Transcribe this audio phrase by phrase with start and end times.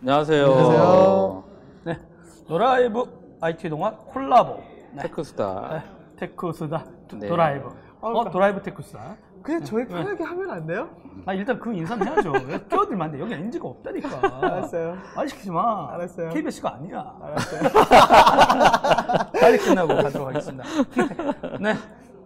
[0.00, 0.44] 안녕하세요.
[0.46, 1.44] 안녕하세요.
[1.84, 1.98] 네,
[2.48, 4.62] 노라이브 IT동아 콜라보.
[4.94, 5.68] 네, 테크수다.
[5.72, 5.82] 네,
[6.16, 7.28] 테크수다 도- 네.
[7.28, 7.68] 도라이브.
[8.00, 9.16] 아, 어, 도라이브 테크수다.
[9.42, 10.88] 그냥 저희 편하게 하면 안 돼요?
[11.26, 12.32] 아 일단 그 인사는 해야죠.
[12.32, 13.20] 왜 끼어들면 안 돼.
[13.20, 14.08] 여기 NG가 없다니까.
[14.42, 14.96] 알았어요.
[15.16, 15.92] 말 시키지 마.
[15.94, 16.28] 알았어요.
[16.30, 17.14] KBS가 아니야.
[17.22, 17.60] 알았어요.
[19.40, 20.64] 빨리 끝나고 가도록 하겠습니다.
[21.60, 21.74] 네,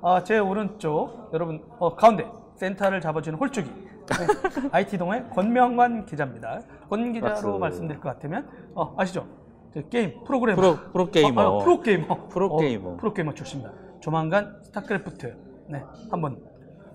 [0.02, 3.66] 아, 제 오른쪽 여러분 어, 가운데 센터를 잡아주는 홀쭉이
[4.06, 6.60] 네, IT동아의 권명관 기자입니다.
[6.88, 7.58] 권 기자로 박수.
[7.58, 9.26] 말씀드릴 것 같으면 어, 아시죠?
[9.72, 11.42] 저 게임 프로그래머 프로, 프로게이머.
[11.42, 12.88] 어, 아, 프로게이머 프로게이머.
[12.90, 13.74] 어, 프로게이머 출신입니다.
[14.00, 15.36] 조만간 스타크래프트
[15.68, 16.38] 네 한번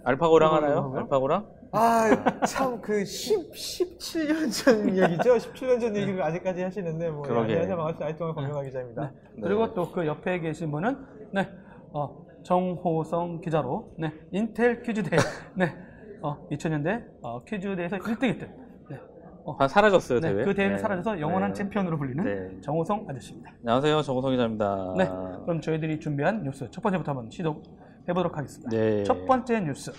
[0.03, 0.94] 알파고랑 하나요?
[0.95, 1.59] 알파고랑?
[1.72, 5.36] 아, 참, 그, 10, 17년 전 얘기죠?
[5.36, 7.22] 17년 전 얘기를 아직까지 하시는데, 뭐.
[7.22, 7.52] 그러게.
[7.53, 7.76] 안녕하세요.
[7.78, 8.05] 반갑습니다.
[8.08, 9.02] IT동아의 권명관 기자입니다.
[9.36, 9.41] 네.
[9.44, 10.98] 그리고 또 그 옆에 계신 분은
[11.31, 11.48] 네
[11.94, 15.16] 어, 정호성 기자로 네 인텔 퀴즈대
[15.53, 15.76] 네
[16.22, 18.50] 어, 2000년대 어, 퀴즈 대에서 1등 했던
[18.90, 18.98] 네,
[19.46, 20.44] 어, 아, 사라졌어요, 네, 대회.
[20.45, 20.82] 그 대회는 네.
[20.82, 21.58] 사라져서 영원한 네.
[21.59, 22.62] 챔피언으로 불리는 네.
[22.62, 23.52] 정호성 아저씨입니다.
[23.62, 24.02] 안녕하세요.
[24.02, 24.94] 정우성 기자입니다.
[24.97, 25.06] 네,
[25.45, 28.70] 그럼 저희들이 준비한 뉴스 첫 번째부터 한번 시도해보도록 하겠습니다.
[28.70, 29.03] 네.
[29.03, 29.92] 첫 번째 뉴스.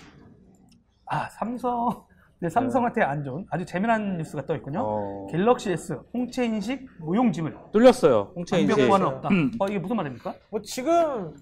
[1.05, 2.05] 아, 삼성.
[2.39, 4.79] 네, 삼성한테 안 좋은 아주 재미난 뉴스가 떠 있군요.
[4.83, 8.31] 어, 갤럭시 S 홍채 인식 무용짐을 뚫렸어요.
[8.35, 8.71] 홍채 인식.
[8.79, 9.29] 완벽 보안은 없다.
[9.29, 9.51] 음.
[9.59, 10.33] 어, 이게 무슨 말입니까?
[10.49, 11.35] 뭐, 지금,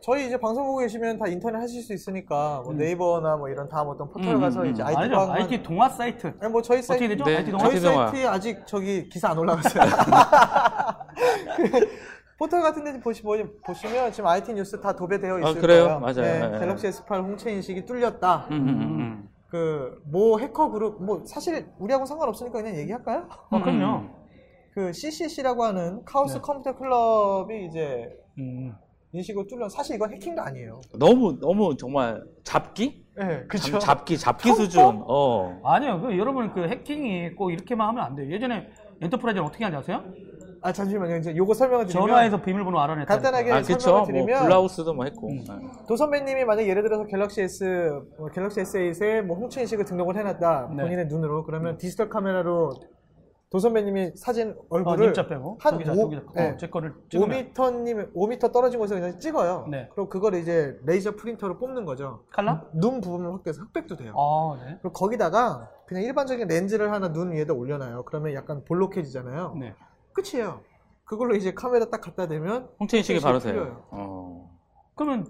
[0.00, 2.78] 저희 이제 방송 보고 계시면 다 인터넷 하실 수 있으니까, 뭐 음.
[2.78, 4.86] 네이버나 뭐 이런 다음 어떤 포털 음, 가서 음, 이제 음.
[4.86, 5.16] IT 아니죠.
[5.16, 6.32] 방만 IT동아 사이트.
[6.40, 7.24] 아니, 뭐 저희 사이트 어떻게 되죠?
[7.24, 7.80] 네, IT동아 저희.
[7.80, 9.82] 사이트에 아직 저기 기사 안 올라갔어요.
[11.56, 11.88] 그
[12.38, 15.84] 포털 같은 데 보시, 보시면 지금 IT 뉴스 다 도배되어 있을 아, 그래요?
[15.84, 16.00] 거예요.
[16.00, 16.14] 맞아요.
[16.14, 16.58] 네, 네.
[16.60, 18.46] 갤럭시 S8 홍채 인식이 뚫렸다.
[18.52, 23.28] 음, 음, 음, 그 뭐 해커 그룹 뭐 사실 우리하고 상관없으니까 그냥 얘기할까요?
[23.50, 24.04] 어, 그럼요.
[24.72, 26.40] 그 CCC라고 하는 카오스 네.
[26.40, 28.72] 컴퓨터 클럽이 이제 음.
[29.12, 30.80] 인식을 뚫려 사실 이건 해킹도 아니에요.
[30.94, 30.98] 음.
[30.98, 33.06] 너무, 너무 정말 잡기?
[33.16, 34.52] 네, 잡, 잡기, 잡기?
[34.52, 35.02] 수준.
[35.06, 35.60] 어.
[35.64, 38.30] 아니요, 그 여러분 그 해킹이 꼭 이렇게만 하면 안 돼요.
[38.30, 38.68] 예전에
[39.00, 40.04] 엔터프라이즈는 어떻게 하는지 아세요?
[40.60, 41.16] 아 잠시만요.
[41.16, 43.14] 이제 요거 설명을 드리면 전화해서 비밀번호 알아냈다.
[43.14, 43.78] 간단하게 아, 그쵸.
[43.78, 45.28] 설명을 뭐, 드리면 블라우스도 뭐 했고.
[45.28, 45.44] 음.
[45.46, 45.86] 네.
[45.86, 47.64] 도 선배님이 만약 예를 들어서 갤럭시 S
[48.18, 50.82] 어, 갤럭시 S8에 뭐 홍채 인식을 등록을 해놨다 네.
[50.82, 52.72] 본인의 눈으로 그러면 디지털 카메라로
[53.50, 55.56] 도 선배님이 사진 어, 얼굴을 님자 빼고.
[55.60, 56.22] 한 저기자, 오- 저기자.
[56.34, 56.50] 네.
[56.50, 57.52] 어, 제 거를 찍으면.
[57.54, 59.66] 5m님 5m 떨어진 곳에 그냥 찍어요.
[59.70, 59.88] 네.
[59.94, 62.24] 그리고 그걸 이제 레이저 프린터로 뽑는 거죠.
[62.30, 62.64] 칼라?
[62.74, 64.12] 눈 부분을 확대해서 흑백도 돼요.
[64.18, 64.72] 아, 네.
[64.82, 68.02] 그리고 거기다가 그냥 일반적인 렌즈를 하나 눈 위에다 올려놔요.
[68.04, 69.56] 그러면 약간 볼록해지잖아요.
[69.58, 69.74] 네.
[70.12, 70.60] 끝이에요.
[71.06, 73.82] 그걸로 이제 카메라 딱 갖다 대면 홍채 인식이 바로 돼요.
[73.90, 74.50] 어.
[74.94, 75.26] 그러면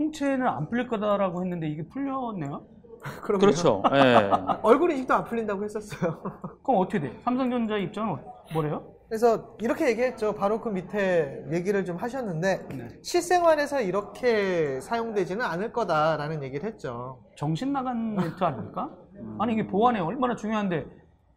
[0.00, 2.66] 홍채는 안 풀릴 거다라고 했는데 이게 풀렸네요?
[3.22, 3.40] 그럼요.
[3.40, 3.82] 그렇죠.
[3.92, 4.30] 예.
[4.62, 6.22] 얼굴 인식도 안 풀린다고 했었어요.
[6.62, 7.20] 그럼 어떻게 돼?
[7.24, 8.16] 삼성전자 입장은
[8.52, 8.84] 뭐래요?
[9.08, 10.34] 그래서 이렇게 얘기했죠.
[10.34, 12.88] 바로 그 밑에 얘기를 좀 하셨는데 네.
[13.02, 17.22] 실생활에서 이렇게 사용되지는 않을 거다라는 얘기를 했죠.
[17.36, 18.90] 정신 나간 멘트 아닙니까?
[19.38, 20.86] 아니 이게 보안에 얼마나 중요한데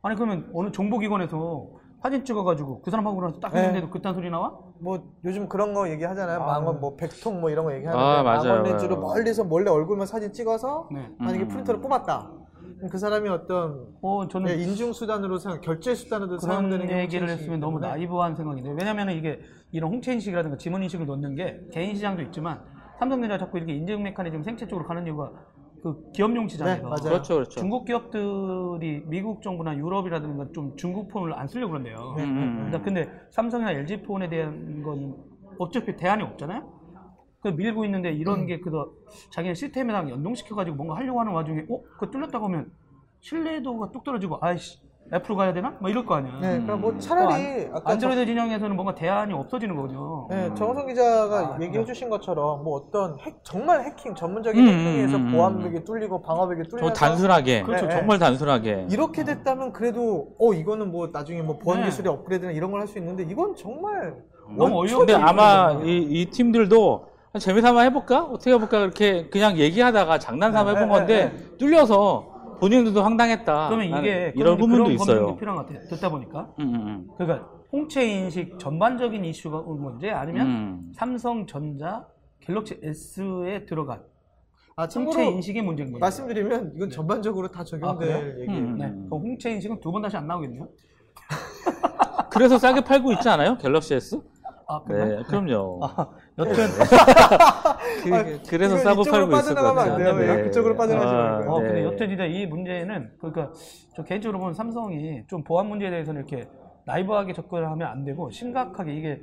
[0.04, 1.68] 아니 그러면 어느 정보기관에서
[2.02, 3.60] 사진 찍어가지고 그 사람하고 나서 딱 네.
[3.60, 4.58] 했는데도 그딴 소리 나와?
[4.80, 6.42] 뭐 요즘 그런 거 얘기하잖아요.
[6.42, 6.46] 아.
[6.46, 8.44] 망원 뭐 백통 뭐 이런 거 얘기하는데 아, 맞아요.
[8.44, 9.14] 망원 렌즈로 맞아요.
[9.14, 11.10] 멀리서 몰래 얼굴만 사진 찍어서 네.
[11.18, 11.48] 만약에 음.
[11.48, 12.32] 프린터를 뽑았다.
[12.78, 17.28] 그럼 그 사람이 어떤 어 저는 네, 인중 수단으로 사용, 결제 수단으로 사용되는 게 얘기를
[17.28, 19.40] 홍채 했으면 너무 때문에 나이브한 생각인데 왜냐면 이게
[19.72, 22.62] 이런 홍채 인식이라든가 지문 인식을 넣는 게 개인 시장도 있지만
[23.00, 25.32] 삼성전자 자꾸 이렇게 인증 메커니즘 생체 쪽으로 가는 이유가
[25.86, 27.04] 그 기업용 시장에서 네, 맞아요.
[27.04, 27.60] 그렇죠, 그렇죠.
[27.60, 32.16] 중국 기업들이 미국 정부나 유럽이라든가 좀 중국 폰을 안 쓰려고 그런대요.
[32.18, 35.14] 네, 음, 음, 근데 삼성이나 LG 폰에 대한 건
[35.60, 36.68] 어차피 대안이 없잖아요.
[37.40, 38.46] 그 밀고 있는데 이런 음.
[38.48, 38.92] 게 그거
[39.30, 41.80] 자기네 시스템이랑 연동시켜가지고 뭔가 하려고 하는 와중에 어?
[42.00, 42.72] 그거 뚫렸다고 하면
[43.22, 44.80] 신뢰도가 뚝 떨어지고 아이씨
[45.14, 45.74] 애플로 가야 되나?
[45.80, 46.32] 뭐 이럴 거 아니야.
[46.42, 50.28] 네, 그러니까 뭐 어, 차라리 안- 아까 안드로이드 진영에서는 뭔가 대안이 없어지는 거거든요.
[50.32, 55.18] 네, 정호성 기자가 아, 얘기해 주신 것처럼 뭐 어떤 핵, 정말 해킹 전문적인 음, 해킹에서
[55.18, 57.62] 음, 음, 보안벽이 뚫리고 방어벽이 저 뚫려서 단순하게.
[57.62, 57.86] 그렇죠.
[57.86, 58.88] 네, 정말 단순하게.
[58.90, 61.86] 이렇게 됐다면 그래도 어 이거는 뭐 나중에 뭐 보안 네.
[61.86, 64.16] 기술의 업그레이드나 이런 걸 할 수 있는데 이건 정말
[64.58, 65.72] 너무 원초적인 근데 아마.
[65.84, 68.24] 이, 이 팀들도 재미삼아 해볼까?
[68.24, 68.80] 어떻게 해볼까?
[68.80, 73.70] 그렇게 그냥 얘기하다가 장난삼아 네, 해본 네, 건데 뚫려서 본인들도 황당했다.
[73.70, 75.36] 그러면 이게 이런 부분도 있어요.
[75.36, 75.88] 필요한 것 같아요.
[75.90, 76.54] 듣다 보니까.
[76.60, 80.92] 음, 음, 그러니까 홍채 인식 전반적인 이슈가 온 문제 아니면 음.
[80.96, 82.06] 삼성전자
[82.42, 84.02] 갤럭시 S에 들어간
[84.78, 86.00] 아 홍채 참고로 인식의 문제인 거예요.
[86.00, 88.42] 말씀드리면 이건 전반적으로 다 아, 적용될 그래요?
[88.42, 88.62] 얘기예요.
[88.66, 88.78] 음.
[88.78, 88.88] 네.
[88.90, 90.68] 그럼 홍채 인식은 두 번 다시 안 나오겠네요.
[92.30, 93.58] 그래서 싸게 팔고 있지 않아요?
[93.58, 94.22] 갤럭시 S?
[94.68, 95.06] 아, 그래요?
[95.06, 95.80] 네, 그럼요.
[95.84, 96.10] 아,
[96.40, 96.68] 여튼
[98.50, 100.10] 그, 래서 이거 싸고 팔고 있을 것 빠져나가면 같아요.
[100.10, 100.44] 안 돼요.
[100.46, 101.52] 그쪽으로 빠져나가지 말고요.
[101.52, 101.68] 어, 네.
[101.68, 103.54] 근데 여튼 진짜 이 문제는 그러니까
[103.96, 106.50] 저 개인적으로 보면 삼성이 좀 보안 문제에 대해서는 이렇게
[106.86, 109.22] 나이브하게 접근을 하면 안 되고 심각하게 이게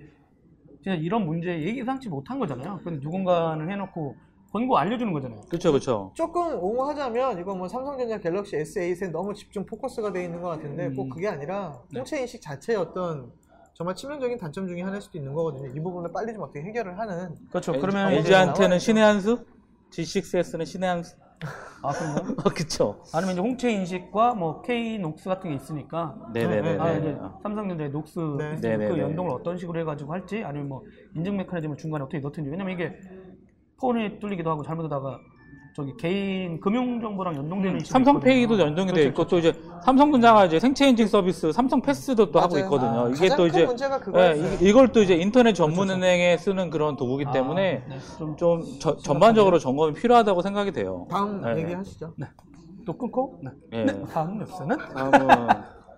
[0.82, 2.80] 진짜 이런 문제 예기상치 못한 거잖아요.
[2.84, 4.16] 근데 누군가는 해놓고
[4.52, 5.40] 권고 알려주는 거잖아요.
[5.48, 6.12] 그렇죠, 그렇죠.
[6.14, 10.94] 조금 옹호하자면 이거 뭐 삼성전자 갤럭시 S8에 너무 집중 포커스가 돼 있는 것 같은데 음.
[10.94, 12.00] 꼭 그게 아니라 네.
[12.00, 13.32] 홍채 인식 자체의 어떤
[13.74, 15.68] 정말 치명적인 단점 중에 하나일 수도 있는 거거든요.
[15.74, 17.72] 이 부분을 빨리 좀 어떻게 해결을 하는 그렇죠.
[17.72, 18.78] 그러면 LG한테는.
[18.78, 19.44] 신의 한 수,
[19.90, 21.16] G6S는 신의 한 수.
[21.82, 22.36] 아 그런가요?
[22.44, 23.02] 어, 그쵸.
[23.12, 26.78] 아니면 이제 홍채 인식과 뭐 K 녹스 같은 게 있으니까 네네네.
[26.78, 27.18] 아, 이제 네.
[27.42, 28.56] 삼성전자의 녹스 네.
[28.56, 29.00] 그 네네네.
[29.00, 30.84] 연동을 어떤 식으로 해가지고 할지 아니면 뭐
[31.14, 32.92] 인증 메커니즘을 중간에 어떻게 넣든지 왜냐면 이게
[33.80, 35.18] 폰이 뚫리기도 하고 잘못하다가
[35.74, 38.58] 저기 개인 금융 정보랑 연동되는 음, 삼성페이도.
[38.58, 39.52] 연동이 돼 그렇죠, 있고 또 이제
[39.84, 42.64] 삼성전자가 이제 생체 인증 서비스 삼성 패스도 또 하고 맞아요.
[42.66, 43.00] 있거든요.
[43.06, 44.58] 아, 이게 가장 또큰 이제 문제가 예.
[44.60, 48.62] 이- 이걸 또 이제 인터넷 전문 은행에 쓰는 그런 도구기 아, 때문에 네, 좀, 좀
[48.80, 51.06] 저- 전반적으로 점검이 필요하다고 생각이 돼요.
[51.10, 51.62] 다음 네.
[51.62, 52.12] 얘기하시죠.
[52.84, 53.50] 또 끊고 네.
[53.72, 53.86] 예.
[54.12, 55.48] 다음 뉴스는 다음은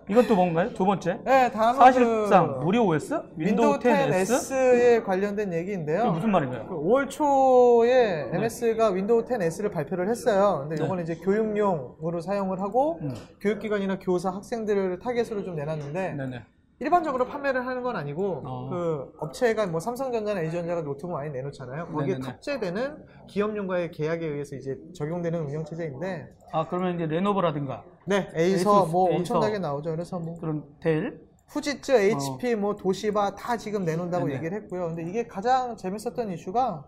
[0.07, 0.71] 이건 또 뭔가요?
[0.73, 6.01] 두 번째 네, 다음은 사실상 그 무료 OS 윈도우 윈도우 10S 10S에 관련된 얘기인데요.
[6.01, 6.67] 이게 무슨 말인가요?
[6.67, 10.59] 그 5월 초에 MS가 윈도우 10S를 발표를 했어요.
[10.61, 10.85] 근데 네.
[10.85, 13.15] 이거는 이제 교육용으로 사용을 하고 음.
[13.41, 16.43] 교육기관이나 교사, 학생들을 타겟으로 좀 내놨는데 네네.
[16.79, 18.69] 일반적으로 판매를 하는 건 아니고 어.
[18.69, 21.87] 그 업체가 뭐 삼성전자나 LG전자가 노트북 많이 내놓잖아요.
[21.87, 22.19] 거기에 네네네.
[22.19, 28.91] 탑재되는 기업용과의 계약에 의해서 이제 적용되는 운영 체제인데 아 그러면 이제 레노버라든가 네 에이서 에이수스,
[28.91, 29.17] 뭐 에이서.
[29.19, 29.91] 엄청나게 나오죠.
[29.91, 34.27] 그래서 뭐 그런 델 후지츠, HP, 뭐 도시바 다 지금 내놓는다고 어.
[34.27, 34.39] 네네.
[34.39, 34.87] 얘기를 했고요.
[34.87, 36.83] 근데 이게 가장 재밌었던 이슈가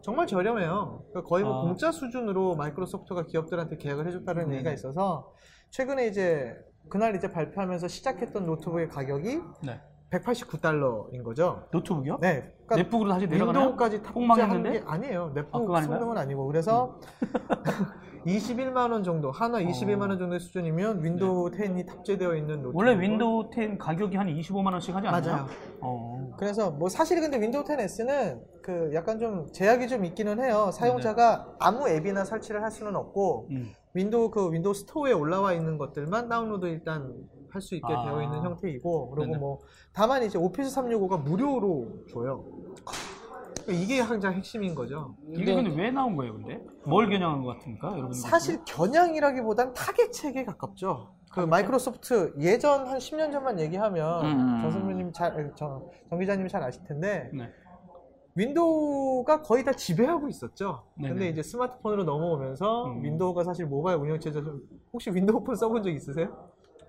[0.00, 1.02] 정말 저렴해요.
[1.10, 1.62] 그러니까 거의 뭐 아.
[1.62, 4.54] 공짜 수준으로 마이크로소프트가 기업들한테 계약을 해줬다는 네네.
[4.54, 5.32] 얘기가 있어서
[5.70, 6.56] 최근에 이제
[6.88, 9.80] 그날 이제 발표하면서 시작했던 노트북의 가격이 네.
[10.10, 11.64] 189달러인 거죠.
[11.72, 12.18] 노트북이요?
[12.20, 12.52] 네.
[12.66, 13.64] 그러니까 넷북으로 다시 내려가나요?
[13.64, 14.70] 윈도우까지 탑재한 폭망했는데?
[14.72, 15.24] 게 아니에요.
[15.24, 15.82] 아, 넷북 아닌가요?
[15.82, 17.00] 성능은 아니고 그래서
[18.26, 20.08] 21만 원 정도, 하나 21만 어.
[20.08, 22.76] 원 정도의 수준이면 윈도우 10이 탑재되어 있는 노트북.
[22.76, 25.22] 원래 윈도우 10 가격이 한 25만 원씩 하지 않나요?
[25.22, 25.46] 맞아요.
[25.80, 26.32] 어.
[26.36, 30.70] 그래서 뭐 사실 근데 윈도우 10S는 그 약간 좀 제약이 좀 있기는 해요.
[30.72, 33.72] 사용자가 아무 앱이나 설치를 할 수는 없고 음.
[33.96, 37.14] 윈도우 그 윈도우 스토어에 올라와 있는 것들만 다운로드 일단
[37.50, 38.04] 할 수 있게 아.
[38.04, 39.38] 되어 있는 형태이고 그리고 네네.
[39.38, 39.60] 뭐
[39.94, 42.44] 다만 이제 오피스 365가 무료로 줘요.
[43.64, 45.14] 그러니까 이게 항상 핵심인 거죠.
[45.34, 46.60] 이게 근데 왜 나온 거예요, 근데?
[46.84, 48.12] 뭘 겨냥한 것 같습니까, 여러분?
[48.12, 51.14] 사실 겨냥이라기보단 타개책에 가깝죠.
[51.32, 54.60] 그 마이크로소프트 예전 한 10년 전만 얘기하면 음, 음.
[54.60, 57.50] 정 선배님 잘, 정, 정 기자님이 잘 아실 텐데 네.
[58.36, 60.82] 윈도우가 거의 다 지배하고 있었죠.
[60.94, 61.08] 네네.
[61.08, 63.02] 근데 이제 스마트폰으로 넘어오면서 음.
[63.02, 64.42] 윈도우가 사실 모바일 운영체제
[64.92, 66.28] 혹시 윈도우 폰 써본 적 있으세요?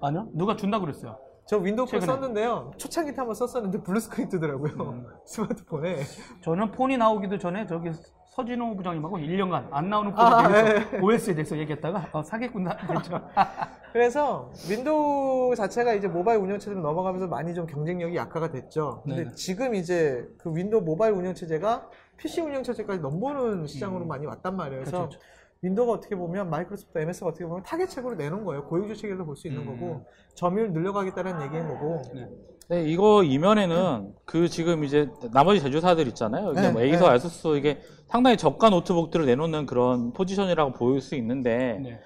[0.02, 0.28] 아니요?
[0.34, 1.18] 누가 준다 그랬어요.
[1.48, 2.06] 저 윈도우 폰 최근에.
[2.06, 2.72] 썼는데요.
[2.78, 4.74] 초창기 때 한번 썼었는데 blue screen 뜨더라고요.
[4.74, 5.06] 음.
[5.26, 6.04] 스마트폰에.
[6.42, 7.92] 저는 폰이 나오기도 전에 저기
[8.36, 13.22] 서진호 부장님하고 1년간 안 나오는 폰에 아, 대해서 OS에 대해서 얘기했다가 어, 사기꾼 다 됐죠.
[13.98, 19.02] 그래서 윈도우 자체가 이제 모바일 운영체제로 넘어가면서 많이 좀 경쟁력이 약화가 됐죠.
[19.04, 19.36] 근데 네네.
[19.36, 24.08] 지금 이제 그 윈도우 모바일 운영체제가 PC 운영체제까지 넘보는 시장으로 음.
[24.08, 24.82] 많이 왔단 말이에요.
[24.84, 25.28] 그래서 그렇죠, 그렇죠.
[25.64, 28.66] 윈도우가 어떻게 보면 마이크로소프트 MS가 어떻게 보면 타개책으로 내놓은 거예요.
[28.66, 29.66] 고육지책으로 볼 수 있는 음.
[29.80, 30.06] 거고
[30.36, 32.04] 점유율 늘려가겠다는 얘기인 거고.
[32.14, 32.30] 네.
[32.70, 36.52] 네, 이거 이면에는 그 지금 이제 나머지 제조사들 있잖아요.
[36.52, 37.16] 이게 네, 뭐 에이서, 네.
[37.16, 37.80] 아수스 이게
[38.10, 42.00] 상당히 저가 노트북들을 내놓는 그런 포지션이라고 보일 수 있는데 네.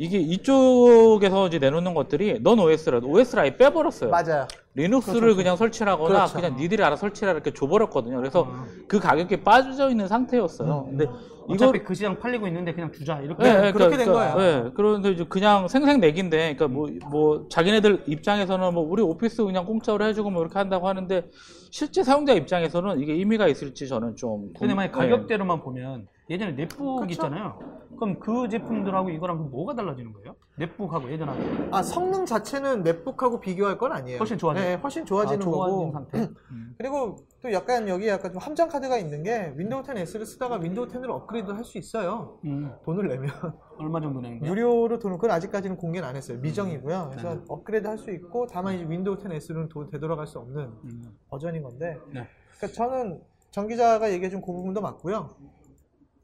[0.00, 4.10] 이게 이쪽에서 이제 내놓는 것들이 non-OS라 OS를 아예 빼버렸어요.
[4.10, 4.46] 맞아요.
[4.74, 6.34] 리눅스를 그렇죠, 그냥 설치하거나 그렇죠.
[6.34, 8.16] 그냥 니들이 알아 설치해라 이렇게 줘버렸거든요.
[8.16, 8.64] 그래서 아.
[8.86, 10.86] 그 가격에 빠져 있는 상태였어요.
[10.88, 11.04] 근데
[11.48, 14.36] 이거 어차피 그 시장 팔리고 있는데 그냥 주자 이렇게 네, 네, 그렇게 된 거예요.
[14.36, 20.04] 네, 그런데 이제 그냥 생색내기인데, 그러니까 뭐, 뭐, 자기네들 입장에서는 뭐, 우리 오피스 그냥 공짜로
[20.04, 21.28] 해주고 뭐 이렇게 한다고 하는데,
[21.70, 24.52] 실제 사용자 입장에서는 이게 의미가 있을지 저는 좀.
[24.58, 24.98] 근데 만약 네.
[24.98, 27.10] 가격대로만 보면 예전에 넷북?
[27.10, 27.58] 있잖아요.
[27.98, 30.36] 그럼 그 제품들하고 이거랑 뭐가 달라지는 거예요?
[30.56, 31.40] 넷북하고 예전하고
[31.74, 34.18] 아 성능 자체는 넷북하고 비교할 건 아니에요.
[34.18, 34.62] 훨씬 좋아져요?
[34.64, 35.90] 네, 훨씬 좋아지는 아, 거고.
[35.92, 36.18] 상태.
[36.52, 36.74] 음.
[36.78, 41.10] 그리고 또 약간 여기 약간 좀 함정 카드가 있는 게 윈도우 10S를 쓰다가 윈도우 10으로
[41.10, 42.38] 업그레이드 할 수 있어요.
[42.44, 42.72] 음.
[42.84, 43.30] 돈을 내면
[43.78, 44.52] 얼마 정도 내는 거예요?
[44.54, 46.38] 무료로 돈을 그건 아직까지는 공개는 안 했어요.
[46.38, 47.08] 미정이고요.
[47.10, 47.40] 그래서 네.
[47.48, 51.02] 업그레이드 할 수 있고 다만 이제 윈도우 10S로는 돈 되돌아갈 수 없는 음.
[51.30, 51.98] 버전인 건데.
[52.12, 52.28] 네.
[52.58, 53.20] 그러니까 저는
[53.50, 55.30] 정 기자가 얘기해 준 그 부분도 맞고요.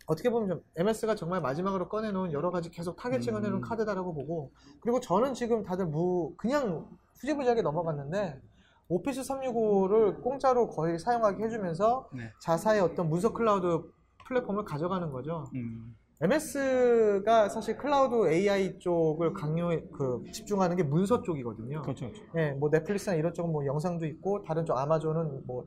[0.07, 3.61] 어떻게 보면 좀 MS가 정말 마지막으로 꺼내놓은 여러 가지 계속 타개책 꺼내는 음.
[3.61, 6.87] 카드다라고 보고 그리고 저는 지금 다들 무 그냥
[7.21, 8.41] 후지부지하게 넘어갔는데
[8.89, 12.31] 오피스 365를 공짜로 거의 사용하게 해주면서 네.
[12.43, 13.83] 자사의 어떤 문서 클라우드
[14.27, 15.47] 플랫폼을 가져가는 거죠.
[15.55, 15.97] 음.
[16.21, 21.83] MS가 사실 클라우드 AI 쪽을 강요 그 집중하는 게 문서 쪽이거든요.
[21.83, 22.11] 그렇죠.
[22.11, 22.23] 그렇죠.
[22.37, 25.67] 예, 뭐 넷플릭스나 이런 쪽은 뭐 영상도 있고 다른 쪽 아마존은 뭐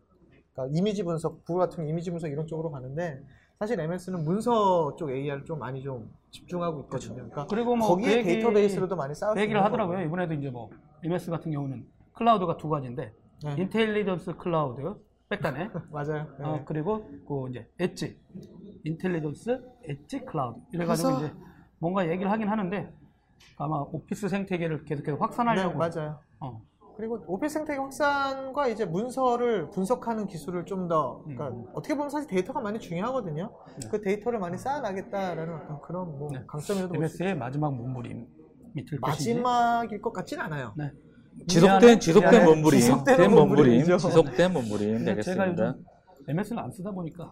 [0.53, 3.21] 그러니까 이미지 분석, 구글 같은 이미지 분석 이런 쪽으로 가는데
[3.59, 7.15] 사실 MS는 문서 쪽 AI를 좀 많이 좀 집중하고 있거든요.
[7.15, 9.97] 그러니까 그리고 뭐 거기에 그 얘기- 데이터베이스로도 많이 쌓을 그수 얘기를 하더라고요.
[9.97, 10.07] 거고.
[10.07, 10.69] 이번에도 이제 뭐
[11.03, 13.55] MS 같은 경우는 클라우드가 두 가지인데 네.
[13.57, 14.95] intelligence cloud
[15.29, 16.27] 백단에 맞아요.
[16.39, 16.45] 네.
[16.45, 18.19] 어, 그리고 그 이제 edge
[18.83, 21.35] intelligence edge cloud 이래가지고 그래서- 이제
[21.79, 22.93] 뭔가 얘기를 하긴 하는데
[23.57, 26.19] 아마 오피스 생태계를 계속해서 확산하려고 네, 맞아요.
[26.39, 26.61] 어,
[26.97, 31.65] 그리고 오피스 생태계 확산과 이제 문서를 분석하는 기술을 좀 더, 그러니까 음.
[31.75, 33.51] 어떻게 보면 사실 데이터가 많이 중요하거든요.
[33.79, 33.87] 네.
[33.91, 36.41] 그 데이터를 많이 쌓아나겠다라는 어떤 그런 뭐 네.
[36.47, 38.25] 강점이라도 볼수 MS의 마지막 몸부림이
[38.89, 40.73] 될 것인지 마지막일 것 같진 않아요.
[40.75, 40.91] 네.
[41.47, 41.99] 지속된.
[41.99, 42.45] 지속된.
[42.45, 43.85] 몸부림, 된.
[43.85, 45.67] 지속된 몸부림 근데 제가 되겠습니다.
[45.67, 47.31] 요즘 MS를 안 쓰다 보니까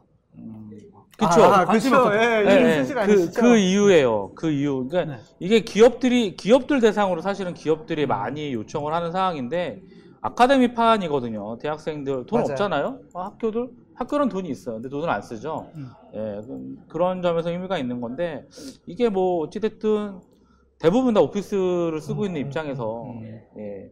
[1.17, 1.43] 그렇죠.
[1.43, 1.95] 아, 그쵸.
[1.95, 2.15] 없었죠.
[2.17, 3.05] 예, 예, 예.
[3.05, 3.31] 그.
[3.31, 4.31] 그 이유예요.
[4.35, 4.85] 그 이유.
[4.89, 5.21] 그러니까 네.
[5.39, 9.81] 이게 기업들이 기업들 대상으로 사실은 기업들이 많이 요청을 하는 상황인데
[10.19, 11.57] 아카데미 판이거든요.
[11.59, 12.51] 대학생들 돈 맞아요.
[12.51, 12.99] 없잖아요.
[13.13, 14.75] 아, 학교들 학교는 돈이 있어요.
[14.75, 15.69] 근데 돈을 안 쓰죠.
[15.75, 15.89] 음.
[16.15, 18.45] 예, 그- 그런 점에서 의미가 있는 건데
[18.85, 20.19] 이게 뭐 어찌됐든
[20.79, 23.23] 대부분 다 오피스를 쓰고 있는 입장에서 음.
[23.57, 23.89] 예,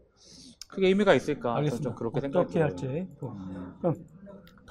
[0.67, 1.55] 크게 의미가 있을까?
[1.55, 1.89] 알겠습니다.
[1.91, 2.59] 좀 그렇게 생각이 어떻게.
[2.59, 3.07] 할지.
[3.17, 3.33] 또.
[3.79, 3.95] 그럼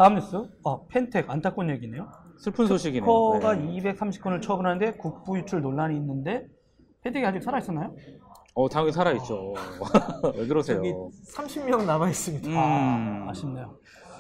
[0.02, 0.36] 다음 뉴스.
[0.64, 2.08] 어, 펜텍 안타까운 얘기네요.
[2.36, 3.06] 슬픈 소식이네요.
[3.06, 3.80] 커가 네.
[3.80, 6.44] 230건을 처분하는데 국부 유출 논란이 있는데
[7.04, 7.94] 펜텍이 아직 살아 있었나요?
[8.56, 9.54] 어, 당연히 살아있죠.
[10.34, 10.78] 왜 그러세요?
[10.78, 10.92] 저기
[11.36, 12.48] 30명 남아 있습니다.
[12.48, 12.54] 음.
[12.58, 13.76] 아, 아쉽네요.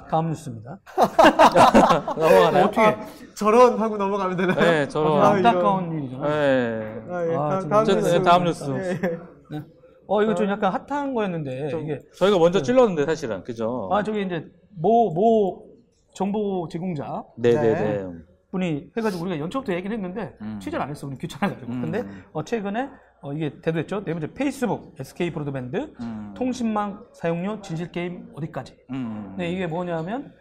[0.08, 0.78] 다음 뉴스입니다.
[2.16, 2.64] 넘어가나요?
[2.66, 2.96] 어떻게?
[3.34, 4.60] 저런 하고 넘어가면 되나요?
[4.60, 5.20] 네, 저런.
[5.20, 5.30] 아.
[5.30, 6.28] 안타까운 일이잖아요.
[6.30, 7.02] 네.
[7.10, 7.34] 아, 예.
[7.34, 8.14] 아, 다- 다음 어쨌든, 뉴스.
[8.18, 8.70] 네, 다음 뉴스.
[8.70, 9.18] 예, 예.
[9.58, 9.64] 네.
[10.06, 13.88] 어, 이거 좀 약간 핫한 거였는데 좀 이게 저희가 먼저 찔렀는데 사실은 그죠?
[13.92, 14.44] 아 저기 이제
[14.76, 15.71] 모 모
[16.12, 18.08] 정보 제공자 네네네.
[18.50, 20.58] 분이 해가지고 우리가 연초부터 얘기를 했는데 음.
[20.60, 21.80] 취재를 안 했어 우리 귀찮아가지고 음.
[21.80, 22.90] 근데 어, 최근에
[23.22, 26.34] 어, 이게 대두했죠 네 번째 페이스북 SK 브로드밴드 음.
[26.36, 29.34] 통신망 사용료 진실 게임 어디까지 음.
[29.38, 30.32] 네, 이게 뭐냐면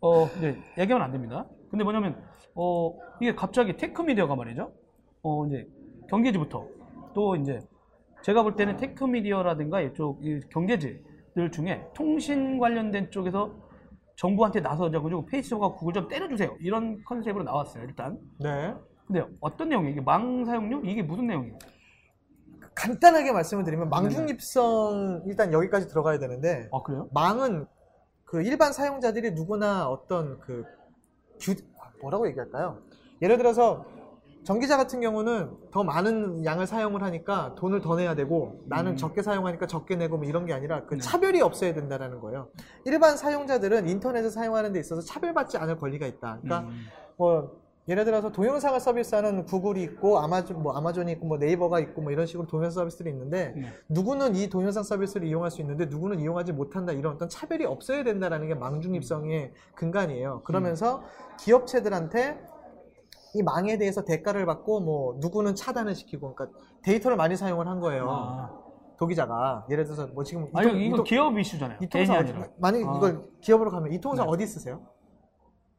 [0.00, 2.20] 어 이제 얘기하면 안 됩니다 근데 뭐냐면
[2.54, 4.72] 어 이게 갑자기 tech media가 말이죠
[5.22, 5.68] 어 이제
[6.08, 6.66] 경제지부터
[7.14, 7.60] 또 이제
[8.22, 13.69] 제가 볼 때는 tech media라든가 이쪽 이 경제지들 중에 통신 관련된 쪽에서
[14.20, 16.54] 정부한테 나서자고 페이스북과 구글 좀 때려주세요.
[16.60, 18.18] 이런 컨셉으로 나왔어요 일단.
[18.38, 18.74] 네.
[19.06, 19.92] 근데 어떤 내용이에요?
[19.92, 20.82] 이게 망 사용료?
[20.84, 21.58] 이게 무슨 내용이에요?
[22.74, 27.08] 간단하게 말씀을 드리면 망중립성 일단 여기까지 들어가야 되는데 아 그래요?
[27.14, 27.66] 망은
[28.24, 30.64] 그 일반 사용자들이 누구나 어떤 그
[31.40, 31.54] 규,
[32.02, 32.78] 뭐라고 얘기할까요?
[33.22, 33.86] 예를 들어서
[34.42, 38.96] 전기자 같은 경우는 더 많은 양을 사용을 하니까 돈을 더 내야 되고 나는 음.
[38.96, 41.00] 적게 사용하니까 적게 내고 뭐 이런 게 아니라 그 네.
[41.00, 42.48] 차별이 없어야 된다라는 거예요.
[42.86, 46.38] 일반 사용자들은 인터넷을 사용하는 데 있어서 차별받지 않을 권리가 있다.
[46.42, 46.86] 그러니까 음.
[47.16, 52.12] 뭐 예를 들어서 동영상을 서비스하는 구글이 있고 아마존 뭐 아마존이 있고 뭐 네이버가 있고 뭐
[52.12, 53.72] 이런 식으로 동영상 서비스들이 있는데 네.
[53.88, 58.48] 누구는 이 동영상 서비스를 이용할 수 있는데 누구는 이용하지 못한다 이런 어떤 차별이 없어야 된다라는
[58.48, 60.42] 게 망중립성의 근간이에요.
[60.44, 61.02] 그러면서
[61.40, 62.38] 기업체들한테
[63.34, 68.06] 이 망에 대해서 대가를 받고 뭐 누구는 차단을 시키고 그러니까 데이터를 많이 사용을 한 거예요.
[68.10, 68.60] 아.
[68.98, 72.48] 도기자가 예를 들어서 뭐 지금 아니 이통- 이거 이통- 기업 이슈잖아요 이 개인이 통상 아니라
[72.58, 72.96] 만약 아.
[72.96, 74.30] 이걸 기업으로 가면 이 통상 네.
[74.32, 74.86] 어디 쓰세요?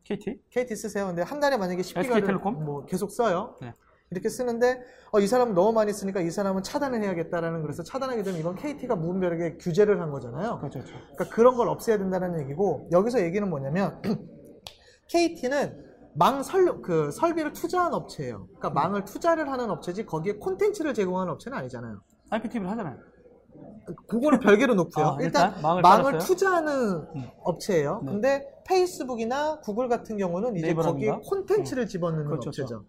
[0.04, 1.06] KT KT 쓰세요.
[1.08, 2.66] 근데 한 달에 만약에 10기가를 SK텔레콤?
[2.66, 3.56] 뭐 계속 써요.
[3.62, 3.74] 네.
[4.10, 4.82] 이렇게 쓰는데
[5.12, 8.96] 어, 이 사람은 너무 많이 쓰니까 이 사람은 차단을 해야겠다라는 그래서 차단하게 되면 이건 KT가
[8.96, 10.58] 무분별하게 규제를 한 거잖아요.
[10.58, 10.94] 그렇죠, 그렇죠.
[11.16, 14.02] 그러니까 그런 걸 없애야 된다는 얘기고 여기서 얘기는 뭐냐면
[15.10, 18.48] KT는 망 설, 그 설비를 투자한 업체예요.
[18.48, 18.74] 그러니까 음.
[18.74, 22.02] 망을 투자를 하는 업체지 거기에 콘텐츠를 제공하는 업체는 아니잖아요.
[22.30, 22.98] IPTV를 하잖아요.
[24.08, 25.06] 그거는 별개로 놓고요.
[25.18, 26.20] 아, 일단, 일단 망을 망을, 깔았어요?
[26.28, 26.74] 투자하는
[27.16, 27.30] 음.
[27.44, 28.02] 업체예요.
[28.06, 28.12] 네.
[28.12, 30.74] 근데 페이스북이나 구글 같은 경우는 이제?
[30.74, 32.80] 거기에 콘텐츠를 집어넣는 그렇죠, 업체죠.
[32.80, 32.86] 그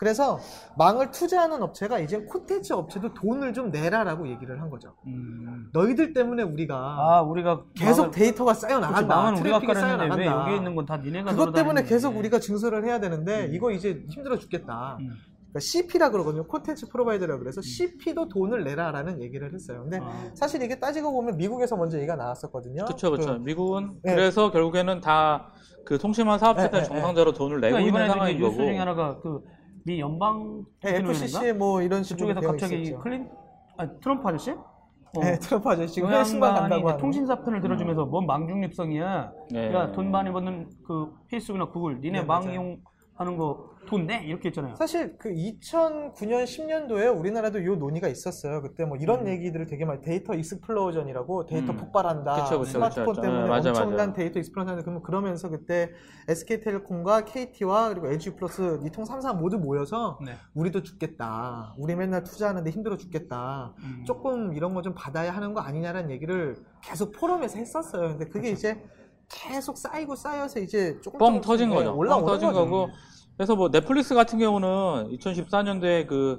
[0.00, 0.38] 래서
[0.76, 4.94] 망을 투자하는 업체가 이제 콘텐츠 업체도 돈을 좀 내라라고 얘기를 한 거죠.
[5.06, 5.70] 음.
[5.72, 9.16] 너희들 때문에 우리가 아, 우리가 계속 망을- 데이터가 쌓여 나간다.
[9.16, 10.42] 망은 우리가 트래픽이 쌓여 깔았는데 왜 나간다.
[10.44, 11.88] 여기에 있는 건 다 니네가 그것 때문에 돌아다니는데.
[11.88, 13.54] 계속 우리가 증설을 해야 되는데 음.
[13.54, 14.98] 이거 이제 힘들어 죽겠다.
[15.00, 15.08] 음.
[15.48, 16.46] 그러니까 CP라 그러거든요.
[16.46, 19.80] 콘텐츠 프로바이더라 그래서 CP도 돈을 내라라는 얘기를 했어요.
[19.82, 20.30] 근데 아.
[20.34, 22.84] 사실 이게 따지고 보면 미국에서 먼저 얘기가 나왔었거든요.
[22.84, 23.38] 그렇죠, 그렇죠.
[23.38, 24.14] 그- 미국은 네.
[24.14, 25.50] 그래서 결국에는 다
[25.86, 28.68] 그 통신망 사업체들 네, 네, 정상적으로 돈을 내고 그러니까 있는 이번에 상황인 이제 뉴스 거고.
[28.68, 29.40] 중에 하나가 그
[29.86, 30.96] 미 연방 네?
[30.96, 33.00] FCC 뭐 이런 식으로 그쪽에서 되어 갑자기 있었죠.
[33.00, 33.28] 클린
[33.76, 34.50] 아니, 트럼프 아저씨?
[34.50, 37.00] 어, 네, 트럼프 아저씨 지금 그 양반이 간다고 하는.
[37.00, 39.32] 통신사 편을 들어주면서 뭔 망중립성이야.
[39.52, 39.72] 네.
[39.72, 42.76] 야, 돈 많이 버는 그 페이스북이나 구글, 니네 네, 망 맞아요.
[43.18, 44.16] 이용하는 거 돈 내?
[44.24, 44.74] 이렇게 했잖아요.
[44.74, 48.60] 사실 그 2009년 10년도에 우리나라도 이 논의가 있었어요.
[48.60, 49.28] 그때 뭐 이런 음.
[49.28, 51.76] 얘기들을 되게 많이 데이터 explosion이라고 데이터 음.
[51.76, 52.34] 폭발한다.
[52.44, 53.22] 그쵸, 그쵸, 스마트폰 그쵸.
[53.22, 54.12] 때문에 네, 맞아, 엄청난 맞아.
[54.14, 54.82] 데이터 explosion한다.
[54.82, 55.92] 그러면 그러면서 그때
[56.28, 60.32] SK텔레콤과 KT와 그리고 LG 플러스 이통 3사 모두 모여서 네.
[60.54, 61.74] 우리도 죽겠다.
[61.78, 63.74] 우리 맨날 투자하는데 힘들어 죽겠다.
[63.78, 64.02] 음.
[64.04, 68.08] 조금 이런 거 좀 받아야 하는 거 아니냐라는 얘기를 계속 포럼에서 했었어요.
[68.10, 68.52] 근데 그게 그렇죠.
[68.52, 68.82] 이제
[69.28, 71.90] 계속 쌓이고 쌓여서 이제 조금 뻥 터진 네, 거죠.
[71.90, 72.60] 뻥 올라오는 터진 거죠.
[72.64, 72.88] 거고.
[73.36, 76.38] 그래서 뭐 넷플릭스 같은 경우는 2014년도에 그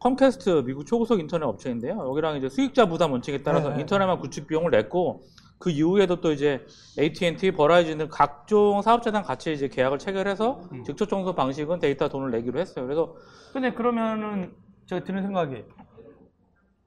[0.00, 1.98] 컴캐스트 미국 초고속 인터넷 업체인데요.
[2.08, 3.80] 여기랑 이제 수익자 부담 원칙에 따라서 네, 네.
[3.82, 5.22] 인터넷만 구축 비용을 냈고
[5.58, 6.66] 그 이후에도 또 이제
[6.98, 10.84] AT&T, 버라이즌 등 각종 사업자랑 같이 이제 계약을 체결해서 음.
[10.84, 12.84] 직접 청소 방식은 데이터 돈을 내기로 했어요.
[12.84, 13.14] 그래서
[13.52, 14.52] 근데 그러면은
[14.84, 15.64] 제가 드는 생각이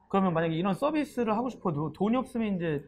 [0.09, 2.83] 그러면 만약에 이런 서비스를 하고 싶어도 돈이 없으면 이제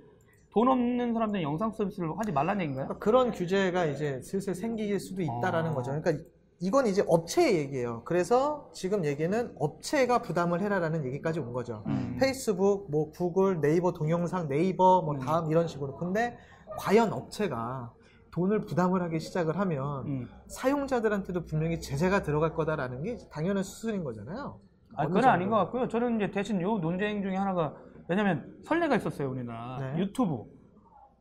[0.52, 2.88] 돈 없는 사람들은 영상 서비스를 하지 말라는 얘기인가요?
[2.88, 5.74] 그러니까 그런 규제가 이제 슬슬 생길 수도 있다라는 아.
[5.74, 5.92] 거죠.
[5.92, 6.24] 그러니까
[6.60, 8.04] 이건 이제 업체의 얘기예요.
[8.04, 11.84] 그래서 지금 얘기는 업체가 부담을 해라라는 얘기까지 온 거죠.
[11.88, 12.18] 음.
[12.20, 15.20] 페이스북, 뭐 구글, 네이버 동영상, 네이버, 뭐 음.
[15.20, 15.96] 다음 이런 식으로.
[15.96, 16.38] 근데
[16.78, 17.92] 과연 업체가
[18.32, 20.30] 돈을 부담을 하기 시작을 하면 음.
[20.48, 24.60] 사용자들한테도 분명히 제재가 들어갈 거다라는 게 당연한 수순인 거잖아요.
[24.96, 25.34] 아, 그건 정도.
[25.34, 25.88] 아닌 것 같고요.
[25.88, 27.74] 저는 이제 대신 요 논쟁 중에 하나가
[28.12, 29.80] 왜냐면 선례가 있었어요, 우리나라.
[29.80, 30.00] 네.
[30.02, 30.44] 유튜브.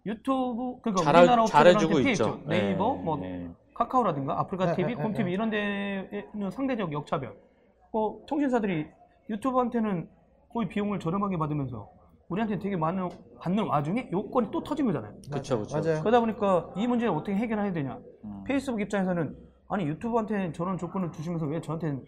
[0.06, 2.24] 유튜브 그러니까 잘하- 우리나라 잘해주고 업체들한테 있죠.
[2.24, 2.48] 피했죠.
[2.48, 3.48] 네이버, 네, 뭐 네.
[3.74, 5.30] 카카오라든가 아프리카 네, TV, 네, 콤 네, TV 네.
[5.34, 7.36] 이런 데에는 상대적 역차별.
[7.92, 8.88] 어, 통신사들이
[9.28, 10.08] 유튜브한테는
[10.52, 11.88] 거의 비용을 저렴하게 받으면서
[12.28, 15.12] 우리한테는 되게 많은 받는 와중에 요건이 또 터진 거잖아요.
[15.32, 15.78] 그쵸, 그쵸.
[15.80, 16.00] 맞아요.
[16.00, 18.00] 그러다 보니까 이 문제를 어떻게 해결해야 되냐.
[18.24, 18.42] 음.
[18.48, 19.36] 페이스북 입장에서는
[19.68, 22.04] 아니 유튜브한테 저런 조건을 주시면서 왜 저한테는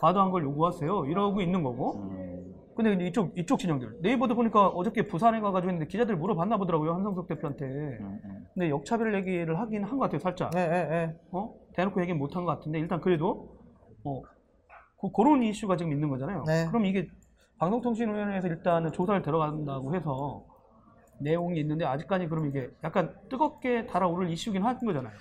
[0.00, 1.04] 과도한 걸 요구하세요?
[1.06, 1.98] 이러고 있는 거고.
[1.98, 2.54] 음.
[2.76, 7.64] 근데 이쪽 이쪽 진영들 네이버도 보니까 어저께 부산에 가가지고 했는데 기자들 물어봤나 보더라고요 한성석 대표한테.
[7.64, 8.46] 음, 음.
[8.54, 10.50] 근데 역차별 얘기를 하긴 한 것 같아요 살짝.
[10.50, 11.16] 네, 네, 네.
[11.30, 13.56] 어 대놓고 얘기 못 한 것 같은데 일단 그래도
[14.04, 14.22] 어
[15.00, 16.44] 그, 그런 이슈가 지금 있는 거잖아요.
[16.46, 16.66] 네.
[16.68, 17.06] 그럼 이게
[17.58, 20.44] 방송통신위원회에서 일단은 조사를 들어간다고 해서
[21.20, 25.12] 내용이 있는데 아직까지 그럼 이게 약간 뜨겁게 달아오를 이슈긴 한 거잖아요.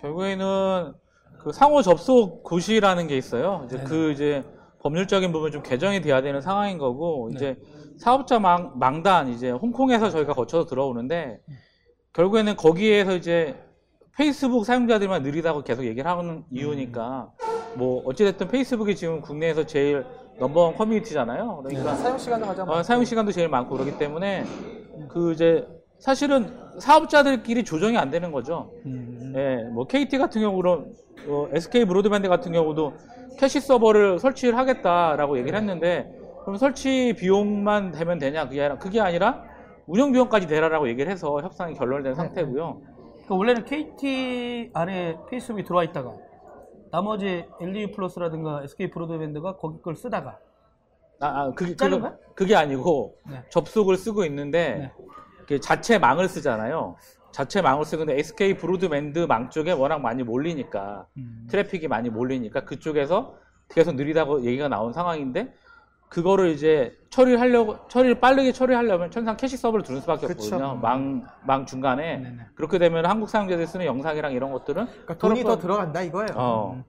[0.00, 0.94] 결국에는
[1.40, 3.62] 그 상호 접속 고시라는 게 있어요.
[3.66, 3.88] 이제 네네.
[3.88, 4.44] 그 이제
[4.86, 7.36] 법률적인 부분 좀 개정이 돼야 되는 상황인 거고 네.
[7.36, 7.56] 이제
[7.98, 11.40] 사업자 망, 망단 이제 홍콩에서 저희가 거쳐서 들어오는데
[12.12, 13.56] 결국에는 거기에서 이제
[14.16, 17.32] 페이스북 사용자들만 느리다고 계속 얘기를 하는 이유니까
[17.74, 20.06] 뭐 어찌됐든 페이스북이 지금 국내에서 제일
[20.38, 21.62] 넘버원 커뮤니티잖아요.
[21.64, 22.82] 그러니까 사용 시간도 가장 어, 많고.
[22.84, 24.44] 사용 시간도 제일 많고 그렇기 때문에
[25.08, 25.66] 그 이제
[25.98, 28.70] 사실은 사업자들끼리 조정이 안 되는 거죠.
[28.86, 29.32] 음.
[29.36, 30.86] 예, 뭐 KT 같은 경우로
[31.28, 32.92] 어, SK 브로드밴드 같은 경우도
[33.38, 36.10] 캐시 서버를 설치를 하겠다라고 얘기를 했는데
[36.42, 39.42] 그럼 설치 비용만 되면 되냐 그게 아니라 그게 아니라
[39.86, 42.80] 운영 비용까지 대라라고 얘기를 해서 협상이 결렬된 상태고요.
[43.14, 46.12] 그러니까 원래는 KT 안에 페이스북이 들어와 있다가
[46.90, 50.38] 나머지 LG 플러스라든가 SK 브로드밴드가 거기 걸 쓰다가
[51.20, 52.16] 아, 아, 그게 그거- 거야?
[52.34, 53.42] 그게 아니고 네.
[53.50, 54.92] 접속을 쓰고 있는데 네.
[55.46, 56.96] 그 자체 망을 쓰잖아요.
[57.36, 61.46] 자체 망을 쓰는데 SK 브로드밴드 망 쪽에 워낙 많이 몰리니까 음.
[61.50, 63.34] 트래픽이 많이 몰리니까 그쪽에서
[63.68, 65.52] 계속 느리다고 얘기가 나온 상황인데
[66.08, 70.46] 그거를 이제 처리하려고 처리를 빠르게 처리하려면 천상 캐시 서버를 두는 수밖에 그쵸.
[70.46, 70.76] 없거든요.
[70.76, 72.38] 망, 망 중간에 네네.
[72.54, 76.30] 그렇게 되면 한국 사용자들이 쓰는 영상이랑 이런 것들은 그러니까 돈이 더 들어간다 이거예요.
[76.36, 76.84] 어.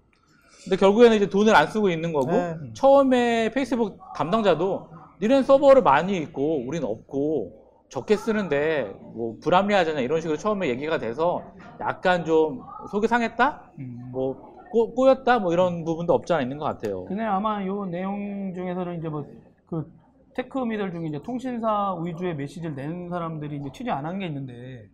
[0.64, 2.56] 근데 결국에는 이제 돈을 안 쓰고 있는 거고 네.
[2.74, 7.57] 처음에 페이스북 담당자도 니네 서버를 많이 있고 우린 없고
[7.90, 11.44] 적게 쓰는데 뭐 불합리하잖아 이런 식으로 처음에 얘기가 돼서
[11.80, 14.10] 약간 좀 속이 상했다 음.
[14.12, 17.06] 뭐 꼬, 꼬였다 뭐 이런 부분도 없지 않아 있는 것 같아요.
[17.06, 19.92] 근데 아마 요 내용 중에서는 이제 뭐그
[20.36, 24.90] 테크미들 중에 이제 통신사 위주의 메시지를 내는 사람들이 이제 취재 안 한 게 있는데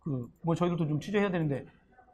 [0.00, 1.66] 그 뭐 저희들도 좀 취재해야 되는데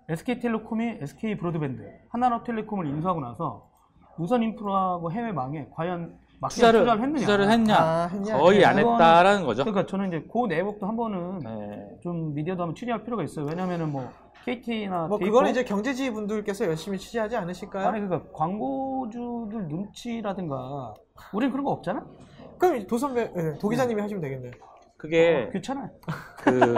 [0.08, 3.70] SK텔레콤이 SK 브로드밴드, 하나로텔레콤을 인수하고 나서
[4.18, 7.20] 무선 인프라하고 해외망에 과연 투자를 투자를, 했느냐?
[7.20, 8.38] 투자를 했냐 아, 했냐?
[8.38, 9.64] 거의 안 했다라는 거죠.
[9.64, 11.98] 그러니까 저는 이제 그 내역도 한 번은 네.
[12.02, 13.44] 좀 미디어도 한번 취재할 필요가 있어요.
[13.46, 14.10] 왜냐면은 뭐
[14.44, 17.88] KT나 뭐 그거는 이제 경제지 분들께서 열심히 취재하지 않으실까요?
[17.88, 20.94] 아니 그러니까 광고주들 눈치라든가
[21.34, 22.06] 우리는 그런 거 없잖아.
[22.58, 24.52] 그럼 도선배 예, 도기자님이 하시면 되겠네요.
[24.96, 25.90] 그게 어, 귀찮아요.
[26.38, 26.74] 그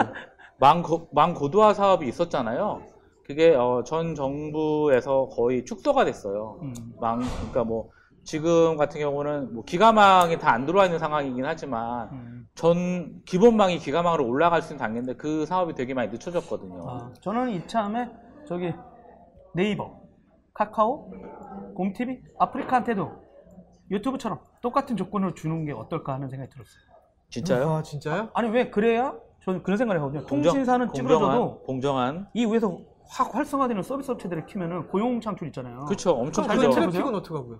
[0.59, 2.81] 망고, 망고도화 사업이 있었잖아요.
[3.25, 6.59] 그게 어, 전 정부에서 거의 축소가 됐어요.
[6.61, 6.73] 음.
[6.99, 7.89] 망 그러니까 뭐
[8.23, 12.47] 지금 같은 경우는 뭐 기가망이 다 안 들어와 있는 상황이긴 하지만 음.
[12.55, 16.87] 전 기본망이 기가망으로 올라갈 수 있는 단계인데 그 사업이 되게 많이 늦춰졌거든요.
[16.89, 18.09] 아, 저는 이참에
[18.47, 18.71] 저기
[19.53, 19.99] 네이버,
[20.53, 21.11] 카카오,
[21.75, 23.11] 공TV, 아프리카한테도
[23.91, 26.83] 유튜브처럼 똑같은 조건을 주는 게 어떨까 하는 생각이 들었어요.
[27.29, 27.71] 진짜요?
[27.71, 28.29] 아, 진짜요?
[28.33, 30.25] 아니 왜 그래야 저는 그런 생각을 하거든요.
[30.27, 35.85] 통신사는 공정- 찌그러져도 공정한 이 위에서 확 활성화되는 서비스 업체들을 키면은 고용 창출 있잖아요.
[35.85, 37.59] 그렇죠 엄청 크죠 되는 트래픽은 어떻게 하고요?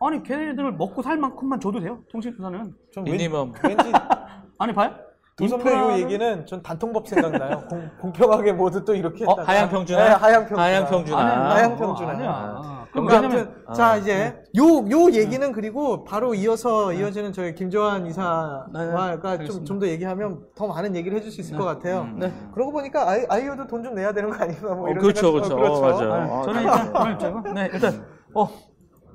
[0.00, 1.98] 아니 걔네들 먹고 살 만큼만 줘도 돼요.
[2.10, 2.72] 통신사는.
[2.92, 3.92] 전 minimum 왠지
[4.58, 4.92] 아니 봐요.
[5.36, 7.62] 도선배 요 인프라는- 얘기는 전 단통법 생각나요.
[7.70, 9.52] 공, 공평하게 모두 또 이렇게 어, 했다가.
[9.52, 10.02] 하향 평준화?
[10.04, 10.62] 네, 하향 평준화.
[10.62, 11.20] 하향 평준화.
[11.20, 11.50] 아니야.
[11.54, 12.10] 하향 어, 평준화.
[12.10, 12.86] 아니야.
[12.90, 17.54] 그럼 그러니까 왜냐면 아무튼 아, 자 이제 요 요 얘기는 그리고 바로 이어서 이어지는 저희
[17.54, 19.64] 김조한 이사가 네, 좀.
[19.64, 22.00] 좀 더 얘기하면 더 많은 얘기를 해줄 수 있을 것 같아요.
[22.00, 22.18] 음.
[22.18, 22.32] 네.
[22.52, 25.54] 그러고 보니까 아이, 아이유도 돈 좀 내야 되는 거 아닌가 뭐 어, 이런 그렇죠, 생각도-
[25.54, 25.56] 그렇죠.
[25.56, 26.12] 어, 맞아요.
[26.32, 26.66] 아, 저는 네.
[26.66, 28.48] 일단 그럴 입장은 네 일단 어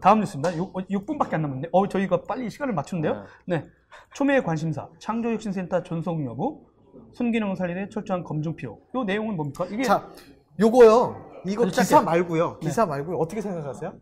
[0.04, 0.52] 다음 뉴스입니다.
[0.58, 3.24] 6, 분밖에안 남았는데, 어, 저희가 빨리 시간을 맞추는데요.
[3.46, 3.66] 네.
[4.13, 6.66] 초미의 관심사, 창조혁신센터 전속 여부,
[7.13, 8.80] 순기능을 살리는 철저한 검증 필요.
[8.94, 9.66] 이 내용은 뭡니까?
[9.72, 10.06] 이게 자,
[10.60, 11.42] 요거요.
[11.48, 12.06] 이거 기사 짧게.
[12.06, 12.60] 말고요.
[12.60, 13.18] 기사 말고요.
[13.18, 13.94] 어떻게 생각하세요?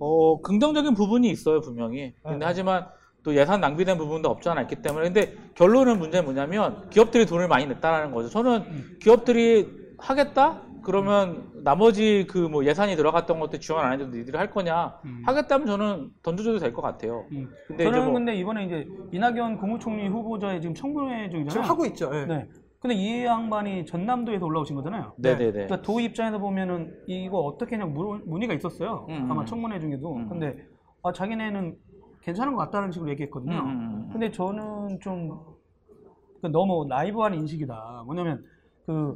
[0.00, 2.14] 어, 긍정적인 부분이 있어요, 분명히.
[2.22, 2.44] 근데 네.
[2.44, 2.88] 하지만
[3.22, 5.04] 또 예산 낭비된 부분도 없지 않아 있기 때문에.
[5.04, 8.28] 근데 결론은 문제는 뭐냐면 기업들이 돈을 많이 냈다라는 거죠.
[8.28, 9.66] 저는 기업들이
[9.96, 10.60] 하겠다?
[10.84, 14.98] 그러면 나머지 그 뭐 예산이 들어갔던 것도 지원 안 해도 니들이 할 거냐?
[15.04, 15.22] 음.
[15.24, 17.24] 하겠다면 저는 던져줘도 될 것 같아요.
[17.32, 17.48] 음.
[17.66, 21.48] 근데 저는 이제 뭐 근데 이번에 이제 이낙연 국무총리 후보자의 지금 청문회 중이잖아요.
[21.50, 22.10] 지금 하고 있죠.
[22.14, 22.26] 예.
[22.26, 22.48] 네.
[22.80, 25.12] 근데 이 양반이 전남도에서 올라오신 거잖아요.
[25.16, 25.52] 네네네.
[25.52, 29.06] 그러니까 도 입장에서 보면은 이거 어떻게 문- 문의가 있었어요.
[29.08, 29.46] 음, 아마 음.
[29.46, 30.14] 청문회 중에도.
[30.16, 30.28] 음.
[30.28, 30.56] 근데
[31.04, 31.76] 아, 자기네는
[32.22, 33.54] 괜찮은 것 같다는 식으로 얘기했거든요.
[33.54, 34.08] 음, 음, 음.
[34.12, 38.02] 근데 저는 좀그 너무 나이브한 인식이다.
[38.06, 38.44] 뭐냐면
[38.84, 39.14] 그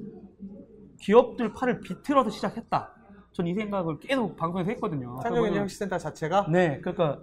[0.99, 2.93] 기업들 팔을 비틀어서 시작했다.
[3.33, 5.19] 전 이 생각을 계속 방송에서 했거든요.
[5.23, 7.19] 창조경제혁신센터 자체가 네, 그러니까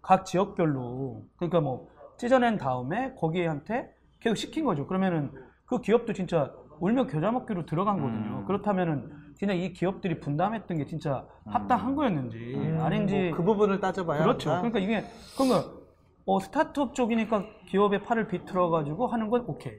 [0.00, 4.86] 각 지역별로 그러니까 뭐 찢어낸 다음에 거기에한테 계속 시킨 거죠.
[4.86, 5.30] 그러면은
[5.66, 8.38] 그 기업도 진짜 울며 겨자 먹기로 들어간 거거든요.
[8.38, 8.44] 음.
[8.46, 14.22] 그렇다면은 진짜 이 기업들이 분담했던 게 진짜 합당한 거였는지 음, 아닌지 뭐 그 부분을 따져봐야
[14.22, 14.50] 그렇죠.
[14.50, 14.68] 한다.
[14.70, 15.70] 그러니까 이게 그러니까
[16.24, 19.74] 어, 스타트업 쪽이니까 기업의 팔을 비틀어 가지고 하는 건 오케이.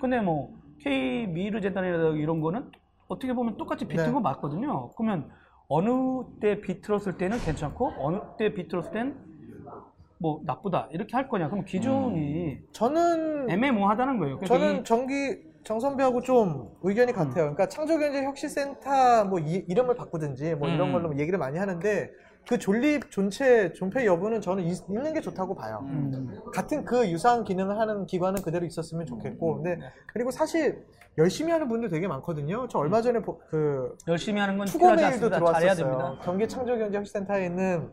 [0.00, 2.70] 근데 뭐 K 미르 재단이라든가 이런 거는
[3.08, 4.12] 어떻게 보면 똑같이 비틀 네.
[4.12, 4.90] 거 맞거든요.
[4.96, 5.30] 그러면
[5.68, 5.90] 어느
[6.40, 9.16] 때 비틀었을 때는 괜찮고 어느 때 비틀었을 때는
[10.18, 11.48] 뭐 나쁘다 이렇게 할 거냐?
[11.50, 14.38] 그럼 기준이 저는 애매모호하다는 거예요.
[14.38, 17.34] 그러니까 저는 이- 정기 정선배하고 좀 의견이 같아요.
[17.34, 20.92] 그러니까 창조경제 혁신센터 뭐 이, 이름을 바꾸든지 뭐 이런 음.
[20.92, 22.10] 걸로 얘기를 많이 하는데
[22.48, 25.80] 그 존립 존체 존폐 여부는 저는 있, 는게 좋다고 봐요.
[25.82, 29.86] 음, 같은 그 유사한 기능을 하는 기관은 그대로 있었으면 좋겠고, 근데 네.
[30.12, 30.84] 그리고 사실
[31.18, 32.68] 열심히 하는 분들 되게 많거든요.
[32.68, 35.36] 저 얼마 전에 보- 그 열심히 하는 건 투고 메일도 않습니다.
[35.52, 35.86] 잘해야 들어왔었어요.
[35.86, 36.18] 됩니다.
[36.24, 37.90] 경기 창조 경제 혁신센터에 있는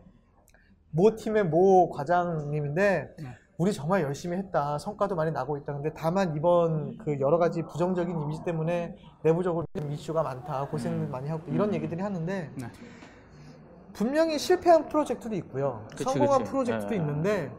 [0.90, 3.24] 모 팀의 모 과장님인데 네.
[3.56, 4.78] 우리 정말 열심히 했다.
[4.78, 5.72] 성과도 많이 나고 있다.
[5.72, 10.68] 근데 다만 이번 그 여러 가지 부정적인 이미지 때문에 내부적으로 좀 이슈가 많다.
[10.68, 12.66] 고생 많이 하고 이런 얘기들이 하는데 네.
[13.94, 15.86] 분명히 실패한 프로젝트도 있고요.
[15.90, 16.50] 그치, 성공한 그치.
[16.50, 16.98] 프로젝트도 예.
[16.98, 17.50] 있는데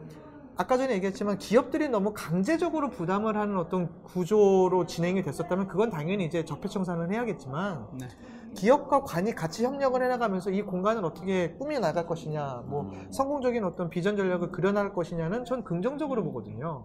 [0.58, 6.44] 아까 전에 얘기했지만 기업들이 너무 강제적으로 부담을 하는 어떤 구조로 진행이 됐었다면 그건 당연히 이제
[6.44, 8.08] 적폐청산을 해야겠지만 네.
[8.54, 13.08] 기업과 관이 같이 협력을 해나가면서 이 공간을 어떻게 꾸며 나갈 것이냐, 뭐 음.
[13.10, 16.84] 성공적인 어떤 비전 전략을 그려나갈 것이냐는 전 긍정적으로 보거든요.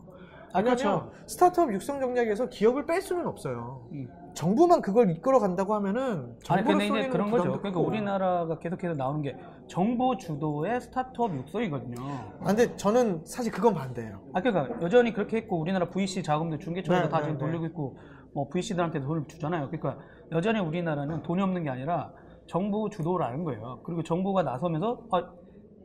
[0.54, 1.12] 아, 왜냐하면 그렇죠.
[1.28, 3.88] 스타트업 육성 전략에서 기업을 뺄 수는 없어요.
[3.92, 4.10] 음.
[4.34, 7.58] 정부만 그걸 이끌어 간다고 하면은 아니 근데 이제 그런 거죠.
[7.60, 7.80] 그러니까.
[7.82, 9.36] 우리나라가 계속해서 나오는 게
[9.68, 11.96] 정부 주도의 스타트업 육성이거든요.
[12.40, 14.22] 아, 근데 저는 사실 그건 반대예요.
[14.34, 17.46] 아 그러니까 여전히 그렇게 했고 우리나라 VC 자금도 중개청에서 네, 다 네, 지금 네.
[17.46, 17.98] 돌리고 있고
[18.34, 19.70] 뭐 VC들한테 돈을 주잖아요.
[19.70, 22.14] 그러니까 여전히 우리나라는 돈이 없는 게 아니라
[22.48, 23.82] 정부 주도라는 거예요.
[23.84, 25.30] 그리고 정부가 나서면서 아,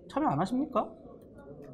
[0.08, 0.88] 참여 안 하십니까?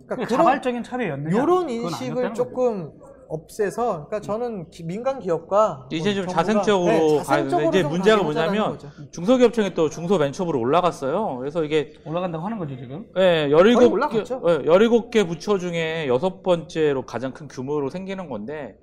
[0.07, 1.43] 그러니까 그런 자발적인 참여였느냐?
[1.43, 2.35] 이런 인식을 거죠.
[2.35, 2.91] 조금
[3.29, 7.83] 없애서, 그러니까 저는 기- 민간 기업과 이제 뭐좀 정부가- 자생적으로 네, 가야 되는데 자생적으로 이제
[7.83, 8.89] 좀 문제가 뭐냐면 거죠.
[9.11, 11.39] 중소기업청이 또 중소벤처부로 올라갔어요.
[11.39, 13.07] 그래서 이게 올라간다고 하는 거죠 지금.
[13.17, 14.43] 예, 거의 17개, 올라갔죠.
[14.49, 18.77] 예, 17개 부처 중에 여섯 번째로 가장 큰 규모로 생기는 건데,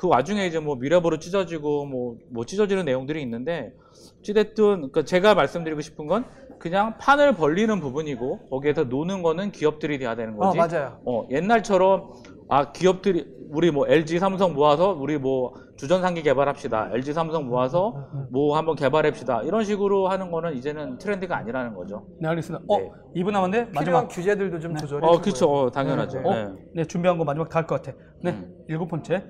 [0.00, 3.74] 그 와중에 이제 뭐 미래보로 찢어지고, 뭐, 뭐 찢어지는 내용들이 있는데,
[4.20, 6.24] 어찌됐든, 그러니까 제가 말씀드리고 싶은 건,
[6.58, 10.56] 그냥 판을 벌리는 부분이고, 거기에서 노는 거는 기업들이 돼야 되는 어, 거지.
[10.56, 11.00] 맞아요.
[11.04, 12.12] 어, 옛날처럼,
[12.48, 16.92] 아, 기업들이, 우리 뭐 LG 삼성 모아서, 우리 뭐 주전상기 개발합시다.
[16.94, 19.42] LG 삼성 모아서 뭐 한번 개발합시다.
[19.42, 22.06] 이런 식으로 하는 거는 이제는 트렌드가 아니라는 거죠.
[22.20, 22.64] 네 알겠습니다.
[22.68, 22.90] 어 네.
[23.16, 24.06] 2분 남았는데 마지막.
[24.08, 25.20] 규제들도 좀 조절해 어.
[25.20, 25.46] 그쵸.
[25.50, 26.20] 어, 당연하죠.
[26.20, 26.48] 네, 어, 네.
[26.74, 27.96] 네 준비한 거 마지막 다 할 것 같아.
[28.22, 28.54] 네 음.
[28.68, 29.24] 일곱 번째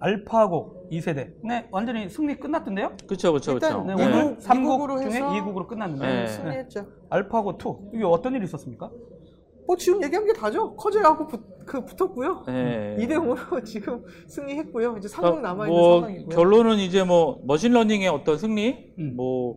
[0.00, 1.32] 알파고 2세대.
[1.42, 2.92] 네 완전히 승리 끝났던데요?
[3.08, 3.84] 그쵸, 그쵸, 일단 그쵸.
[3.86, 4.04] 네, 네.
[4.04, 6.20] 오늘 이국- 3국 이국으로 중에 해서 2국으로 끝났는데 네.
[6.22, 6.26] 네.
[6.28, 6.86] 승리했죠.
[7.10, 8.90] 알파고 2 이게 어떤 일이 있었습니까?
[9.66, 10.74] 뭐 지금 얘기한 게 다죠.
[10.76, 12.44] 커제하고 붙, 그 붙었고요.
[12.46, 12.96] 네.
[13.00, 14.96] 2대 0으로 지금 승리했고요.
[14.98, 16.28] 이제 3국 남아 있는 뭐, 상황이고요.
[16.36, 18.92] 결론은 이제 뭐, machine learning의 어떤 승리?
[19.00, 19.14] 음.
[19.16, 19.56] 뭐,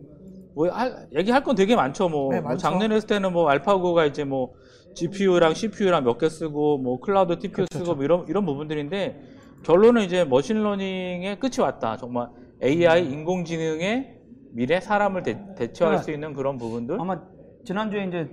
[0.56, 2.08] 뭐, 할- 얘기할 건 되게 많죠.
[2.08, 2.62] 뭐, 네, 뭐 많죠.
[2.62, 4.52] 작년에 했을 때는 뭐, 알파고가 이제 뭐,
[4.94, 9.20] GPU랑 CPU랑 몇 개 쓰고, 뭐, cloud TPU 그렇죠, 쓰고, 뭐 이런, 이런 부분들인데,
[9.62, 11.96] 결론은 이제 machine learning의 끝이 왔다.
[11.96, 12.28] 정말
[12.62, 14.18] AI, 인공지능의
[14.52, 17.00] 미래 사람을 대, 대체할 그러니까 수 있는 그런 부분들.
[17.00, 17.22] 아마
[17.64, 18.28] 지난주에 이제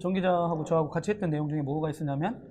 [0.00, 2.42] 정 기자하고 저하고 같이 했던 내용 중에 뭐가 있었냐면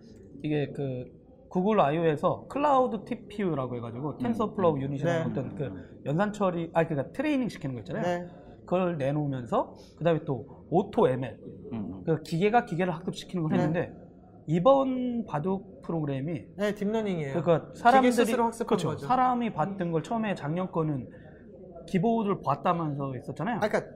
[0.44, 1.06] 이게 그
[1.50, 5.30] 구글 I/O에서 클라우드 TPU라고 해가지고 텐서플로우 유닛이라는 네.
[5.30, 8.04] 어떤 그 연산 처리, 아 그러니까 트레이닝 시키는 거 있잖아요.
[8.04, 8.28] 네.
[8.62, 11.38] 그걸 내놓으면서 그다음에 또 auto ML,
[11.74, 12.04] 음.
[12.06, 13.58] 그 기계가 기계를 학습시키는 걸 네.
[13.58, 14.01] 했는데
[14.48, 17.42] 이번 바둑 프로그램이 네, deep learning이에요.
[17.42, 18.88] 그러니까 사람들이 스스로 학습한 그렇죠.
[18.90, 19.08] 거죠.
[19.08, 21.08] 사람이 봤던 걸 처음에 작년 거는
[21.88, 23.58] 기보를 봤다면서 있었잖아요.
[23.58, 23.92] 아, 그러니까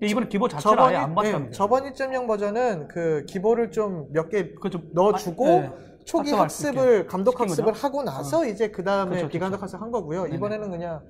[0.00, 1.52] 이번에 기보 자체를 아예 안 네, 봤답니다.
[1.52, 5.72] 저번 1.0 버전은 그 기보를 좀 몇개 그거 좀 넣어주고 아, 네.
[6.04, 7.72] 초기 학습을 감독 학습을?
[7.72, 9.76] 하고 나서 이제 그 다음에 그렇죠, 비감독 그렇죠.
[9.76, 10.24] 학습 한 거고요.
[10.24, 10.36] 네네.
[10.36, 11.02] 이번에는 그냥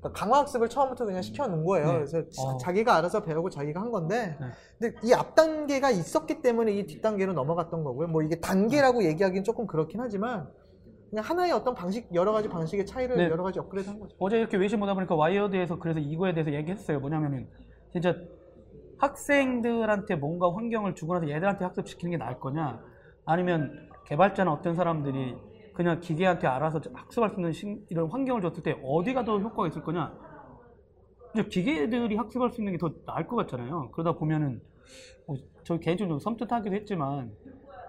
[0.00, 1.86] 그러니까 강화 학습을 처음부터 그냥 시켜놓은 거예요.
[1.86, 1.92] 네.
[1.94, 2.56] 그래서 어.
[2.58, 4.46] 자기가 알아서 배우고 자기가 한 건데, 네.
[4.78, 8.08] 근데 이 앞 단계가 있었기 때문에 이 뒷 단계로 넘어갔던 거고요.
[8.08, 10.48] 뭐 이게 단계라고 얘기하기는 조금 그렇긴 하지만
[11.10, 13.24] 그냥 하나의 어떤 방식 여러 가지 방식의 차이를 네.
[13.30, 14.14] 여러 가지 업그레이드 한 거죠.
[14.18, 17.00] 어제 이렇게 외신 보다 보니까 와이어드에서 그래서 이거에 대해서 얘기했어요.
[17.00, 17.48] 뭐냐면은
[17.92, 18.14] 진짜
[18.98, 22.80] 학생들한테 뭔가 환경을 주고 나서 얘들한테 학습시키는 게 나을 거냐
[23.24, 25.36] 아니면 개발자나 어떤 사람들이
[25.76, 29.82] 그냥 기계한테 알아서 학습할 수 있는 신- 이런 환경을 줬을 때 어디가 더 효과가 있을
[29.82, 30.12] 거냐
[31.34, 33.90] 이제 기계들이 학습할 수 있는 게 더 나을 것 같잖아요.
[33.92, 34.60] 그러다 보면은
[35.26, 37.32] 뭐 저 개인적으로 섬뜩하기도 했지만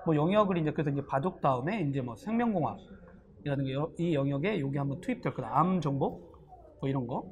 [0.05, 3.65] 뭐 영역을 이제 그래서 이제 바둑 다음에 이제 뭐 생명공학이라는
[3.97, 5.47] 게이 영역에 여기 한번 투입될 거다.
[5.59, 6.19] 암 정보
[6.81, 7.23] 뭐 이런 거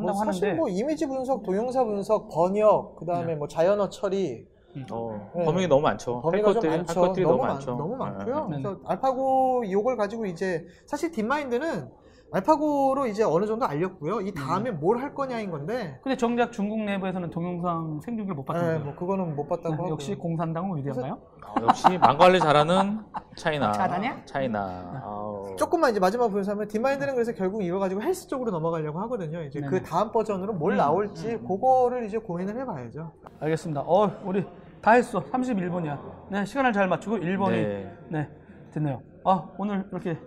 [0.00, 3.34] 뭐 사실 하는데 뭐 이미지 분석, 동영사 분석, 번역, 그 다음에 네.
[3.36, 4.46] 뭐 자연어 처리
[4.90, 5.44] 어, 네.
[5.44, 6.20] 범위가 너무 많죠.
[6.22, 7.00] 범위가 할좀 것들이, 할 많죠.
[7.00, 7.70] 것들이 너무, 너무, 많, 많죠.
[7.76, 8.48] 너무 많고요.
[8.48, 8.62] 네.
[8.62, 11.90] 그래서 알파고 이걸 가지고 이제 사실 딥마인드는
[12.32, 14.22] 알파고로 이제 어느 정도 알렸고요.
[14.22, 14.80] 이 다음에 음.
[14.80, 18.78] 뭘할 거냐인 건데, 근데 정작 중국 내부에서는 동영상 생중계를 못 네, 봤다고요.
[18.84, 21.18] 뭐 그거는 못 봤다고 하고 역시 공산당은 위대한가요?
[21.44, 23.00] 아, 역시 망 관리 잘하는
[23.36, 23.72] China.
[23.72, 24.22] 차다냐?
[24.24, 25.02] China.
[25.04, 25.54] 아우.
[25.56, 29.42] 조금만 이제 마지막 보여서면 딥마인드는 그래서 결국 이거 가지고 헬스 쪽으로 넘어가려고 하거든요.
[29.42, 29.70] 이제 네네.
[29.70, 30.76] 그 다음 버전으로 뭘 음.
[30.78, 33.12] 나올지 그거를 이제 고민을 해봐야죠.
[33.40, 33.82] 알겠습니다.
[33.82, 34.44] 어, 우리
[34.80, 35.22] 다 했어.
[35.22, 35.98] 31분이야.
[36.30, 37.96] 네, 시간을 잘 맞추고 1번이 네.
[38.08, 38.28] 네.
[38.72, 39.02] 됐네요.
[39.24, 40.18] 아, 오늘 이렇게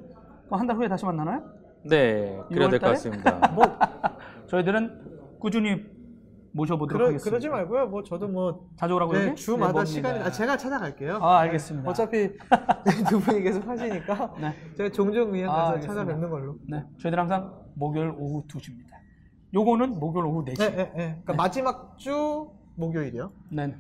[0.52, 1.42] 한 달 후에 다시 만나나요?
[1.90, 3.38] 네, 그래야 될것 6월 같습니다.
[3.54, 3.66] 뭐
[4.48, 5.86] 저희들은 꾸준히
[6.52, 7.30] 모셔보도록 그러, 하겠습니다.
[7.30, 7.88] 그러지 말고요.
[7.88, 9.36] 뭐 저도 뭐 자주 오라고 네, 여기?
[9.36, 9.86] 주마다 네.
[9.86, 11.18] 시간이 아, 제가 찾아갈게요.
[11.22, 11.90] 아, 알겠습니다.
[11.90, 12.30] 어차피
[13.10, 14.54] 두 분이 계속 하시니까 네.
[14.78, 15.94] 제가 종종 그냥 아, 가서 알겠습니다.
[16.02, 16.56] 찾아뵙는 걸로.
[16.68, 18.96] 네, 저희들 항상 목요일 오후 2시입니다.
[19.54, 20.58] 요거는 목요일 오후 4시.
[20.58, 20.92] 네, 네, 네.
[21.24, 23.32] 그러니까 마지막 주 목요일이요.
[23.52, 23.76] 네.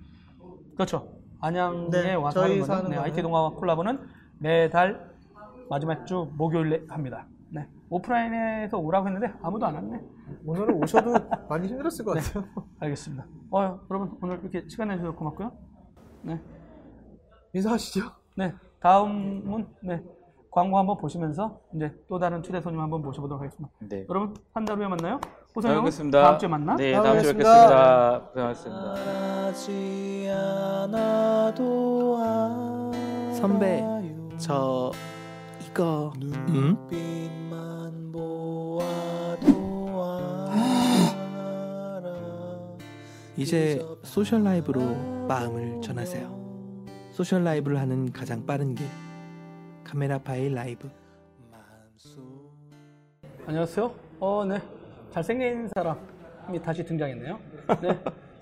[0.75, 1.07] 그렇죠.
[1.39, 3.11] 안양에 네, 와서 저희 하는 거는 사는 네, 거는.
[3.11, 3.99] IT 동아와 콜라보는
[4.39, 5.09] 매달
[5.69, 7.25] 마지막 주 목요일에 합니다.
[7.55, 7.67] 네.
[7.89, 10.01] 오프라인에서 오라고 했는데 아무도 안 왔네.
[10.45, 11.13] 오늘은 오셔도
[11.47, 12.43] 많이 힘들었을 것 같아요.
[12.79, 13.25] 알겠습니다.
[13.51, 15.51] 어, 여러분 오늘 이렇게 시간 내주셔서 고맙고요.
[16.23, 16.41] 네.
[17.53, 18.01] 인사하시죠.
[18.35, 18.53] 네.
[18.81, 20.03] 다음은 네.
[20.51, 23.73] 광고 한번 보시면서 이제 또 다른 초대 손님 한번 모셔보도록 하겠습니다.
[23.79, 24.05] 네.
[24.09, 25.19] 여러분 한 달 후에 만나요.
[25.21, 25.75] 잘 보세요.
[25.77, 26.21] 뵙겠습니다.
[26.23, 26.75] 다음 주에 만나.
[26.75, 28.31] 네, 다음에 다음 주에 뵙겠습니다.
[28.33, 29.53] 뵙겠습니다.
[29.53, 29.55] 고생하셨습니다.
[33.33, 33.83] 선배,
[34.37, 34.91] 저
[35.69, 36.77] 이거 음?
[43.37, 44.79] 이제 social live로
[45.27, 46.85] 마음을 전하세요.
[47.11, 48.87] social live를 하는 가장 빠른 길.
[49.83, 50.89] 카메라파이 라이브.
[53.45, 53.93] 안녕하세요.
[54.19, 54.61] 어, 네.
[55.11, 57.39] 잘생긴 사람이 다시 등장했네요.
[57.81, 57.99] 네.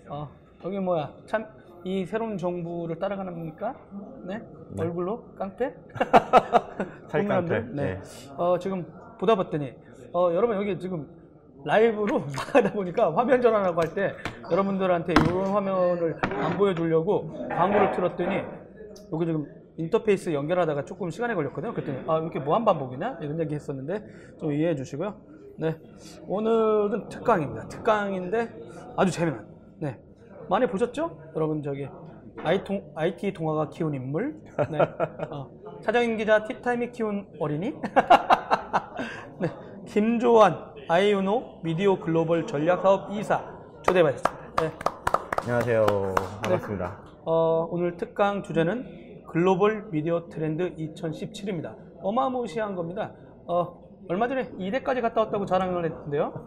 [0.08, 0.30] 어,
[0.64, 1.12] 여기 뭐야.
[1.26, 1.46] 참,
[1.84, 3.76] 이 새로운 정부를 따라가는 겁니까?
[4.28, 4.42] 네.
[4.78, 5.24] 얼굴로?
[5.36, 5.76] 깡패?
[7.10, 7.60] 살깡패.
[7.62, 7.96] 네.
[7.96, 8.02] 네.
[8.38, 8.86] 어, 지금
[9.20, 9.74] 보다 봤더니,
[10.14, 11.08] 어, 여러분 여기 지금
[11.65, 14.13] 라이브로 나가다 보니까 화면 전환하고 할 때
[14.52, 18.41] 여러분들한테 이런 화면을 안 보여주려고 광고를 틀었더니
[19.12, 19.45] 여기 지금
[19.78, 21.73] 인터페이스 연결하다가 조금 시간이 걸렸거든요.
[21.73, 24.04] 그랬더니 아 이렇게 무한 반복이냐 이런 얘기 했었는데
[24.39, 25.15] 좀 이해해 주시고요.
[25.58, 25.76] 네
[26.28, 27.67] 오늘은 특강입니다.
[27.67, 28.49] 특강인데
[28.97, 29.45] 아주 재미난.
[29.80, 29.99] 네
[30.49, 31.17] 많이 보셨죠?
[31.36, 31.88] 여러분 저기
[32.43, 34.36] IT, IT 동화가 키운 인물,
[34.71, 34.80] 네.
[35.30, 37.76] 어, 차정인 기자 티타임이 키운 어린이,
[39.39, 39.47] 네.
[39.86, 43.41] 김조환 아이유노 미디어 글로벌 전략사업 이사
[43.84, 44.56] 초대받았습니다.
[44.62, 44.72] 네.
[45.41, 45.86] 안녕하세요.
[46.43, 47.00] 반갑습니다.
[47.26, 51.76] 어, 오늘 특강 주제는 글로벌 미디어 트렌드 2017입니다.
[52.02, 53.13] 어마무시한 겁니다.
[53.48, 56.43] 어, 얼마 전에 2대까지 갔다 왔다고 자랑을 했는데요.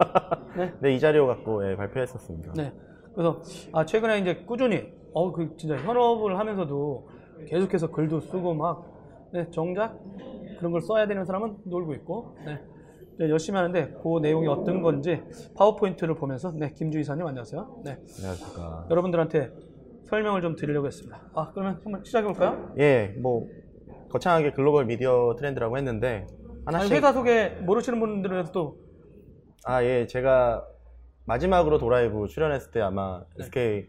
[0.55, 0.73] 네.
[0.81, 2.53] 네, 이 자료 갖고 예, 발표했었습니다.
[2.55, 2.73] 네.
[3.15, 3.41] 그래서
[3.73, 7.09] 아, 최근에 이제 꾸준히 어, 그 진짜 현업을 하면서도
[7.47, 8.85] 계속해서 글도 쓰고 막
[9.33, 9.97] 네, 정작
[10.59, 12.59] 그런 걸 써야 되는 사람은 놀고 있고 네.
[13.19, 15.23] 네, 열심히 하는데 그 내용이 어떤 건지
[15.55, 17.81] 파워포인트를 보면서 네, 김주 이사님 안녕하세요.
[17.83, 17.97] 네.
[18.17, 18.85] 안녕하십니까.
[18.91, 19.51] 여러분들한테
[20.03, 21.19] 설명을 좀 드리려고 했습니다.
[21.33, 22.73] 아, 그러면 한번 시작해 볼까요?
[22.77, 23.47] 예, 뭐
[24.09, 26.27] 거창하게 글로벌 미디어 트렌드라고 했는데
[26.65, 28.77] 하나씩 회사 소개 모르시는 위해서 또
[29.63, 30.63] 아, 예, 제가
[31.25, 33.87] 마지막으로 도라이브 출연했을 때 아마 SK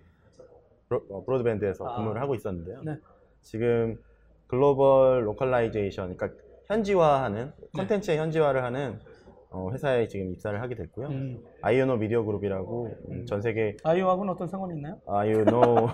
[0.89, 1.91] 브로, 어, 브로드밴드에서 네.
[1.93, 1.97] 아.
[1.97, 2.81] 근무를 하고 있었는데요.
[2.83, 2.97] 네.
[3.43, 3.99] 지금
[4.47, 7.69] 글로벌 localization, 그러니까 현지화하는 네.
[7.75, 8.99] 컨텐츠의 현지화를 하는
[9.51, 11.07] 어, 회사에 지금 입사를 하게 됐고요.
[11.09, 14.99] 음, 아이유노 미디어 그룹이라고 음, 전 세계 아이유하고는 어떤 상관이 있나요?
[15.07, 15.89] 아이오노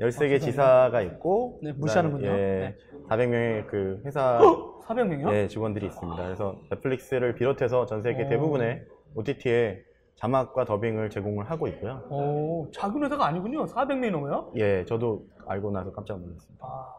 [0.00, 2.20] 13개 지사가 있고 네, 무시하는군요.
[2.22, 2.76] 그다음에, 네.
[2.76, 4.38] 예, 400명의 그 회사
[4.84, 5.32] 400명이요?
[5.32, 6.22] 예, 직원들이 있습니다.
[6.24, 8.28] 그래서 넷플릭스를 비롯해서 전 세계 오.
[8.28, 9.82] 대부분의 OTT에
[10.16, 12.02] 자막과 더빙을 제공을 하고 있고요.
[12.10, 13.64] 오, 작은 회사가 아니군요.
[13.64, 14.52] 400명이 넘어요?
[14.56, 16.66] 예, 저도 알고 나서 깜짝 놀랐습니다.
[16.66, 16.92] 아,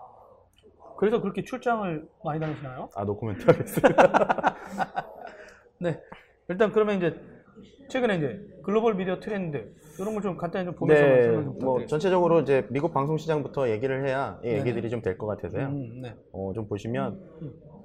[1.01, 2.89] 그래서 그렇게 출장을 많이 다니시나요?
[2.93, 4.55] 아, 노코멘트 하겠습니다.
[5.81, 5.99] 네.
[6.47, 7.19] 일단 그러면 이제
[7.89, 11.83] 최근에 이제 글로벌 미디어 트렌드 이런 걸 좀 간단히 좀 보면서 네, 뭐.
[11.87, 14.49] 전체적으로 이제 미국 방송 시장부터 얘기를 해야 이.
[14.49, 15.69] 얘기들이 좀 될 것 같아서요.
[15.69, 16.13] 음, 네.
[16.33, 17.19] 어, 좀 보시면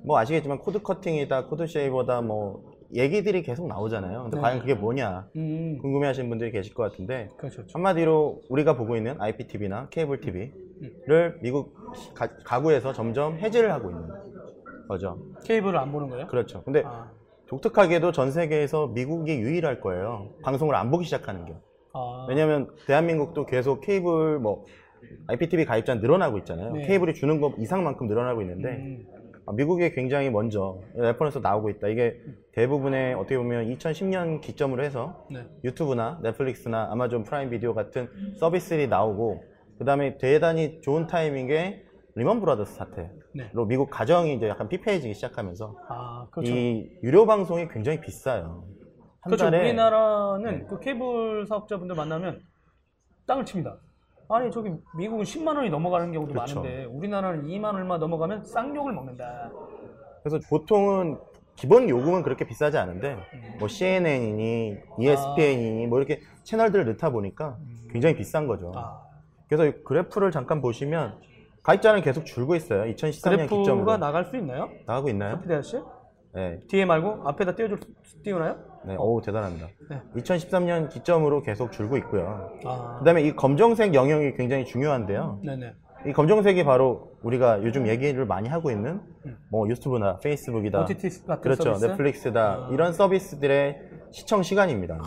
[0.04, 4.24] 뭐 아시겠지만 cord cutting이다, cord shaver다 뭐 얘기들이 계속 나오잖아요.
[4.24, 4.40] 근데 네.
[4.40, 7.56] 과연 그게 뭐냐 음, 궁금해하시는 분들이 계실 것 같은데 그렇죠.
[7.56, 7.72] 그렇죠.
[7.74, 11.74] 한마디로 우리가 보고 있는 IPTV나 케이블 TV를 미국
[12.14, 14.08] 가, 가구에서 점점 해지를 하고 있는
[14.88, 15.18] 거죠.
[15.44, 16.26] 케이블을 안 보는 거예요?
[16.28, 16.62] 그렇죠.
[16.62, 17.10] 근데 아,
[17.46, 20.30] 독특하게도 전 세계에서 미국이 유일할 거예요.
[20.42, 21.54] 방송을 안 보기 시작하는 게.
[21.92, 24.66] 아, 왜냐면 대한민국도 계속 케이블 뭐
[25.28, 26.72] IPTV 가입자 늘어나고 있잖아요.
[26.72, 26.86] 네.
[26.86, 29.15] 케이블이 주는 것 이상만큼 늘어나고 있는데 음, 아,
[29.52, 31.88] 미국이 굉장히 먼저 reference 나오고 있다.
[31.88, 32.20] 이게
[32.52, 35.46] 대부분의 어떻게 보면 2010년 기점으로 해서 네.
[35.62, 39.44] 유튜브나 넷플릭스나 아마존 프라임 비디오 같은 서비스들이 나오고
[39.78, 41.84] 그 다음에 대단히 좋은 타이밍에
[42.16, 43.50] 리먼 브라더스 사태로 네.
[43.68, 46.52] 미국 가정이 이제 약간 피폐해지기 시작하면서 아, 그렇죠.
[46.52, 48.64] 이 유료 방송이 굉장히 비싸요.
[49.20, 49.44] 한 그렇죠.
[49.44, 50.66] 달에 우리나라는 네.
[50.68, 52.40] 그 케이블 사업자분들 만나면
[53.26, 53.78] 땅을 칩니다.
[54.28, 56.60] 아니 저기 미국은 10만 원이 넘어가는 경우도 그렇죠.
[56.60, 59.50] 많은데 우리나라는 2만 얼마 넘어가면 쌍욕을 먹는다.
[60.22, 61.18] 그래서 보통은
[61.54, 63.16] 기본 요금은 그렇게 비싸지 않은데
[63.58, 67.56] 뭐 CNN이니 ESPN이니 뭐 이렇게 채널들을 넣다 보니까
[67.90, 68.72] 굉장히 비싼 거죠.
[68.74, 69.00] 아,
[69.48, 71.18] 그래서 이 그래프를 잠깐 보시면
[71.62, 72.82] 가입자는 계속 줄고 있어요.
[72.92, 74.68] 2013년 그래프가 기점으로 나갈 수 있나요?
[74.86, 75.40] 나가고 있나요?
[75.40, 75.80] 피디 아저씨?
[76.34, 77.80] 네, 뒤에 말고 앞에다 띄워줄
[78.22, 78.56] 띄우나요?
[78.86, 79.68] 네, 어우 대단합니다.
[79.90, 80.00] 네.
[80.16, 82.50] 2013년 기점으로 계속 줄고 있고요.
[82.64, 85.40] 아, 그다음에 이 검정색 영역이 굉장히 중요한데요.
[85.44, 85.74] 네네.
[86.06, 89.00] 이 검정색이 바로 우리가 요즘 얘기를 많이 하고 있는
[89.50, 91.86] 뭐 유튜브나 페이스북이다, OTT 같은 그렇죠, 서비스?
[91.86, 92.68] 넷플릭스다 아.
[92.70, 93.80] 이런 서비스들의
[94.12, 94.98] 시청 시간입니다.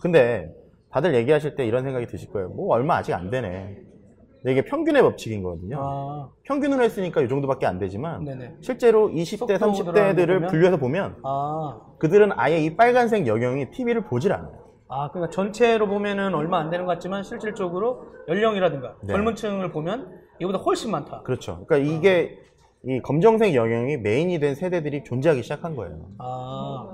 [0.00, 0.50] 근데
[0.90, 2.48] 다들 얘기하실 때 이런 생각이 드실 거예요.
[2.48, 3.76] 뭐 얼마 아직 안 되네.
[4.42, 5.76] 근데 이게 평균의 법칙인 거거든요.
[5.80, 8.56] 아, 평균으로 했으니까 이 정도밖에 안 되지만 네네.
[8.60, 10.48] 실제로 20대, 속도 들어가는 거 30대들을 보면?
[10.48, 14.52] 분류해서 보면 아, 그들은 아예 이 빨간색 영역이 TV를 보질 않아요.
[14.88, 19.12] 아, 그러니까 전체로 보면은 얼마 안 되는 것 같지만 실질적으로 연령이라든가 네.
[19.12, 21.22] 젊은 층을 보면 이보다 훨씬 많다.
[21.22, 21.64] 그렇죠.
[21.66, 22.38] 그러니까 이게
[22.84, 25.98] 이 검정색 영역이 메인이 된 세대들이 존재하기 시작한 거예요.
[26.18, 26.88] 아,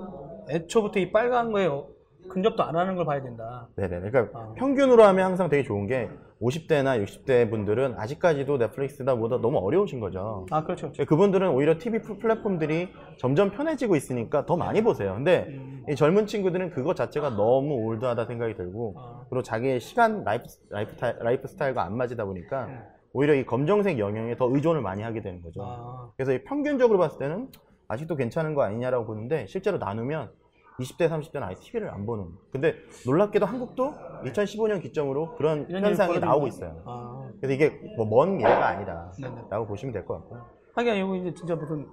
[0.50, 1.86] 애초부터 이 빨간 거에 어-
[2.28, 3.68] 근접도 안 하는 걸 봐야 된다.
[3.76, 4.00] 네네.
[4.00, 4.54] 그러니까 아.
[4.56, 6.08] 평균으로 하면 항상 되게 좋은 게
[6.44, 10.44] 50대나 60대 분들은 아직까지도 넷플릭스다 뭐다 너무 어려우신 거죠.
[10.50, 10.92] 아, 그렇죠.
[10.92, 11.06] 그렇죠.
[11.06, 15.14] 그분들은 오히려 TV 플랫폼들이 점점 편해지고 있으니까 더 많이 보세요.
[15.14, 15.84] 근데 음.
[15.88, 20.96] 이 젊은 친구들은 그거 자체가 너무 old하다 생각이 들고 아, 그리고 자기의 시간 라이프, 라이프,
[20.96, 22.78] 타- 라이프 스타일과 안 맞이다 보니까 네.
[23.14, 25.62] 오히려 이 검정색 영역에 더 의존을 많이 하게 되는 거죠.
[25.62, 27.48] 아, 그래서 이 평균적으로 봤을 때는
[27.88, 30.30] 아직도 괜찮은 거 아니냐라고 보는데 실제로 나누면
[30.78, 32.26] 20대, 30대는 아예 TV를 안 보는.
[32.50, 32.74] 근데
[33.06, 36.46] 놀랍게도 한국도 2015년 기점으로 그런 현상이 나오고.
[36.48, 36.82] 있어요.
[36.84, 39.66] 아, 그래서 이게 뭐 먼 미래가 아니다라고.
[39.66, 40.44] 보시면 될 것 같고요.
[40.74, 41.86] 하긴 이거 이제 진짜 무슨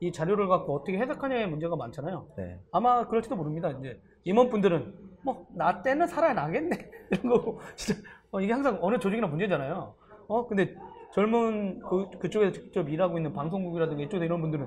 [0.00, 2.26] 이 자료를 갖고 어떻게 해석하냐의 문제가 많잖아요.
[2.36, 2.60] 네.
[2.70, 3.70] 아마 그럴지도 모릅니다.
[3.70, 8.00] 이제 임원분들은 뭐 나 때는 살아나겠네 이런 거 진짜
[8.32, 9.94] 어, 이게 항상 어느 조직이나 문제잖아요.
[10.28, 10.74] 어 근데
[11.12, 14.66] 젊은 그, 그쪽에서 직접 일하고 있는 방송국이라든가 이쪽에 이런 분들은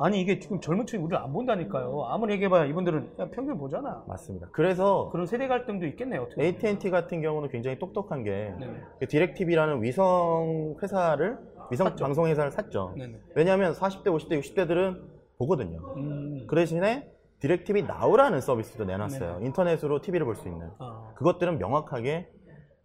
[0.00, 2.04] 아니 이게 지금 젊은 층이 우리를 안 본다니까요.
[2.06, 4.04] 아무리 얘기해봐야 이분들은 야, 평균 보잖아.
[4.06, 4.48] 맞습니다.
[4.52, 6.22] 그래서 그런 세대 갈등도 있겠네요.
[6.22, 6.46] 어떻게 보면.
[6.54, 8.80] AT&T 같은 경우는 굉장히 똑똑한 게 네네.
[9.08, 11.38] 디렉TV라는 위성 회사를
[11.70, 12.04] 위성 샀죠.
[12.04, 12.94] 방송 회사를 샀죠.
[12.96, 13.18] 네네.
[13.34, 15.00] 왜냐하면 40대, 50대, 60대들은
[15.38, 15.78] 보거든요.
[15.96, 16.44] 음.
[16.46, 19.40] 그 대신에 디렉TV 나우라는 서비스도 내놨어요.
[19.42, 20.70] 인터넷으로 TV를 볼 수 있는.
[20.78, 22.28] 아, 그것들은 명확하게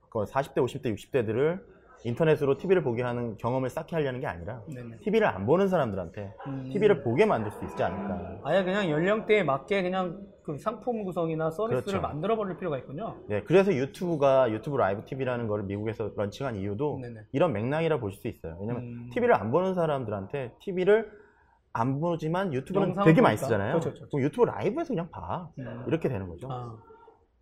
[0.10, 1.60] 그 40대, 50대, 60대들을
[2.03, 4.97] 인터넷으로 TV를 보게 하는 경험을 쌓게 하려는 게 아니라 네네.
[5.03, 6.69] TV를 안 보는 사람들한테 음.
[6.71, 8.39] TV를 보게 만들 수 있지 않을까.
[8.43, 12.01] 아예 그냥 연령대에 맞게 그냥 그 상품 구성이나 서비스를 그렇죠.
[12.01, 13.15] 만들어 버릴 필요가 있군요.
[13.27, 17.21] 네, 그래서 유튜브가 유튜브 라이브 TV라는 거를 미국에서 launching한 이유도 네네.
[17.31, 18.57] 이런 맥락이라 보실 수 있어요.
[18.59, 19.09] 왜냐면 음.
[19.13, 21.09] TV를 안 보는 사람들한테 TV를
[21.71, 23.37] 안 보지만 유튜브는 되게 많이.
[23.37, 23.71] 쓰잖아요.
[23.79, 24.09] 그렇죠, 그렇죠.
[24.09, 25.49] 그럼 유튜브 라이브에서 그냥 봐.
[25.57, 25.85] 음.
[25.87, 26.47] 이렇게 되는 거죠.
[26.51, 26.77] 아,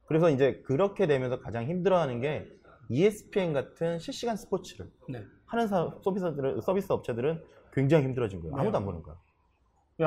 [0.05, 2.47] 그래서 이제 그렇게 되면서 가장 힘들어하는 게
[2.91, 5.23] ESPN 같은 실시간 스포츠를 네.
[5.45, 7.41] 하는 사- 서비스들은, 서비스 업체들은
[7.73, 8.55] 굉장히 힘들어진 거예요.
[8.57, 9.15] 아무도 안 보는 거야.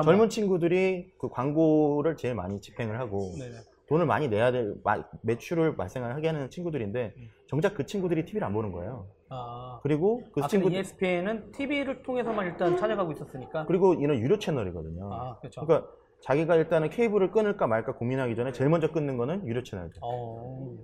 [0.03, 3.39] 젊은 친구들이 그 광고를 제일 많이 집행을 하고 봐?
[3.39, 3.57] 네네.
[3.89, 7.15] 돈을 많이 내야 될 마- 매출을 발생을 하게 하는 친구들인데
[7.47, 9.07] 정작 그 친구들이 TV를 안 보는 거예요.
[9.29, 13.67] 아, 그리고 그 아, 친구 ESPN은 TV를 통해서만 일단 찾아가고 있었으니까.
[13.67, 15.13] 그리고 이런 유료 채널이거든요.
[15.13, 15.65] 아, 그렇죠.
[15.67, 15.91] 그러니까
[16.23, 19.99] 자기가 일단은 케이블을 끊을까 말까 고민하기 전에 제일 먼저 끊는 거는 유료 채널들.
[20.03, 20.75] 어,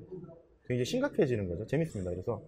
[0.71, 1.67] 굉장히 심각해지는 거죠.
[1.67, 2.13] 재밌습니다.
[2.13, 2.41] 그래서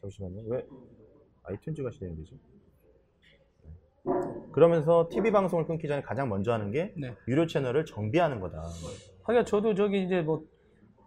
[0.00, 0.42] 잠시만요.
[0.48, 0.66] 왜
[1.44, 2.40] 아이튠즈가 실행되지?
[3.62, 4.12] 네.
[4.50, 7.14] 그러면서 TV 방송을 끊기 전에 가장 먼저 하는 게 네.
[7.28, 8.64] 유료 채널을 정비하는 거다.
[9.22, 10.44] 하긴 저도 저기 이제 뭐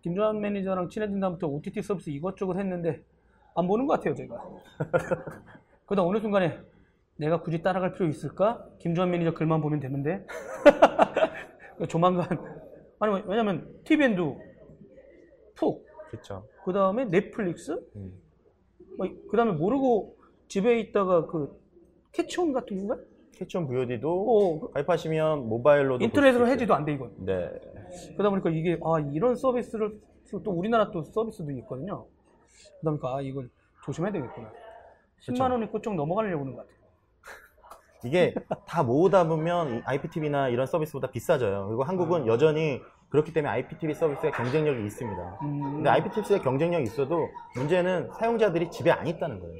[0.02, 3.04] 김조한 매니저랑 친해진 다음부터 OTT 서비스 이것저것 했는데
[3.56, 4.42] 안 보는 것 같아요 제가.
[5.88, 6.58] 그러다 어느 순간에
[7.18, 8.66] 내가 굳이 따라갈 필요 있을까?
[8.80, 10.26] 김조한 매니저 글만 보면 되는데
[11.90, 12.26] 조만간
[13.00, 14.53] 아니 왜냐면 TVN도
[15.56, 16.46] 푹 그렇죠.
[16.64, 18.14] 그 다음에 넷플릭스 음.
[19.30, 20.16] 그 다음에 모르고
[20.48, 21.60] 집에 있다가 그
[22.12, 23.04] 캐치온 같은 건가?
[23.36, 27.12] 캐치온 VOD도 어, 가입하시면 모바일로도 인터넷으로 해지도 안 돼 이건.
[27.18, 27.50] 네.
[28.14, 30.00] 그러다 보니까 이게 아 이런 서비스를
[30.44, 32.06] 또 우리나라 또 서비스도 있거든요.
[32.82, 33.50] 그러다 보니까 아 이걸
[33.86, 34.52] 조심해야 되겠구나.
[35.28, 36.74] 10만 원이 꿀쩍 넘어가려고 하는 것 같아요.
[38.06, 38.36] 이게
[38.68, 41.68] 다 모으다 보면 IPTV나 이런 서비스보다 비싸져요.
[41.68, 41.88] 그리고 아.
[41.88, 42.82] 한국은 여전히
[43.14, 45.38] 그렇기 때문에 IPTV 서비스의 경쟁력이 있습니다.
[45.44, 49.54] 음, 근데 IPTV의 경쟁력이 있어도 문제는 사용자들이 집에 안 있다는 거예요.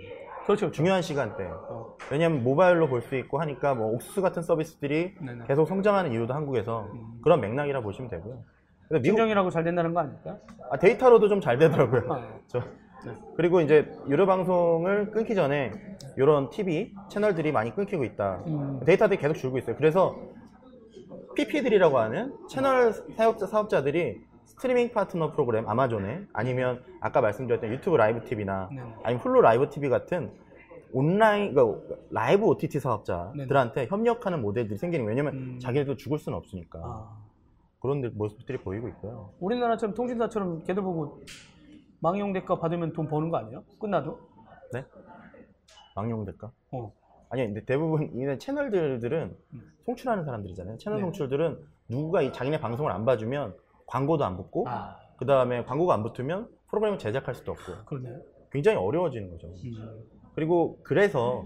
[0.48, 0.72] 그렇죠.
[0.72, 1.44] 중요한 시간대.
[1.70, 1.96] 어.
[2.12, 5.32] 왜냐하면 모바일로 볼 수 있고 하니까 뭐 옥수수 같은 서비스들이 네네.
[5.34, 5.44] 음.
[5.48, 6.88] 계속 성장하는 이유도 한국에서
[7.24, 8.40] 그런 맥락이라 보시면 되고요.
[8.90, 10.38] 미국 진정이라고 잘 된다는 거 아닙니까?
[10.72, 12.12] 아, 데이터로도 좀 잘 되더라고요.
[12.12, 12.28] 아, 네.
[12.48, 12.62] 저-
[13.36, 15.72] 그리고 이제 유료 방송을 끊기 전에
[16.18, 18.42] 이런 TV 채널들이 많이 끊기고 있다.
[18.48, 18.80] 음.
[18.84, 19.76] 데이터들이 계속 줄고 있어요.
[19.76, 20.18] 그래서
[21.34, 28.70] PP들이라고 하는 채널 사업자 사업자들이 스트리밍 파트너 프로그램 아마존에 아니면 아까 말씀드렸던 유튜브 라이브 TV나
[28.72, 28.82] 네.
[29.04, 30.32] 아니면 훌루 라이브 TV 같은
[30.94, 35.18] 온라인 그러니까 라이브 OTT 사업자들한테 협력하는 모델들이 생기는 거예요.
[35.18, 35.60] 왜냐면 음.
[35.60, 37.18] 자기네도 죽을 수는 없으니까 아,
[37.80, 39.32] 그런 데- 모습들이 보이고 있고요.
[39.40, 41.20] 우리나라처럼 통신사처럼 걔들 보고
[42.00, 43.64] 망용 대가 받으면 돈 버는 거 아니에요?
[43.80, 44.20] 끝나도?
[44.74, 44.86] 네?
[45.96, 46.52] 망용 될까?
[46.72, 46.94] 어.
[47.34, 49.74] 아니 근데 대부분 이런 채널들은 음.
[49.88, 50.78] 송출하는 사람들이잖아요.
[50.78, 51.02] 채널 네.
[51.06, 51.58] 송출들은
[51.90, 53.56] 누구가 이 자기네 방송을 안 봐주면
[53.88, 58.22] 광고도 안 붙고 아, 그 다음에 광고가 안 붙으면 프로그램을 제작할 수도 없고 그러네요.
[58.52, 59.48] 굉장히 어려워지는 거죠.
[59.48, 60.04] 음.
[60.36, 61.44] 그리고 그래서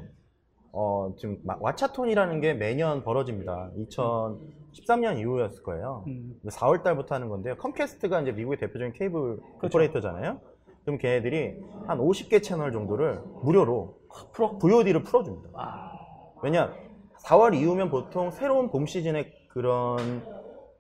[0.74, 3.72] 어, 지금 마- 왓챠톤이라는 게 매년 벌어집니다.
[3.78, 6.04] 2013년 이후였을 거예요.
[6.08, 6.36] 음.
[6.50, 7.56] 4월 달부터 하는 건데요.
[7.56, 9.68] 컴캐스트가 이제 미국의 대표적인 케이블 그렇죠.
[9.78, 10.42] 오퍼레이터잖아요.
[10.84, 11.56] 그럼 걔네들이
[11.88, 13.98] 한 50개 채널 정도를 무료로
[14.34, 14.58] 프로?
[14.58, 15.50] VOD를 풀어줍니다.
[15.56, 15.92] 아,
[16.42, 16.74] 왜냐
[17.26, 20.24] 4월 이후면 보통 새로운 봄 시즌에 그런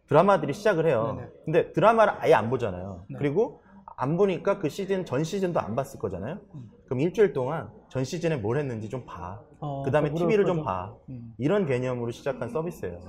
[0.07, 1.15] 드라마들이 시작을 해요.
[1.17, 1.29] 네네.
[1.45, 3.03] 근데 드라마를 아예 안 보잖아요.
[3.09, 3.17] 네.
[3.17, 3.61] 그리고
[3.97, 6.37] 안 보니까 그 시즌 전 시즌도 안 봤을 거잖아요.
[6.53, 6.71] 음.
[6.85, 9.41] 그럼 일주일 동안 전 시즌에 뭘 했는지 좀 봐.
[9.59, 10.93] 어, 그 다음에 또 TV를 좀 봐.
[11.09, 11.33] 음.
[11.37, 12.99] 이런 개념으로 시작한 서비스예요.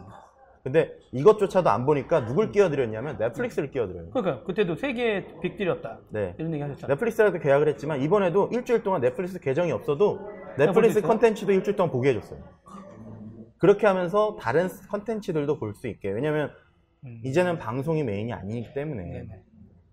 [0.62, 4.10] 근데 이것조차도 안 보니까 누굴 끼워드렸냐면 넷플릭스를 끼워드려요.
[4.10, 5.98] 그러니까 그때도 세 개의 빅딜이었다.
[6.10, 6.34] 네.
[6.38, 6.94] 이런 얘기 하셨잖아요.
[6.94, 10.18] 넷플릭스라도 계약을 했지만 이번에도 일주일 동안 넷플릭스 계정이 없어도
[10.58, 11.00] 넷플릭스?
[11.00, 12.42] 컨텐츠도 일주일 동안 보게 해줬어요.
[13.58, 16.10] 그렇게 하면서 다른 컨텐츠들도 볼 수 있게.
[16.10, 16.52] 왜냐면
[17.04, 17.20] 음.
[17.24, 19.02] 이제는 방송이 메인이 아니기 때문에.
[19.04, 19.42] 네네.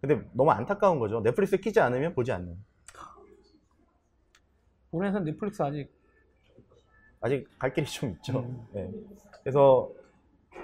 [0.01, 1.21] 근데 너무 안타까운 거죠.
[1.21, 2.55] 넷플릭스 끼지 않으면 보지 않는.
[4.91, 5.89] 우리나라에서 넷플릭스 아직
[7.21, 8.39] 아직 갈 길이 좀 있죠.
[8.39, 8.67] 음.
[8.73, 8.89] 네.
[9.43, 9.89] 그래서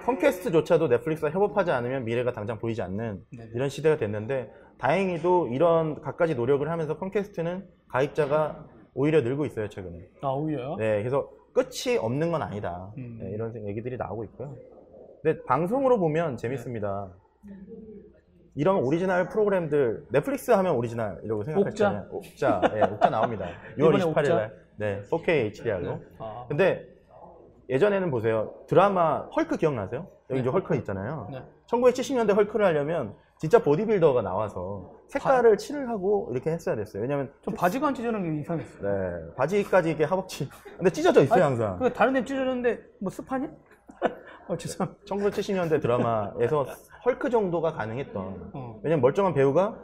[0.06, 3.52] 컴캐스트조차도 넷플릭스와 협업하지 않으면 미래가 당장 보이지 않는 네네.
[3.54, 10.00] 이런 시대가 됐는데 다행히도 이런 갖가지 노력을 하면서 컴캐스트는 가입자가 오히려 늘고 있어요 최근에.
[10.22, 12.92] 아 오히려 네, 그래서 끝이 없는 건 아니다.
[12.98, 13.20] 음.
[13.22, 14.56] 네, 이런 얘기들이 나오고 있고요.
[15.22, 17.12] 근데 방송으로 보면 재밌습니다.
[18.56, 22.08] 이런 오리지널 프로그램들 넷플릭스 하면 오리지널 이라고 생각했잖아요.
[22.12, 23.48] 옥자, 예, 옥자 나옵니다.
[23.78, 24.36] 6월 이번에 28일 옥자?
[24.36, 24.62] 날.
[24.78, 25.96] 네, 4K HDR로.
[25.98, 26.02] 네.
[26.20, 26.91] 아, 근데
[27.72, 28.54] 예전에는 보세요.
[28.68, 30.06] 드라마 헐크 기억나세요?
[30.30, 31.30] 여기 네, 이제 헐크 있잖아요.
[31.32, 31.42] 네.
[31.68, 37.02] 1970년대 헐크를 하려면 진짜 보디빌더가 나와서 색깔을 칠을 하고 이렇게 했어야 됐어요.
[37.02, 38.82] 왜냐면 좀 바지가 안 찢어는 게 이상했어.
[38.84, 40.50] 네, 바지까지 이게 하복치.
[40.78, 41.80] 근데 찢어져 있어요, 항상.
[41.80, 43.50] 그 다른 애 찢어졌는데 뭐 습하냐?
[44.50, 44.88] 어 죄송.
[45.06, 46.66] 1970년대 드라마에서
[47.06, 48.52] 헐크 정도가 가능했던.
[48.54, 48.80] 어.
[48.84, 49.78] 왜냐면 멀쩡한 배우가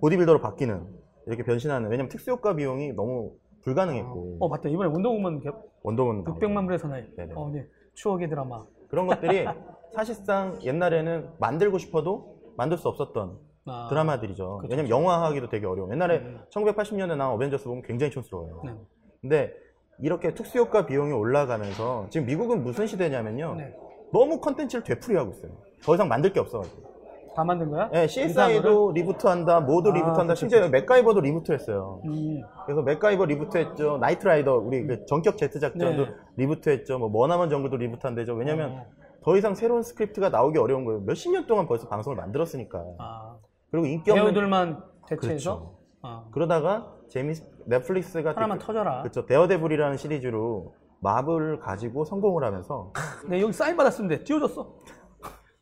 [0.00, 0.86] 보디빌더로 바뀌는
[1.26, 1.90] 이렇게 변신하는.
[1.90, 3.32] 왜냐면 특수효과 비용이 너무
[3.66, 5.50] 불가능했고 어 맞다 이번에 원더우먼 개-
[5.82, 7.04] 원더우먼 600만 불의 사나이.
[7.16, 7.32] 네네.
[7.34, 7.66] 어 네.
[7.94, 8.64] 추억의 드라마.
[8.88, 9.44] 그런 것들이
[9.94, 14.58] 사실상 옛날에는 만들고 싶어도 만들 수 없었던 아, 드라마들이죠.
[14.58, 14.68] 그쵸.
[14.70, 15.90] 왜냐면 영화하기도 되게 어려워.
[15.90, 16.40] 옛날에 음.
[16.50, 18.62] 1980년대 나온 어벤져스 보면 굉장히 촌스러워요.
[18.64, 18.74] 네.
[19.20, 19.52] 근데
[19.98, 23.54] 이렇게 특수 효과 비용이 올라가면서 지금 미국은 무슨 시대냐면요.
[23.56, 23.74] 네.
[24.12, 25.50] 너무 컨텐츠를 되풀이하고 있어요.
[25.82, 26.95] 더 이상 만들 게 없어가지고.
[27.36, 27.90] 다 만든 거야?
[27.90, 32.00] 네, CSI도 reboot한다, 뭐도 아, reboot한다, 그쵸, 심지어 맥가이버도 reboot했어요.
[32.06, 32.40] 음.
[32.64, 36.12] 그래서 맥가이버 reboot했죠, 나이트라이더 우리 그 전격 제트 작전도 네.
[36.36, 38.32] reboot했죠, 뭐 머나먼 정글도 reboot한대죠.
[38.34, 38.86] 왜냐면 어.
[39.22, 41.00] 더 이상 새로운 스크립트가 나오기 어려운 거예요.
[41.00, 42.82] 몇십 년 동안 벌써 방송을 만들었으니까.
[42.98, 43.36] 아,
[43.70, 45.76] 그리고 인기 없는 배우들만 대체해서 그렇죠.
[46.02, 47.34] 아, 그러다가 재미
[47.66, 49.02] 넷플릭스가 하나만 그- 터져라.
[49.02, 49.26] 그렇죠.
[49.26, 52.92] 데어데블이라는 시리즈로 마블을 가지고 성공을 하면서
[53.28, 54.72] 네 여기 사인 받았는데 띄워줬어.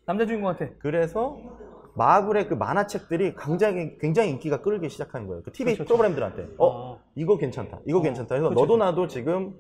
[0.07, 0.75] 남자 주인공한테.
[0.79, 1.39] 그래서
[1.95, 5.43] 마블의 그 만화책들이 굉장히 굉장히 인기가 끌기 시작한 거예요.
[5.43, 6.43] 그 TV 그렇죠, 프로그램들한테.
[6.59, 7.01] 어, 어.
[7.15, 7.81] 이거 괜찮다.
[7.87, 8.35] 이거 어, 괜찮다.
[8.35, 8.61] 해서 그렇죠.
[8.61, 9.55] 너도 나도 지금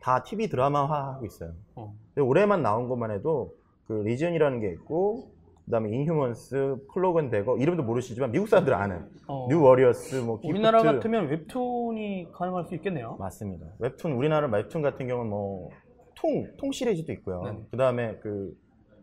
[0.00, 1.52] 다 TV 드라마화하고 있어요.
[1.74, 1.94] 어.
[2.18, 3.54] 올해만 나온 것만 해도
[3.86, 5.30] 그 Legion이라는 게 있고
[5.66, 9.46] 그다음에 Inhumans, Cloak and Dagger 이름도 모르시지만 미국 사람들 아는 어.
[9.48, 13.16] New Warriors, 뭐 Gifted 우리나라 같으면 웹툰이 가능할 수 있겠네요.
[13.18, 13.66] 맞습니다.
[13.78, 15.70] 웹툰 우리나라 웹툰 같은 경우는 뭐
[16.14, 17.42] 통, 통 시리즈도 있고요.
[17.42, 17.58] 네네.
[17.70, 18.56] 그다음에 그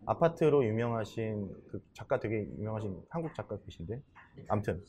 [0.06, 4.02] 아파트로 유명하신 그 작가 되게 유명하신 한국 작가이신데
[4.48, 4.84] 아무튼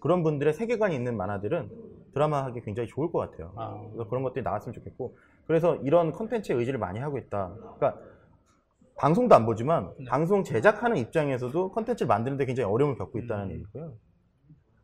[0.00, 1.70] 그런 분들의 세계관이 있는 만화들은
[2.14, 3.52] 드라마 하기 굉장히 좋을 것 같아요.
[3.56, 3.80] 아.
[3.92, 5.16] 그래서 그런 것들이 나왔으면 좋겠고
[5.46, 7.52] 그래서 이런 컨텐츠에 의지를 많이 하고 있다.
[7.58, 7.98] 그러니까
[8.96, 10.04] 방송도 안 보지만 네.
[10.04, 13.50] 방송 제작하는 입장에서도 컨텐츠를 만드는데 굉장히 어려움을 겪고 있다는 음.
[13.52, 13.92] 얘기고요.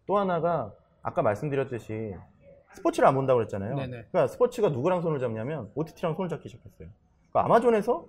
[0.07, 0.72] 또 하나가
[1.03, 2.14] 아까 말씀드렸듯이
[2.72, 3.74] 스포츠를 안 본다고 그랬잖아요.
[3.74, 3.91] 네네.
[4.11, 6.89] 그러니까 스포츠가 누구랑 손을 잡냐면 OTT랑 손을 잡기 시작했어요.
[7.30, 8.07] 그러니까 아마존에서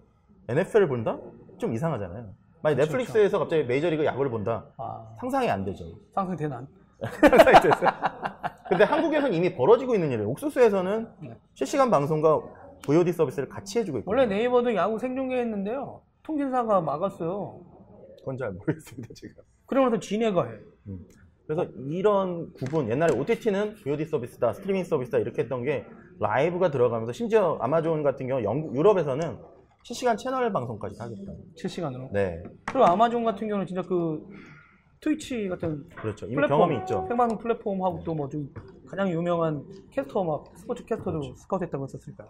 [0.50, 1.20] NFL을 본다?
[1.58, 2.28] 좀 이상하잖아요.
[2.62, 4.66] 만약 그렇죠, 넷플릭스에서 갑자기 메이저리그 야구를 본다?
[4.78, 5.86] 아, 상상이 안 되죠.
[6.14, 6.68] 상승 대난.
[7.02, 7.90] 상상이 됐어요.
[8.70, 10.30] 근데 한국에서는 이미 벌어지고 있는 일이에요.
[10.30, 11.38] 옥수수에서는 네.
[11.54, 12.42] 실시간 방송과
[12.86, 16.02] VOD 서비스를 같이 해주고 있고 원래 네이버도 야구 생중계했는데요.
[16.24, 17.62] 통신사가 막았어요.
[18.20, 19.44] 그건 잘 모르겠습니다 지금.
[19.66, 20.52] 그러면서 진해가 해.
[21.46, 25.86] 그래서 이런 구분 옛날에 OTT는 VOD 서비스다 스트리밍 서비스다 이렇게 했던 게
[26.20, 29.38] 라이브가 들어가면서 심지어 아마존 같은 경우 영국 유럽에서는
[29.88, 31.32] 실시간 채널 방송까지 하겠다.
[31.56, 32.10] 실시간으로.
[32.12, 34.28] 네, 그리고 아마존 같은 경우는 진짜 그
[35.00, 36.26] 트위치 같은 그렇죠.
[36.26, 37.06] 이미 플랫폼, 경험이 있죠.
[37.08, 38.54] 생방송 플랫폼하고 또뭐 좀
[38.86, 41.36] 가장 유명한 캐스터 막 스포츠 캐스터도 그렇죠.
[41.36, 42.30] 스카우트했다고 했었으니까요.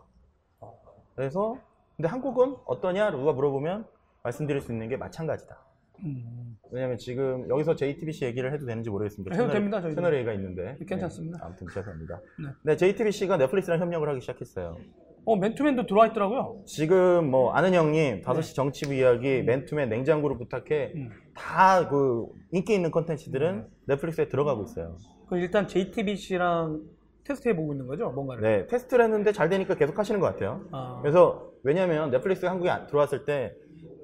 [1.16, 1.58] 그래서
[1.96, 3.88] 근데 한국은 어떠냐 누가 물어보면
[4.22, 5.58] 말씀드릴 수 있는 게 마찬가지다.
[6.04, 9.36] 음, 왜냐면 지금 여기서 JTBC 얘기를 해도 되는지 모르겠습니다.
[9.36, 9.96] 해도 됩니다, 저희도.
[9.96, 10.78] 채널 A가 있는데.
[10.88, 11.40] 괜찮습니다.
[11.40, 12.22] 네, 아무튼 죄송합니다.
[12.38, 12.50] 네.
[12.62, 14.78] 네, JTBC가 넷플릭스랑 협력을 하기 시작했어요.
[15.28, 16.62] 어 맨투맨도 들어와 있더라고요.
[16.66, 21.10] 지금 뭐 아는 형님 5시 정치부 이야기 맨투맨 냉장고를 부탁해 음.
[21.36, 24.96] 다그 인기 있는 컨텐츠들은 넷플릭스에 들어가고 있어요.
[25.28, 26.80] 그 일단 JTBC랑
[27.26, 28.42] 테스트 해 보고 있는 거죠, 뭔가를.
[28.42, 30.62] 네, 테스트를 했는데 잘 되니까 계속 하시는 것 같아요.
[30.72, 33.54] 아, 그래서 왜냐면 넷플릭스 한국에 안- 들어왔을 때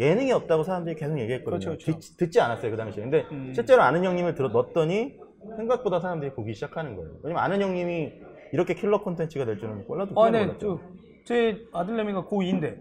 [0.02, 1.58] 예능이 없다고 사람들이 계속 얘기했거든요.
[1.58, 2.00] 그렇죠, 그렇죠.
[2.02, 3.02] 듣, 듣지 않았어요 그 당시에.
[3.02, 3.54] 근데 음.
[3.56, 5.16] 실제로 아는 형님을 들어 넣었더니
[5.56, 7.12] 생각보다 사람들이 보기 시작하는 거예요.
[7.24, 8.12] 왜냐면 아는 형님이
[8.52, 10.80] 이렇게 킬러 콘텐츠가 될 줄은 몰라도 아, 네, 몰랐죠.
[10.82, 12.80] 저, 제 아들내미가 고2인데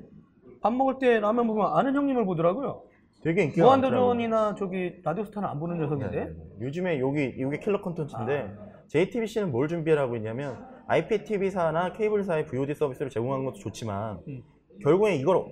[0.60, 2.82] 밥 먹을 때 라면 먹으면 아는 형님을 보더라고요.
[3.22, 3.64] 되게 인기가.
[3.66, 6.16] 무한도전이나 저기 라디오스타는 안 보는 녀석인데.
[6.16, 6.66] 네, 네, 네.
[6.66, 8.66] 요즘에 여기 이게 킬러 콘텐츠인데 아.
[8.88, 14.42] JTBC는 뭘 준비하고 있냐면 IPTV사나 케이블사의 VOD 서비스를 제공하는 것도 좋지만 음.
[14.82, 15.44] 결국에 이걸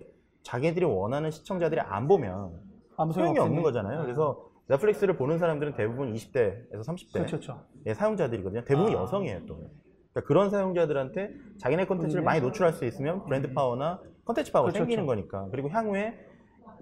[0.43, 2.53] 자기들이 원하는 시청자들이 안 보면
[2.97, 3.63] 아무 소용 소용이 없는 없으니.
[3.63, 4.03] 거잖아요.
[4.03, 7.65] 그래서 넷플릭스를 보는 사람들은 대부분 20대에서 30대 그렇죠, 그렇죠.
[7.87, 8.65] 예, 사용자들이거든요.
[8.65, 9.03] 대부분 아.
[9.03, 9.71] 여성이에요 또.
[10.13, 12.25] 그러니까 그런 사용자들한테 자기네 컨텐츠를 음.
[12.25, 15.49] 많이 노출할 수 있으면 브랜드 파워나 컨텐츠 파워가 그렇죠, 생기는 거니까.
[15.51, 16.19] 그리고 향후에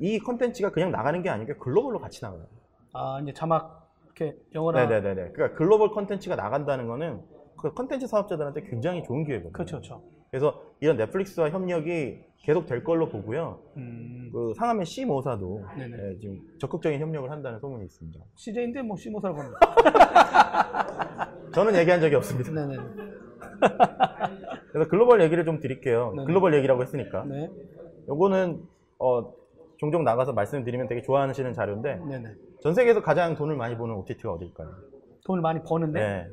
[0.00, 2.46] 이 컨텐츠가 그냥 나가는 게 아니고 글로벌로 같이 나가요.
[2.92, 5.32] 아, 이제 자막 이렇게 영어나 네네네네.
[5.32, 7.22] 그러니까 글로벌 컨텐츠가 나간다는 거는
[7.56, 9.52] 그 컨텐츠 사업자들한테 굉장히 좋은 기회거든요.
[9.52, 10.02] 그렇죠, 그렇죠.
[10.30, 13.60] 그래서 이런 넷플릭스와 협력이 계속 될 걸로 보고요.
[13.76, 15.96] 음, 그 상암의 C 모사도 네네.
[15.98, 18.20] 예, 지금 적극적인 협력을 한다는 소문이 있습니다.
[18.36, 19.50] CJ인데 뭐 시모사를 보는.
[21.52, 22.50] 저는 얘기한 적이 없습니다.
[22.52, 22.76] 네네.
[24.72, 26.12] 그래서 글로벌 얘기를 좀 드릴게요.
[26.14, 26.26] 네네.
[26.26, 27.24] 글로벌 얘기라고 했으니까.
[27.24, 27.50] 네,
[28.08, 28.62] 요거는
[28.98, 29.32] 어,
[29.76, 32.34] 종종 나가서 말씀드리면 되게 좋아하시는 자료인데 네네.
[32.62, 34.70] 전 세계에서 가장 돈을 많이 버는 OTT가 어딜까요?
[35.24, 36.28] 돈을 많이 버는데 네.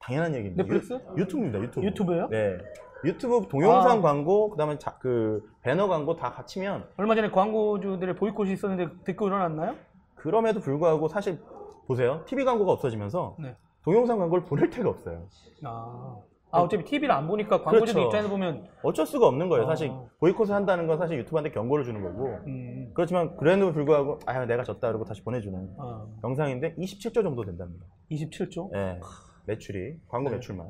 [0.00, 0.62] 당연한 얘기입니다.
[0.62, 0.92] 넷플릭스?
[0.92, 1.60] 유, 유튜브입니다.
[1.60, 1.86] 유튜브.
[1.86, 2.28] 유튜브예요?
[2.28, 2.58] 네.
[3.04, 4.02] 유튜브 동영상 아.
[4.02, 9.74] 광고, 그다음에 자, 그 배너 광고 다 합치면 얼마 전에 광고주들의 보이콧이 있었는데 듣고 일어났나요?
[10.14, 11.38] 그럼에도 불구하고 사실
[11.86, 12.22] 보세요.
[12.26, 13.54] TV 광고가 없어지면서 네.
[13.84, 15.28] 동영상 광고를 보낼 데가 없어요.
[15.64, 16.16] 아,
[16.50, 18.08] 아 어차피 TV를 안 보니까 광고주들 그렇죠.
[18.08, 19.64] 입장에서 보면 어쩔 수가 없는 거예요.
[19.64, 19.66] 아.
[19.68, 22.38] 사실 보이콧을 한다는 건 사실 유튜브한테 경고를 주는 거고.
[22.46, 27.86] 음, 그렇지만 그래도 불구하고 아 내가 졌다 그러고 다시 보내주는 아, 영상인데 27조 정도 된답니다.
[28.10, 28.74] 27조.
[28.74, 29.00] 예,
[29.46, 30.36] 매출이 광고 네.
[30.36, 30.66] 매출만.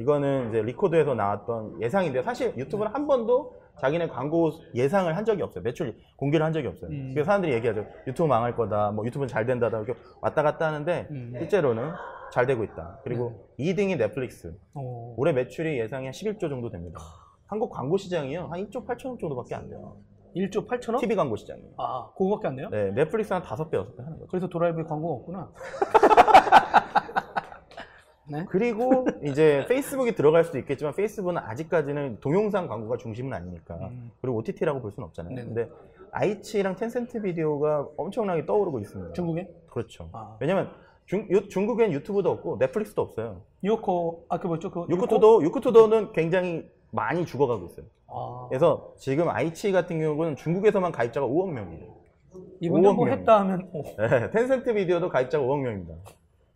[0.00, 5.62] 이거는 이제 리코드에서 나왔던 예상인데 사실 유튜브는 한 번도 자기네 광고 예상을 한 적이 없어요.
[5.62, 6.90] 매출 공개를 한 적이 없어요.
[6.90, 7.10] 음.
[7.12, 7.86] 그래서 사람들이 얘기하죠.
[8.06, 8.90] 유튜브 망할 거다.
[8.92, 9.68] 뭐 유튜브는 잘 된다.
[9.68, 11.34] 이렇게 왔다 갔다 하는데 음.
[11.38, 11.92] 실제로는
[12.32, 12.98] 잘 되고 있다.
[13.04, 14.54] 그리고 2등이 넷플릭스.
[14.74, 17.00] 어, 올해 매출이 예상이 한 11조 정도 됩니다.
[17.46, 18.48] 한국 광고 시장이요.
[18.50, 19.96] 한 1조 8천억 정도밖에 안 돼요.
[20.36, 21.00] 1조 8천억?
[21.00, 21.70] TV 광고 시장이요.
[21.76, 22.68] 아, 그거밖에 안 돼요?
[22.70, 24.26] 네, 넷플릭스 한 5배, 6배 하는 거죠.
[24.30, 25.50] 그래서 도라이브에 광고가 없구나.
[28.30, 28.46] 네?
[28.48, 34.10] 그리고 이제 페이스북이 들어갈 수도 있겠지만 페이스북은 아직까지는 동영상 광고가 중심은 아니니까 음.
[34.20, 35.34] 그리고 OTT라고 볼 수는 없잖아요.
[35.34, 35.46] 네네.
[35.46, 35.68] 근데
[36.12, 39.12] 아이치랑 텐센트 비디오가 엄청나게 떠오르고 있습니다.
[39.12, 39.48] 중국에?
[39.68, 40.08] 그렇죠.
[40.12, 40.36] 아.
[40.40, 40.70] 왜냐면
[41.06, 43.40] 중, 유- 중국엔 유튜브도 없고 넷플릭스도 없어요.
[43.64, 44.70] 유코, 아, 그 뭐죠?
[44.70, 47.86] 그 유쿠투도 유쿠투도는 굉장히 많이 죽어가고 있어요.
[48.08, 52.00] 아, 그래서 지금 아이치 같은 경우는 중국에서만 가입자가 5억 명이에요.
[52.60, 53.18] 이분들 뭐 5억 명.
[53.18, 55.94] 했다 하면, 어, 네, 텐센트 비디오도 가입자가 5억 명입니다.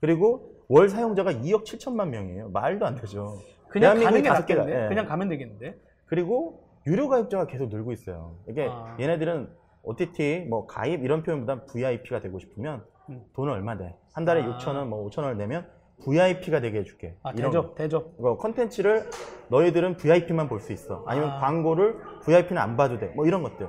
[0.00, 2.50] 그리고 월 사용자가 2억 7천만 명이에요.
[2.50, 3.38] 말도 안 되죠.
[3.68, 4.68] 그냥 가는 게 다섯 개가?
[4.84, 4.88] 예.
[4.88, 5.76] 그냥 가면 되겠는데?
[6.06, 8.36] 그리고 유료 가입자가 계속 늘고 있어요.
[8.48, 8.96] 이게 아.
[9.00, 9.48] 얘네들은
[9.82, 13.22] OTT 뭐 가입 이런 표현보다 VIP가 되고 싶으면 음.
[13.34, 13.94] 돈을 얼마 내?
[14.12, 14.58] 한 달에 아.
[14.58, 15.66] 6천 원, 뭐 5천 원을 내면
[16.04, 17.14] VIP가 되게 해줄게.
[17.22, 18.16] 아, 이런 대접, 대접.
[18.18, 18.36] 거.
[18.38, 19.08] 컨텐츠를
[19.48, 21.04] 너희들은 VIP만 볼 수 있어.
[21.06, 21.40] 아니면 아.
[21.40, 23.08] 광고를 VIP는 안 봐도 돼.
[23.08, 23.68] 뭐 이런 것들.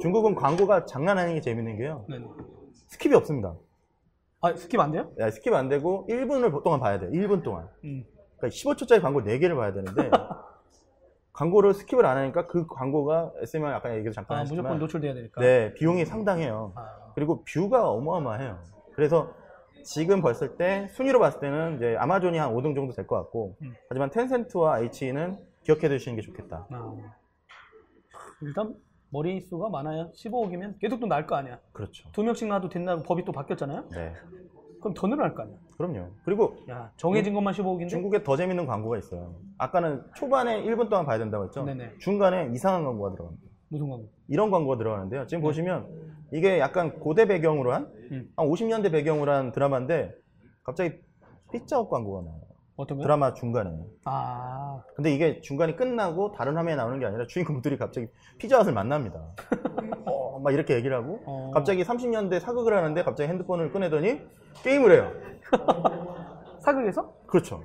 [0.00, 2.04] 중국은 광고가 장난 아니게 재밌는 게요.
[2.08, 2.18] 네.
[2.90, 3.54] skip이 없습니다.
[4.46, 5.10] 아, skip 안 돼요?
[5.18, 7.08] 야, skip 안 되고 1분을 동안 봐야 돼.
[7.10, 7.68] 1분 동안.
[7.84, 8.04] 음.
[8.38, 10.10] 그러니까 15초짜리 광고 4개를 봐야 되는데
[11.32, 15.40] 광고를 skip을 안 하니까 그 광고가 SMR 아까 얘기도 잠깐 아, 했지만 무조건 노출돼야 되니까.
[15.40, 16.72] 네, 비용이 상당해요.
[16.76, 18.58] 아, 그리고 view가 어마어마해요.
[18.94, 19.34] 그래서
[19.84, 23.74] 지금 봤을 때 순위로 봤을 때는 이제 아마존이 한 5등 정도 될 것 같고 음.
[23.88, 26.66] 하지만 텐센트와 H는 기억해 두시는 게 좋겠다.
[26.70, 26.96] 아.
[28.42, 28.74] 일단
[29.10, 31.58] 머리 수가 많아야 15억이면 계속 또 날 거 아니야.
[31.72, 32.08] 그렇죠.
[32.12, 33.88] 두 명씩 놔도 된다고 법이 또 바뀌었잖아요.
[33.90, 34.12] 네.
[34.80, 35.56] 그럼 더 늘어날 거 아니야.
[35.76, 36.08] 그럼요.
[36.24, 37.88] 그리고 야, 정해진 것만 15억인데.
[37.88, 39.34] 중국에 더 재밌는 광고가 있어요.
[39.58, 41.64] 아까는 초반에 1분 동안 봐야 된다고 했죠?
[41.64, 41.94] 네네.
[41.98, 43.46] 중간에 이상한 광고가 들어갑니다.
[43.68, 44.08] 무슨 광고?
[44.28, 45.26] 이런 광고가 들어가는데요.
[45.26, 45.86] 지금 보시면
[46.32, 48.28] 이게 약간 고대 배경으로 한, 음.
[48.36, 50.12] 한 50년대 배경으로 한 드라마인데
[50.62, 51.00] 갑자기
[51.52, 52.42] 피자헛 광고가 나와요.
[52.76, 53.04] 어떤 거요?
[53.04, 53.70] 드라마 중간에.
[54.04, 58.06] 아, 근데 이게 중간이 끝나고 다른 화면에 나오는 게 아니라 주인공들이 갑자기
[58.38, 59.18] 피자헛을 만납니다.
[60.04, 61.50] 어, 막 이렇게 얘기를 하고 어.
[61.54, 64.20] 갑자기 30년대 사극을 하는데 갑자기 핸드폰을 꺼내더니
[64.62, 65.12] 게임을 해요.
[66.60, 67.14] 사극에서?
[67.26, 67.62] 그렇죠.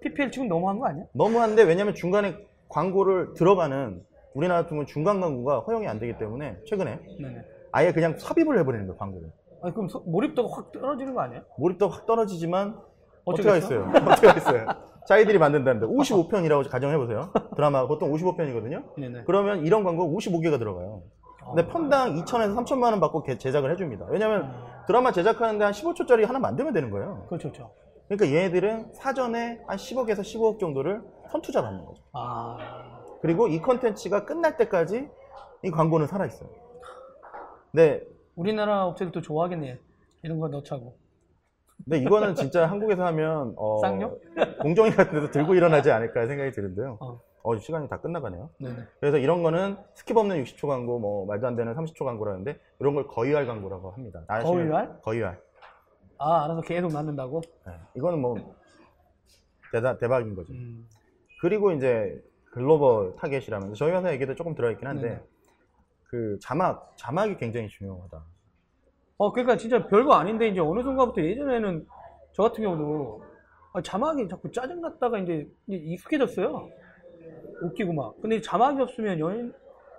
[0.00, 1.04] PPL 지금 너무한 거 아니야?
[1.14, 2.36] 너무한데 왜냐면 중간에
[2.68, 4.02] 광고를 들어가는
[4.34, 7.44] 우리나라 같은 경우는 중간 광고가 허용이 안 되기 때문에 최근에 네네.
[7.70, 9.30] 아예 그냥 삽입을 해버리는 거예요 광고를.
[9.62, 11.42] 아니, 그럼 소- 몰입도가 확 떨어지는 거 아니야?
[11.58, 12.76] 몰입도 확 떨어지지만
[13.24, 13.48] 어떻게?
[13.48, 13.90] 하겠어요?
[13.94, 14.66] 어떻게 하겠어요?
[15.06, 17.30] 자기들이 만든다는데 55편이라고 가정해보세요.
[17.56, 18.84] 드라마가 보통 55편이거든요.
[18.96, 19.24] 네네.
[19.26, 21.02] 그러면 이런 광고 55개가 들어가요.
[21.44, 24.06] 근데 편당 2천에서 3천만 원 받고 개- 제작을 해줍니다.
[24.08, 24.52] 왜냐면
[24.86, 27.26] 드라마 제작하는데 한 15초짜리 하나 만들면 되는 거예요.
[27.28, 27.72] 그렇죠, 그렇죠.
[28.08, 32.00] 그러니까 얘네들은 사전에 한 10억에서 15억 정도를 선투자 받는 거죠.
[32.12, 32.58] 아,
[33.22, 35.08] 그리고 이 컨텐츠가 끝날 때까지
[35.64, 36.48] 이 광고는 살아있어요.
[37.72, 38.02] 네,
[38.36, 39.78] 우리나라 업체들도 좋아하겠네.
[40.22, 40.94] 이런 거 넣자고.
[41.84, 44.20] 근데 이거는 진짜 한국에서 하면 어, 쌍욕?
[44.60, 46.98] 공정위 같은 데서 들고 일어나지 않을까 생각이 드는데요.
[47.00, 47.20] 어.
[47.44, 48.50] 어, 시간이 다 끝나가네요.
[48.60, 48.76] 네네.
[49.00, 53.08] 그래서 이런 거는 skip 없는 60초 광고, 뭐 말도 안 되는 30초 광고라는데 이런 걸
[53.08, 54.24] 거의할 광고라고 합니다.
[54.28, 55.00] 거의할?
[55.02, 55.40] 거의할.
[56.18, 57.40] 아, 알아서 계속 낳는다고?
[57.66, 57.72] 네.
[57.96, 58.36] 이거는 뭐
[59.72, 60.52] 대다, 대박인 거죠.
[60.52, 60.86] 음.
[61.40, 62.22] 그리고 이제
[62.52, 65.22] 글로벌 타겟이라면서 저희 회사 얘기도 조금 들어있긴 한데 네네.
[66.04, 68.24] 그 자막, 자막이 굉장히 중요하다.
[69.22, 71.86] 어, 그러니까 진짜 별거 아닌데 이제 어느 순간부터 예전에는
[72.32, 73.22] 저 같은 경우도
[73.72, 76.68] 아, 자막이 자꾸 짜증났다가 이제 익숙해졌어요.
[77.62, 78.20] 웃기고 막.
[78.20, 79.52] 근데 자막이 없으면 여행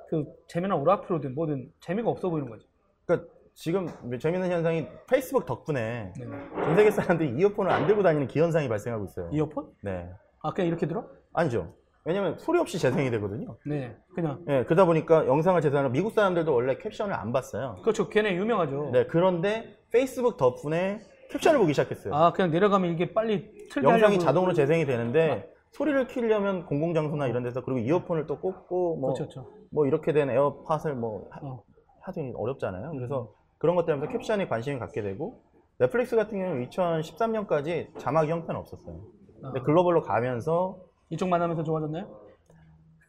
[0.09, 2.67] 그 재미난 오락프로든 뭐든 재미가 없어 보이는 거지.
[3.05, 3.87] 그러니까 지금
[4.19, 6.49] 재밌는 현상이 페이스북 덕분에 네네.
[6.55, 9.29] 전 세계 사람들이 이어폰을 안 들고 다니는 기현상이 발생하고 있어요.
[9.31, 9.71] 이어폰?
[9.83, 10.09] 네.
[10.41, 11.07] 아, 그냥 이렇게 들어?
[11.31, 11.73] 아니죠.
[12.05, 13.55] 왜냐면 소리 없이 재생이 되거든요.
[13.65, 13.95] 네.
[14.13, 14.43] 그냥.
[14.49, 17.77] 예, 그러다 보니까 영상을 재생하는 미국 사람들도 원래 캡션을 안 봤어요.
[17.81, 18.09] 그렇죠.
[18.09, 18.89] 걔네 유명하죠.
[18.91, 20.99] 네, 그런데 페이스북 덕분에
[21.31, 22.13] 캡션을 보기 시작했어요.
[22.13, 24.19] 아, 그냥 내려가면 이게 빨리 틀게 영상이.
[24.19, 29.49] 자동으로 재생이 되는데 소리를 키려면 공공장소나 이런 데서 그리고 이어폰을 또 꽂고 뭐, 그렇죠.
[29.71, 31.63] 뭐 이렇게 된 에어팟을 뭐 하- 어.
[32.01, 32.91] 하기 어렵잖아요.
[32.91, 33.27] 그래서 음.
[33.57, 35.41] 그런 것 때문에 캡션에 관심이 갖게 되고
[35.79, 38.99] 넷플릭스 같은 경우는 2013년까지 자막 형태는 없었어요.
[39.41, 39.63] 근데 아.
[39.63, 40.77] 글로벌로 가면서
[41.13, 42.07] 이쪽 만나면서 좋아졌나요?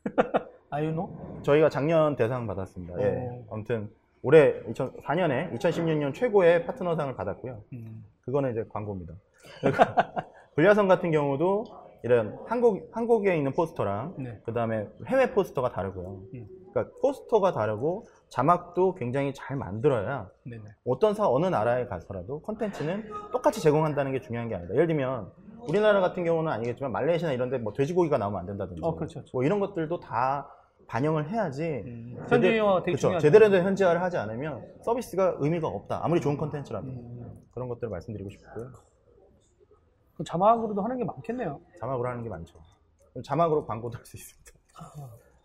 [0.68, 1.40] 아유노?
[1.42, 3.00] 저희가 작년 대상 받았습니다.
[3.00, 3.16] 예.
[3.16, 3.46] 오.
[3.50, 3.90] 아무튼
[4.22, 7.62] 올해 2004년에 2016년 최고의 파트너상을 받았고요.
[7.72, 8.04] 음.
[8.20, 9.14] 그거는 이제 광고입니다.
[10.54, 11.64] 불야성 같은 경우도
[12.02, 14.38] 이런 한국 한국에 있는 포스터랑 네.
[14.44, 16.20] 그 다음에 해외 포스터가 다르고요.
[16.34, 16.46] 음.
[16.72, 20.62] 그러니까 포스터가 다르고 자막도 굉장히 잘 만들어야 네네.
[20.86, 24.74] 어떤 사 어느 나라에 가서라도 컨텐츠는 똑같이 제공한다는 게 중요한 게 아니다.
[24.74, 25.32] 예를 들면
[25.68, 29.30] 우리나라 같은 경우는 아니겠지만 말레이시아나 이런 데 뭐 돼지고기가 나오면 안 된다든지 어, 그렇죠, 그렇죠.
[29.36, 30.48] 뭐 이런 것들도 다
[30.86, 32.16] 반영을 해야지 음.
[32.28, 32.96] 현지화 되게.
[32.96, 33.22] 중요하죠.
[33.26, 36.00] 제대로 된 현지화를 하지 않으면 서비스가 의미가 없다.
[36.04, 37.42] 아무리 좋은 컨텐츠라도 음.
[37.52, 38.70] 그런 것들을 말씀드리고 싶고요.
[40.14, 41.60] 그럼 자막으로도 하는 게 많겠네요.
[41.80, 42.58] 자막으로 하는 게 많죠.
[43.24, 44.52] 자막으로 광고도 할 수 있습니다.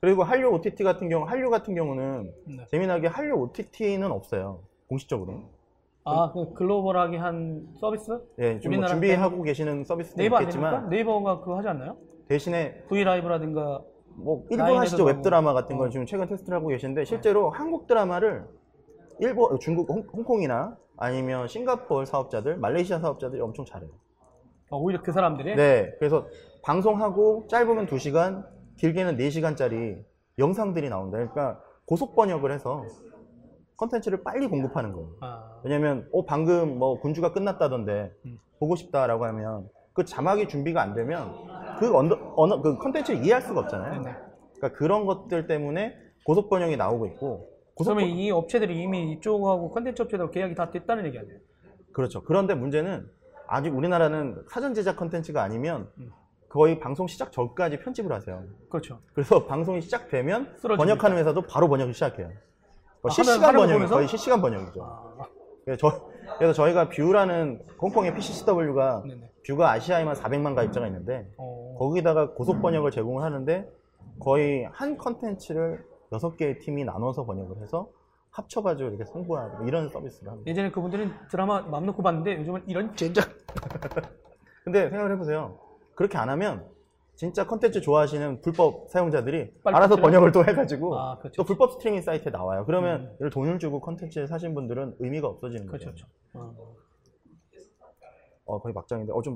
[0.01, 2.65] 그리고 한류 OTT 같은 경우, 한류 같은 경우는 네.
[2.71, 4.61] 재미나게 한류 OTT는 없어요.
[4.87, 5.49] 공식적으로.
[6.09, 8.11] 아, 그 글로벌하게 한 서비스?
[8.39, 10.69] 예, 지금 뭐 우리나라 준비하고 계시는 서비스도 네이버 안 됩니까?
[10.69, 11.97] 있겠지만 네이버가 그거 하지 않나요?
[12.27, 13.81] 대신에 브이라이브라든가
[14.15, 15.05] 뭐 일본 라인에서도 하시죠.
[15.05, 15.89] 웹드라마 같은 건 어.
[15.89, 18.45] 지금 최근 테스트를 하고 계신데 실제로 한국 드라마를
[19.19, 23.89] 일본, 중국, 홍, 홍콩이나 아니면 싱가포르 사업자들, 말레이시아 사업자들이 엄청 잘해요.
[24.69, 26.27] 어, 오히려 그 사람들이 네, 그래서
[26.63, 28.45] 방송하고 짧으면 2시간,
[28.77, 30.03] 길게는 4시간짜리
[30.37, 31.17] 영상들이 나온다.
[31.17, 32.83] 그러니까 고속 번역을 해서
[33.83, 35.09] 컨텐츠를 빨리 공급하는 거예요.
[35.21, 38.37] 아, 왜냐면 어 방금 뭐 군주가 끝났다던데 음.
[38.59, 41.33] 보고 싶다라고 하면 그 자막이 준비가 안 되면
[41.79, 44.01] 그 언더, 언어, 그 컨텐츠를 이해할 수가 없잖아요.
[44.01, 44.15] 네네.
[44.57, 49.71] 그러니까 그런 것들 때문에 고속 번역이 나오고 있고 고속 그러면 번- 이 업체들이 이미 이쪽하고
[49.71, 51.37] 컨텐츠 업체들하고 계약이 다 됐다는 얘기 아니에요?
[51.93, 52.21] 그렇죠.
[52.23, 53.09] 그런데 문제는
[53.47, 56.11] 아직 우리나라는 사전 제작 컨텐츠가 아니면 음.
[56.49, 58.43] 거의 방송 시작 전까지 편집을 하세요.
[58.69, 58.99] 그렇죠.
[59.13, 60.77] 그래서 방송이 시작되면 쓰러집니다.
[60.77, 62.29] 번역하는 회사도 바로 번역을 시작해요.
[63.03, 63.89] 아, 실시간 번역?
[63.89, 64.83] 거의 실시간 번역이죠.
[64.83, 65.25] 아,
[65.65, 66.01] 그래서,
[66.39, 69.31] 저, 저희가 Viu라는 홍콩의 PCCW가 네네.
[69.45, 73.69] Viu가 아시아에만 400만 가입자가 있는데 어, 거기다가 고속 번역을 제공을 하는데
[74.19, 77.89] 거의 한 컨텐츠를 여섯 개의 팀이 나눠서 번역을 해서
[78.31, 80.49] 합쳐가지고 이렇게 송부하고 이런 서비스를 합니다.
[80.49, 83.23] 예전에 그분들은 드라마 맘 놓고 봤는데 요즘은 이런 젠장.
[84.63, 85.57] 근데 생각을 해보세요.
[85.95, 86.65] 그렇게 안 하면
[87.19, 91.35] 진짜 컨텐츠 좋아하시는 불법 사용자들이 알아서 번역을 또 해가지고 아, 그렇죠.
[91.35, 92.63] 또 불법 스트리밍 사이트에 나와요.
[92.65, 95.87] 그러면 이걸 돈을 주고 컨텐츠를 사신 분들은 의미가 없어지는 거죠.
[95.87, 96.05] 그렇죠.
[96.31, 96.55] 그렇죠.
[96.55, 96.75] 어.
[98.45, 99.35] 어, 거의 막장인데, 어, 좀,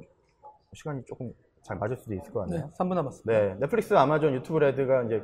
[0.71, 2.71] 시간이 조금 잘 맞을 수도 있을 것 네, 같네요.
[2.79, 3.31] 3분 남았습니다.
[3.33, 3.55] 네.
[3.59, 5.21] 넷플릭스, 아마존, 유튜브 레드가 이제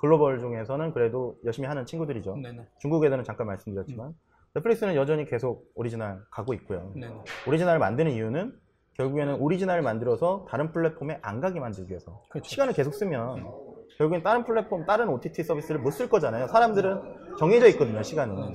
[0.00, 2.36] 글로벌 중에서는 그래도 열심히 하는 친구들이죠.
[2.36, 2.68] 네네.
[2.78, 4.14] 중국 애들은 잠깐 말씀드렸지만,
[4.54, 6.90] 넷플릭스는 여전히 계속 오리지널 가고 있고요.
[6.94, 7.14] 네네.
[7.46, 8.58] 오리지널을 만드는 이유는
[8.98, 12.20] 결국에는 오리지널을 만들어서 다른 플랫폼에 안 가게 만들기 위해서.
[12.28, 12.48] 그렇죠.
[12.50, 13.44] 시간을 계속 쓰면
[13.96, 16.48] 결국엔 다른 플랫폼, 다른 OTT 서비스를 못 쓸 거잖아요.
[16.48, 18.52] 사람들은 정해져 있거든요, 시간은.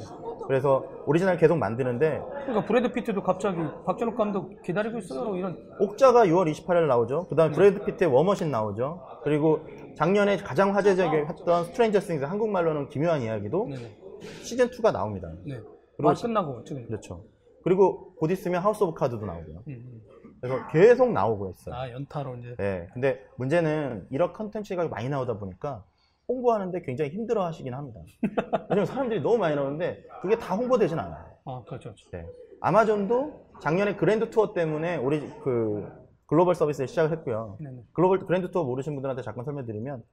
[0.47, 5.33] 그래서 오리지널 계속 만드는데 그러니까 브래드 피트도 갑자기 박찬욱 감독 기다리고 있어요.
[5.37, 7.27] 이런 옥자가 6월 28일 나오죠.
[7.29, 7.55] 그 다음에 네.
[7.55, 9.01] 브래드 피트의 War Machine 나오죠.
[9.23, 9.61] 그리고
[9.95, 13.97] 작년에 가장 화제적이었던 Stranger Things 한국말로는 기묘한 이야기도 네네.
[14.43, 15.31] 시즌2가 나옵니다.
[15.45, 15.61] 네.
[15.95, 16.85] 그리고 아, 시- 끝나고 지금.
[16.87, 17.23] 그렇죠.
[17.63, 19.63] 그리고 곧 있으면 하우스 오브 카드도 나오고요.
[19.69, 20.01] 음, 음.
[20.43, 21.73] 그래서 계속 나오고 있어요.
[21.73, 22.55] 아 연타로 이제.
[22.57, 22.89] 네.
[22.93, 25.85] 근데 문제는 이런 컨텐츠가 많이 나오다 보니까
[26.27, 28.01] 홍보하는데 굉장히 힘들어 하시긴 합니다.
[28.69, 31.25] 왜냐면 사람들이 너무 많이 나오는데 그게 다 홍보되진 않아요.
[31.45, 31.93] 아 그렇죠.
[31.93, 32.09] 그렇죠.
[32.11, 32.25] 네.
[32.59, 35.89] 아마존도 작년에 Grand Tour 때문에 우리 그
[36.25, 37.57] 글로벌 서비스를 시작을 했고요.
[37.61, 37.77] 네네.
[37.93, 40.03] 글로벌 Grand Tour 모르신 분들한테 잠깐 설명드리면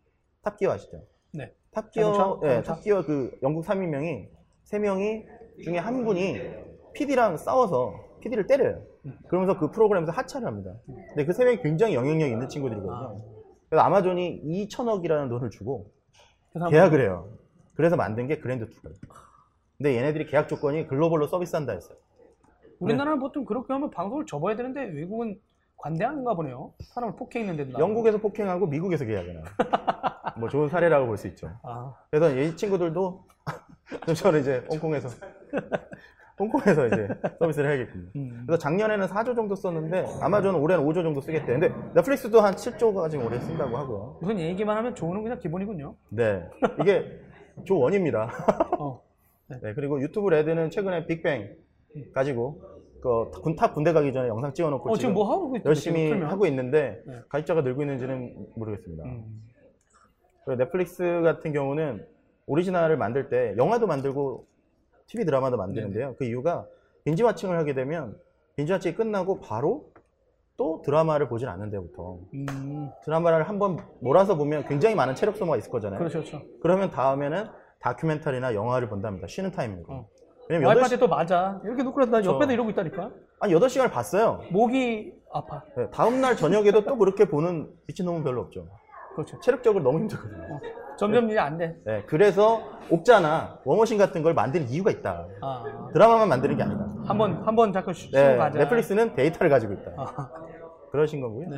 [0.43, 1.03] Top Gear 아시죠?
[1.33, 1.53] 네.
[1.73, 2.47] Top Gear, 자동차?
[2.47, 2.75] 예, 자동차?
[2.75, 4.29] Top Gear 그 영국 3인명이
[4.63, 5.25] 세 명이
[5.65, 6.39] 중에 한 분이
[6.95, 8.83] PD랑 싸워서 PD를 때려요.
[9.29, 10.73] 그러면서 그 프로그램에서 하차를 합니다.
[10.87, 13.17] 근데 그 세 명이 굉장히 영향력 있는 친구들이거든요.
[13.69, 15.91] 그래서 아마존이 2천억이라는 돈을 주고
[16.71, 17.29] 계약을 해요.
[17.75, 18.99] 그래서 만든 게 Grand Tour예요.
[19.79, 21.97] 근데 얘네들이 계약 조건이 글로벌로 서비스한다 했어요.
[22.81, 25.39] 우리나라는 보통 그렇게 하면 방송을 접어야 되는데 외국은
[25.77, 26.73] 관대한가 보네요.
[26.95, 27.71] 사람을 폭행했는 데도.
[27.79, 27.83] 나오고.
[27.83, 29.43] 영국에서 폭행하고 미국에서 계약을 해요.
[30.39, 31.51] 뭐 좋은 사례라고 볼 수 있죠.
[31.63, 33.25] 아 그래서 이 친구들도
[34.17, 35.09] 저는 이제 홍콩에서
[36.45, 38.05] 홍콩에서 이제 서비스를 해야겠군요.
[38.17, 38.43] 음.
[38.47, 41.47] 그래서 작년에는 4조 정도 썼는데 아마존은 올해는 5조 정도 쓰겠대.
[41.53, 44.17] 근데 넷플릭스도 한 7조가 지금 올해 쓴다고 하고요.
[44.23, 45.95] 무슨 얘기만 하면 조는 그냥 기본이군요.
[46.09, 46.43] 네,
[46.81, 47.21] 이게
[47.65, 48.31] 조 원입니다.
[48.79, 49.03] 어.
[49.49, 51.55] 네, 그리고 유튜브 레드는 최근에 빅뱅
[52.15, 52.63] 가지고
[53.03, 56.25] 그 군- 탑 군대 가기 전에 영상 찍어놓고 어 지금 뭐 하고 있 열심히 지금?
[56.27, 57.21] 하고 있는데 네.
[57.29, 59.05] 가입자가 늘고 있는지는 모르겠습니다.
[59.05, 59.25] 음.
[60.57, 62.07] 넷플릭스 같은 경우는
[62.47, 64.47] 오리지널을 만들 때 영화도 만들고
[65.11, 66.15] TV 드라마도 만드는데요.
[66.19, 66.67] 그 이유가
[67.05, 68.17] binge watching을 하게 되면
[68.57, 69.91] binge watching이 끝나고 바로
[70.57, 72.91] 또 드라마를 보진 않는데 보통 음.
[73.05, 75.99] 드라마를 한번 몰아서 보면 굉장히 많은 체력 소모가 있을 거잖아요.
[75.99, 76.43] 그렇죠, 그렇죠.
[76.63, 77.49] 그러면 다음에는
[77.81, 79.27] 다큐멘터리나 영화를 본답니다.
[79.27, 79.93] 쉬는 타임이고.
[79.93, 80.09] 어.
[80.49, 81.61] 왜냐면 와이프한테 8시, 또 맞아.
[81.65, 82.35] 이렇게 놓고 나 그렇죠.
[82.35, 83.11] 옆에도 이러고 있다니까.
[83.41, 84.43] 아니 8시간을 봤어요.
[84.51, 85.65] 목이 아파.
[85.77, 88.69] 네, 다음날 저녁에도 또 그렇게 보는 미친놈은 별로 없죠.
[89.15, 89.41] 그렇죠.
[89.41, 90.43] 체력적으로 너무 힘들거든요.
[90.55, 90.61] 어.
[91.01, 91.77] 점점 이제 안 돼.
[91.85, 95.27] 네, 그래서 옥자나 워머신 같은 걸 만드는 이유가 있다.
[95.41, 95.89] 아.
[95.95, 96.87] 드라마만 만드는 게 아니다.
[97.07, 98.59] 한번 한번 쉬- 쉬고 네, 가자.
[98.59, 99.93] 넷플릭스는 데이터를 가지고 있다.
[99.97, 100.31] 아.
[100.93, 101.49] 그러신 거고요.
[101.49, 101.57] 네.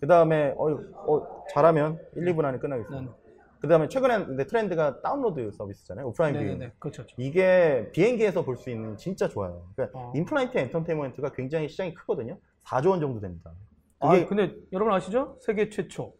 [0.00, 3.10] 그 다음에, 어, 어, 잘하면 1, 2분 안에 끝나겠습니다.
[3.10, 3.18] 네.
[3.60, 6.06] 그 다음에 최근에 근데 트렌드가 다운로드 서비스잖아요.
[6.08, 6.38] offline view.
[6.40, 6.72] 네네네.
[6.78, 7.02] 그렇죠.
[7.02, 7.16] 그렇죠.
[7.18, 9.62] 이게 비행기에서 볼 수 있는 진짜 좋아요.
[9.74, 10.12] 그러니까 어.
[10.14, 12.38] inflight entertainment가 굉장히 시장이 크거든요.
[12.66, 13.50] 4조 원 정도 됩니다.
[14.00, 15.36] 아, 근데 여러분 아시죠?
[15.40, 16.12] 세계 최초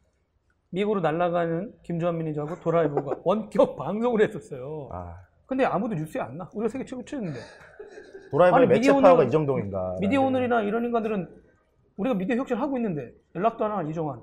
[0.71, 4.89] 미국으로 날아가는 김조한 매니저하고 도라이버가 원격 방송을 했었어요.
[4.93, 5.17] 아,
[5.47, 6.49] 근데 아무도 뉴스에 안 나.
[6.55, 7.39] 우리가 세계 최고였는데.
[8.31, 9.97] 도라이버의 아니, 매체 파워가 이 정도인가.
[10.01, 11.29] 미디어 오늘이나 이런 인간들은
[11.97, 14.21] 우리가 미디어 혁신을 하고 있는데 연락도 안 하는 이정환.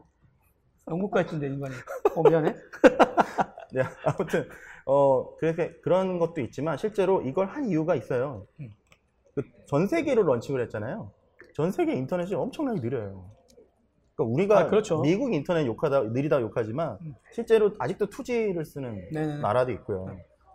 [0.89, 1.74] 영국가 있던데 인간이.
[2.16, 2.54] 어 미안해.
[3.74, 4.48] 네, 아무튼
[4.86, 8.46] 어 그렇게 그런 것도 있지만 실제로 이걸 한 이유가 있어요.
[8.60, 8.72] 음.
[9.34, 11.12] 그 전 세계로 런칭을 했잖아요.
[11.56, 13.32] 전 세계 인터넷이 엄청나게 느려요.
[14.16, 14.97] 그러니까 우리가 아, 그렇죠.
[14.97, 15.01] 음.
[15.03, 16.97] 미국 인터넷 욕하다 느리다 욕하지만
[17.32, 19.41] 실제로 아직도 2G를 쓰는 네네네.
[19.41, 20.07] 나라도 있고요.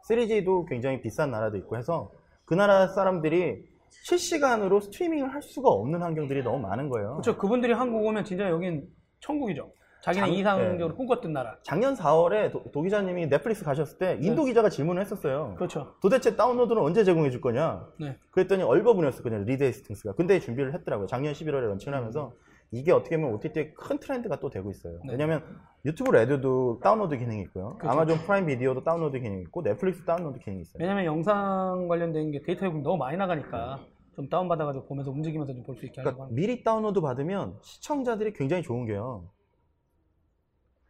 [0.09, 2.11] 3G도 굉장히 비싼 나라도 있고 해서
[2.47, 7.13] 그 나라 사람들이 실시간으로 스트리밍을 할 수가 없는 환경들이 너무 많은 거예요.
[7.13, 7.37] 그렇죠.
[7.37, 8.89] 그분들이 한국 오면 진짜 여긴
[9.21, 9.71] 천국이죠.
[10.03, 10.95] 자기는 장- 이상적으로 네.
[10.95, 11.57] 꿈꿨던 나라.
[11.63, 15.55] 작년 4월에 도, 도 기자님이 넷플릭스 가셨을 때 인도 기자가 질문을 했었어요.
[15.59, 15.95] 그렇죠.
[16.01, 17.87] 도대체 다운로드는 언제 제공해 줄 거냐?
[18.01, 18.17] 네.
[18.31, 19.45] 그랬더니 얼버무렸었거든요.
[19.45, 20.15] 리드 헤이스팅스가.
[20.15, 21.07] 근데 준비를 했더라고요.
[21.07, 22.33] 작년 11월에 런칭을 하면서
[22.73, 25.01] 이게 어떻게 보면 OTT의 큰 트렌드가 또 되고 있어요.
[25.05, 25.13] 네.
[25.13, 25.43] 왜냐면
[25.85, 27.77] 유튜브 레드도 다운로드 기능이 있고요.
[27.79, 27.91] 그렇죠.
[27.93, 30.81] 아마존 프라임 비디오도 다운로드 기능이 있고 넷플릭스 다운로드 기능이 있어요.
[30.81, 33.81] 왜냐면 영상 관련된 게 데이터 요금이 너무 많이 나가니까
[34.15, 38.35] 좀 다운받아가지고 보면서 움직이면서 좀 볼 수 있게 하려고 그러니까 하는 미리 다운로드 받으면 시청자들이
[38.35, 39.29] 굉장히 좋은 게요.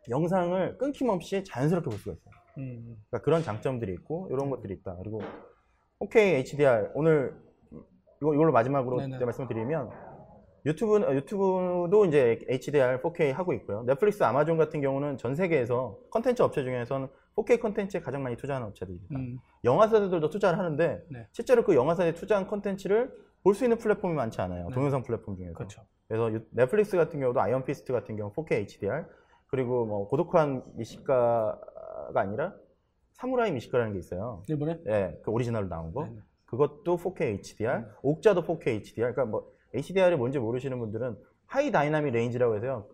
[0.09, 2.35] 영상을 끊김없이 자연스럽게 볼 수가 있어요.
[2.59, 4.97] 음, 그러니까 그런 장점들이 있고 이런 것들이 있다.
[4.97, 5.23] 그리고
[6.01, 7.35] OK HDR 오늘
[8.21, 9.91] 이걸로 마지막으로 말씀드리면
[10.67, 13.83] 유튜브 어, 유튜브도 이제 HDR 4K 하고 있고요.
[13.87, 19.19] 넷플릭스, 아마존 같은 경우는 전 세계에서 컨텐츠 업체 중에서는 4K 컨텐츠에 가장 많이 투자하는 업체들입니다.
[19.19, 21.27] 음, 영화사들도 투자를 하는데 네.
[21.33, 23.11] 실제로 그 영화사에 투자한 컨텐츠를
[23.43, 24.69] 볼 수 있는 플랫폼이 많지 않아요.
[24.69, 24.75] 네.
[24.75, 25.55] 동영상 플랫폼 중에서.
[25.55, 25.83] 그렇죠.
[26.09, 29.07] 그래서 유- 넷플릭스 같은 경우도 아이언 피스트 같은 경우 4K HDR
[29.47, 31.59] 그리고 뭐 고독한 미식가가
[32.15, 32.53] 아니라
[33.13, 34.43] 사무라이 미식가라는 게 있어요.
[34.49, 36.05] 일본에 예, 그 오리지널로 나온 거.
[36.05, 36.17] 네네.
[36.17, 36.23] 음.
[36.47, 39.13] 그것도 4K HDR, 옥자도 4K HDR.
[39.15, 41.17] 그러니까 뭐 HDR이 뭔지 모르시는 분들은
[41.47, 42.87] high dynamic range라고 해서요.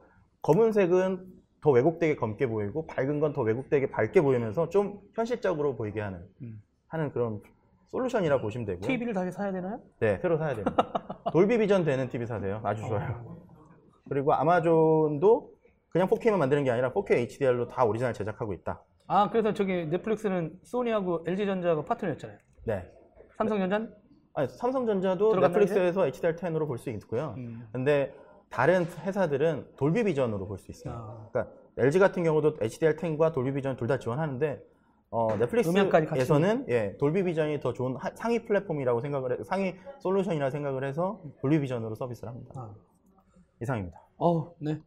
[0.42, 1.24] 검은색은
[1.62, 6.60] 더 왜곡되게 검게 보이고 밝은 건 더 왜곡되게 밝게 보이면서 좀 현실적으로 보이게 하는 음.
[6.88, 7.40] 하는 그런
[7.88, 8.86] 솔루션이라고 보시면 되고요.
[8.86, 9.80] TV를 다시 사야 되나요?
[10.00, 10.74] 네, 새로 사야 됩니다.
[11.32, 12.60] 돌비 비전 되는 TV 사세요.
[12.62, 13.36] 아주 좋아요.
[14.08, 15.50] 그리고 아마존도
[15.88, 18.82] 그냥 4K만 만드는 게 아니라 4K HDR로 다 오리지널 제작하고 있다.
[19.08, 22.38] 아 그래서 저기 넷플릭스는 소니하고 LG전자가 파트너였잖아요.
[22.64, 22.90] 네.
[23.38, 23.92] 삼성전자는
[24.36, 27.34] 아니, 삼성전자도 넷플릭스에서 HDR10으로 볼 수 있고요.
[27.38, 27.66] 음.
[27.72, 28.14] 근데
[28.50, 30.94] 다른 회사들은 돌비 비전으로 볼 수 있어요.
[30.94, 31.28] 아.
[31.32, 34.62] 그러니까 LG 같은 경우도 HDR10과 돌비 비전 둘 다 지원하는데
[35.10, 40.84] 어, 넷플릭스에서는 예, 돌비 비전이 더 좋은 하- 상위 플랫폼이라고 생각을 해, 상위 솔루션이라 생각을
[40.84, 42.52] 해서 돌비 비전으로 서비스를 합니다.
[42.56, 42.74] 아.
[43.62, 43.98] 이상입니다.
[44.18, 44.78] 어, 네.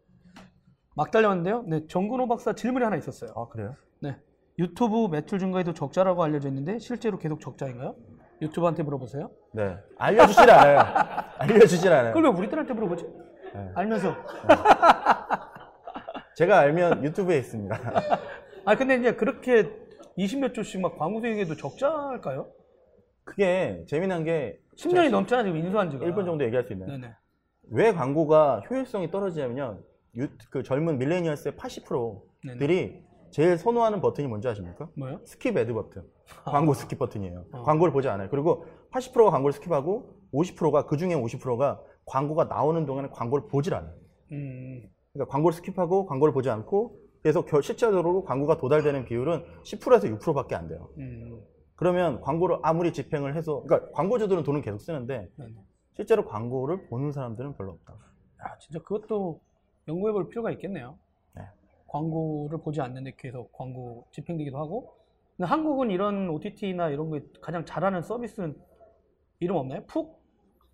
[0.95, 1.63] 막 달려왔는데요.
[1.63, 3.31] 네, 정근호 박사 질문이 하나 있었어요.
[3.35, 3.73] 아 그래요?
[4.01, 4.15] 네.
[4.59, 7.95] 유튜브 매출 증가에도 적자라고 알려져 있는데 실제로 계속 적자인가요?
[8.41, 9.29] 유튜브한테 물어보세요.
[9.53, 9.77] 네.
[9.97, 10.79] 알려주질 않아요.
[11.39, 12.13] 알려주질 않아요.
[12.13, 13.05] 그걸 왜 우리들한테 물어보지?
[13.53, 13.71] 네.
[13.75, 14.15] 알면서.
[16.35, 17.77] 제가 알면 유튜브에 있습니다.
[18.65, 19.69] 아 근데 이제 그렇게
[20.17, 22.47] 20몇 조씩 막 광고 수익에도 적자일까요?
[23.23, 26.05] 그게 재미난 게 10년이 넘잖아 지금 인수한 지가.
[26.05, 26.91] 1분 정도 얘기할 수 있나요?
[26.91, 27.13] 네네.
[27.71, 29.79] 왜 광고가 효율성이 떨어지냐면요.
[30.17, 34.89] 유- 그 젊은 millennials의 80%들이 제일 선호하는 버튼이 뭔지 아십니까?
[34.97, 35.19] 뭐요?
[35.23, 36.03] skip ad 버튼.
[36.45, 37.45] 광고 skip 버튼이에요.
[37.51, 37.63] 어.
[37.63, 38.29] 광고를 보지 않아요.
[38.29, 43.93] 그리고 80%가 광고를 skip하고 50%가 그 중에 50%가 광고가 나오는 동안에 광고를 보질 않아요.
[44.31, 50.55] 음, 그러니까 광고를 skip하고 광고를 보지 않고 그래서 겨- 실제적으로 광고가 도달되는 비율은 10%에서 6%밖에
[50.55, 50.89] 안 돼요.
[50.97, 51.41] 음,
[51.75, 55.29] 그러면 광고를 아무리 집행을 해서 그러니까 광고주들은 돈을 계속 쓰는데.
[55.95, 57.93] 실제로 광고를 보는 사람들은 별로 없다.
[57.93, 59.41] 야, 진짜 그것도
[59.89, 60.97] 연구해 볼 필요가 있겠네요.
[61.89, 61.91] 네.
[61.91, 64.93] 광고를 보지 않는데 계속 광고 집행되기도 하고.
[65.35, 68.55] 근데 한국은 이런 OTT나 이런 거 가장 잘하는 서비스는
[69.39, 69.83] 이름 없나요?
[69.87, 70.19] 푹?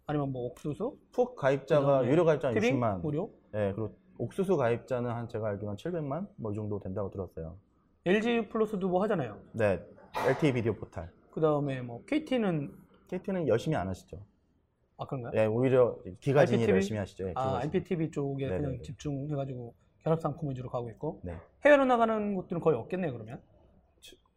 [0.08, 0.98] 아니면 뭐 옥수수?
[1.12, 2.72] 푹 가입자가 유료 가입자 TV?
[2.72, 3.02] 60만.
[3.02, 3.32] 무료?
[3.52, 7.58] 네, 그리고 옥수수 가입자는 한 제가 알기로는 700만 뭐 이 정도 된다고 들었어요.
[8.06, 9.38] LG 플러스도 뭐 하잖아요.
[9.54, 9.80] 네,
[10.28, 11.10] LTE 비디오 포탈.
[11.32, 12.72] 그 다음에 뭐 KT는
[13.08, 14.18] KT는 열심히 안 하시죠.
[14.98, 15.34] 아 그런가요?
[15.34, 16.68] 네, 오히려 기가진이?
[16.70, 17.26] 열심히 하시죠.
[17.26, 17.58] 네, 아.
[17.58, 18.64] IPTV 쪽에 네네네.
[18.64, 19.74] 그냥 집중해가지고
[20.06, 21.36] 결합 상품 위주로 가고 있고 네.
[21.66, 23.42] 해외로 나가는 곳들은 거의 없겠네요 그러면.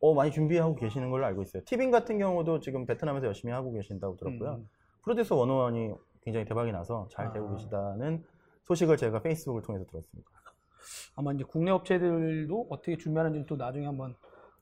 [0.01, 1.63] 어, 많이 준비하고 계시는 걸로 알고 있어요.
[1.67, 4.55] 티빙 같은 경우도 지금 베트남에서 열심히 하고 계신다고 들었고요.
[4.55, 4.69] 음.
[5.03, 5.93] 프로듀서 원어원이
[6.23, 7.33] 굉장히 대박이 나서 잘 아.
[7.33, 8.25] 되고 계시다는
[8.63, 10.31] 소식을 제가 페이스북을 통해서 들었습니다.
[11.17, 14.15] 아마 이제 국내 업체들도 어떻게 준비하는지 또 나중에 한번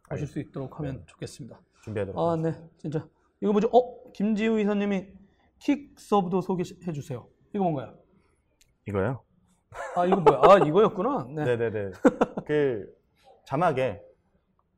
[0.09, 1.61] 보실 수 있도록 하면 좋겠습니다.
[1.85, 2.59] 준비하도록 아, 하겠습니다.
[2.59, 3.09] 네, 진짜
[3.41, 3.69] 이거 뭐죠?
[3.69, 5.07] 어, 김지우 이사님이
[5.61, 7.29] 킥 서브도 소개해 주세요.
[7.53, 7.95] 이거 뭔가요?
[8.89, 9.26] 이거요?
[9.97, 10.41] 아, 이거 뭐야?
[10.43, 11.27] 아, 이거였구나.
[11.35, 11.45] 네.
[11.45, 11.91] 네, 네, 네.
[12.47, 12.87] 그
[13.45, 14.03] 자막에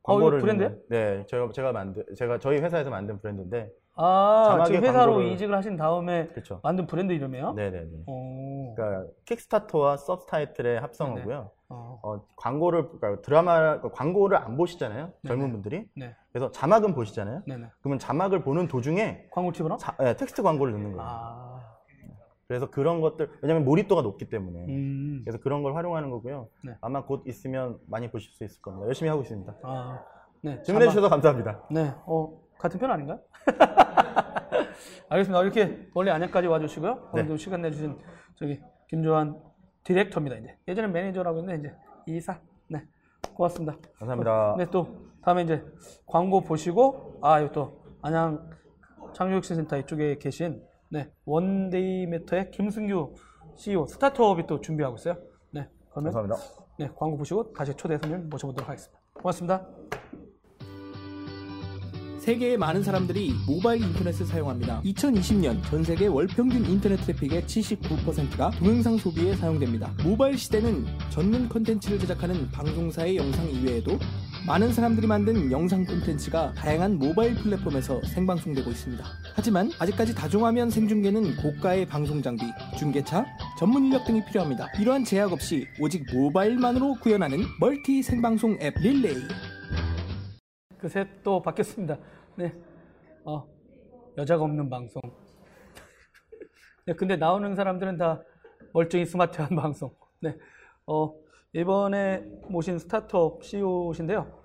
[0.03, 0.41] 어, 광고를?
[0.41, 5.31] 넣는- 네, 제가 제가 만든 제가 저희 회사에서 만든 브랜드인데 아, 자막에 지금 회사로 광고를-
[5.33, 6.61] 이직을 하신 다음에 그렇죠.
[6.63, 7.53] 만든 브랜드 이름이에요?
[7.53, 8.03] 네, 네, 네.
[8.07, 11.51] 어, 그러니까 킥스타터와 서브타이틀의 합성어고요.
[11.71, 15.11] 어, 어, 광고를 그러니까 드라마 광고를 안 보시잖아요.
[15.27, 15.51] 젊은 네네.
[15.51, 15.85] 분들이.
[15.95, 17.43] 네, 그래서 자막은 보시잖아요.
[17.45, 17.65] 네, 네.
[17.81, 19.77] 그러면 자막을 보는 도중에 광고 집어넣어?
[19.77, 21.07] 자- 네, 텍스트 광고를 넣는 거예요.
[21.07, 21.58] 아,
[22.49, 26.49] 그래서 그런 것들 왜냐면 몰입도가 높기 때문에 음, 그래서 그런 걸 활용하는 거고요.
[26.63, 26.75] 네.
[26.81, 28.87] 아마 곧 있으면 많이 보실 수 있을 겁니다.
[28.87, 29.55] 열심히 하고 있습니다.
[29.61, 30.03] 아,
[30.41, 30.59] 네.
[30.63, 31.67] 질문해 주셔서 감사합니다.
[31.69, 33.19] 네, 어, 같은 편 아닌가요?
[35.09, 35.43] 알겠습니다.
[35.43, 36.95] 이렇게 원래 안양까지 와주시고요.
[37.13, 37.21] 네.
[37.21, 37.99] 오늘도 시간 내주신
[38.35, 39.39] 저기 김조한
[39.83, 40.37] 디렉터입니다.
[40.37, 41.75] 이제 예전에 매니저라고 했는데 이제
[42.07, 42.39] 이사.
[42.67, 42.83] 네,
[43.35, 43.77] 고맙습니다.
[43.99, 44.55] 감사합니다.
[44.57, 44.87] 네, 또
[45.21, 45.63] 다음에 이제
[46.07, 48.49] 광고 보시고 아, 이거 또 안양
[49.13, 53.13] 창조혁신센터 이쪽에 계신 네 원데이 매터의 김승규
[53.55, 55.17] CEO 스타트업이 또 준비하고 있어요.
[55.51, 56.65] 네, 그러면 감사합니다.
[56.79, 58.99] 네 광고 보시고 다시 초대 손님 모셔보도록 하겠습니다.
[59.13, 59.67] 고맙습니다.
[62.29, 64.83] 세계의 많은 사람들이 모바일 인터넷을 사용합니다.
[64.83, 69.91] 2020년 전 세계 월 평균 인터넷 트래픽의 79%가 동영상 소비에 사용됩니다.
[70.03, 73.97] 모바일 시대는 전문 컨텐츠를 제작하는 방송사의 영상 이외에도
[74.45, 79.03] 많은 사람들이 만든 영상 콘텐츠가 다양한 모바일 플랫폼에서 생방송되고 있습니다.
[79.33, 82.45] 하지만 아직까지 다중화면 생중계는 고가의 방송 장비,
[82.77, 83.25] 중계차,
[83.57, 84.67] 전문 인력 등이 필요합니다.
[84.79, 89.17] 이러한 제약 없이 오직 모바일만으로 구현하는 멀티 생방송 앱 릴레이.
[90.79, 91.97] 그새 또 바뀌었습니다.
[92.39, 92.57] 네.
[93.25, 93.45] 어,
[94.17, 95.01] 여자가 없는 방송.
[96.87, 98.21] 네, 근데 나오는 사람들은 다
[98.71, 99.93] 멀쩡히 스마트한 방송.
[100.21, 100.37] 네.
[100.87, 101.13] 어,
[101.51, 104.39] 이번에 모신 스타트업 CEO신데요.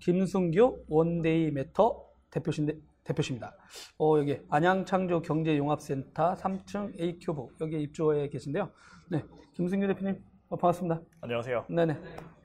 [0.00, 3.56] 김순규 원데이 메터 대표신데, 대표십니다.
[3.98, 8.70] 어, 여기 안양창조 경제융합센터 3층 A큐브 여기 입주해 계신데요.
[9.10, 9.24] 네.
[9.54, 11.00] 김순규 대표님 어, 반갑습니다.
[11.22, 11.64] 안녕하세요.
[11.70, 11.98] 네네.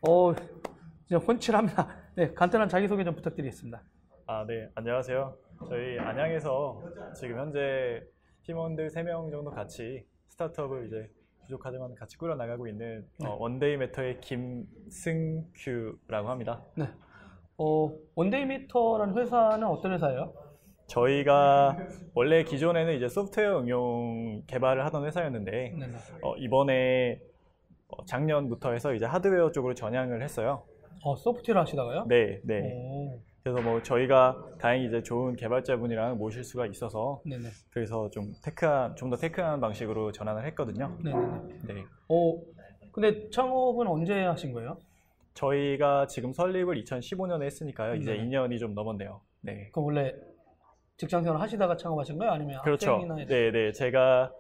[0.08, 0.34] 어,
[1.06, 1.90] 진짜 훤칠합니다.
[2.16, 3.84] 네, 간단한 자기소개 좀 부탁드리겠습니다.
[4.34, 4.70] 아, 네.
[4.76, 5.36] 안녕하세요.
[5.68, 6.82] 저희 안양에서
[7.20, 8.02] 지금 현재
[8.44, 11.12] 팀원들 3명 정도 같이 스타트업을 이제
[11.42, 16.64] 부족하지만 같이 꾸려나가고 있는 어, 원데이 메터의 김승규라고 합니다.
[16.78, 16.86] 네.
[17.58, 20.34] 어, 원데이미터라는 회사는 어떤 회사예요?
[20.88, 21.78] 저희가
[22.14, 25.94] 원래 기존에는 이제 소프트웨어 응용 개발을 하던 회사였는데 네 네.
[26.22, 27.20] 어, 이번에
[27.90, 30.64] 어, 작년부터 해서 이제 하드웨어 쪽으로 전향을 했어요.
[31.04, 32.06] 어, 소프트웨어 하시다가요?
[32.08, 32.62] 네, 네.
[32.62, 37.50] 오, 그래서 뭐 저희가 다행히 이제 좋은 개발자분이랑 모실 수가 있어서 네네.
[37.72, 40.96] 그래서 좀 tech한 좀 더 tech한 방식으로 전환을 했거든요.
[41.04, 41.74] 네네네.
[41.74, 41.86] 네.
[42.08, 42.40] 어,
[42.92, 44.78] 근데 창업은 언제 하신 거예요?
[45.34, 47.96] 저희가 지금 설립을 2015년에 했으니까요.
[47.96, 48.26] 이제 네.
[48.26, 49.22] 2년이 좀 넘었네요.
[49.42, 49.70] 네.
[49.74, 50.14] 그 원래
[50.98, 52.34] 직장 생활 하시다가 창업하신 거예요?
[52.34, 52.92] 아니면 그렇죠.
[52.92, 53.72] 학생이나 이런- 네, 네.
[53.72, 54.32] 제가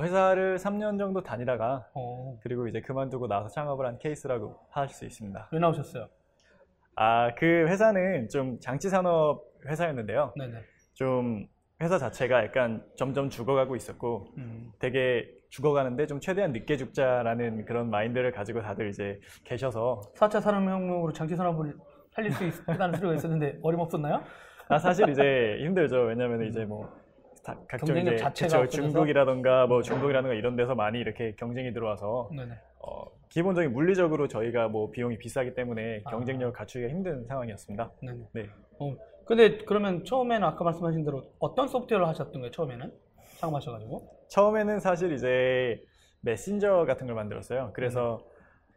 [0.00, 5.48] 회사를 3년 정도 다니다가 어, 그리고 이제 그만두고 나서 창업을 한 케이스라고 할 수 있습니다.
[5.52, 6.08] 왜 나오셨어요?
[7.00, 10.32] 아, 그 회사는 좀 장치 산업 회사였는데요.
[10.36, 10.58] 네네.
[10.94, 11.46] 좀
[11.80, 18.32] 회사 자체가 약간 점점 죽어가고 있었고 음, 되게 죽어가는데 좀 최대한 늦게 죽자라는 그런 마인드를
[18.32, 21.76] 가지고 다들 이제 계셔서 4차 산업혁명으로 장치 산업을
[22.10, 24.20] 살릴 수 있다는 소리가 있었는데 어림없었나요?
[24.68, 26.00] 아 사실 이제 힘들죠.
[26.02, 26.92] 왜냐면 이제 뭐
[27.44, 28.82] 다- 각종 이제 자체가 그쵸?
[28.82, 32.54] 중국이라던가 뭐 중동이라던가 이런 데서 많이 이렇게 경쟁이 들어와서 네네.
[32.88, 36.10] 어, 기본적인 물리적으로 저희가 뭐 비용이 비싸기 때문에 아.
[36.10, 37.92] 경쟁력을 갖추기가 힘든 상황이었습니다.
[38.02, 38.18] 네네.
[38.32, 38.46] 네.
[38.78, 42.50] 어, 근데 그러면 처음에는 아까 말씀하신 대로 어떤 소프트웨어를 하셨던 거예요?
[42.50, 42.92] 처음에는
[43.38, 44.26] 창업하셔가지고?
[44.28, 45.82] 처음에는 사실 이제
[46.22, 47.72] 메신저 같은 걸 만들었어요.
[47.74, 48.24] 그래서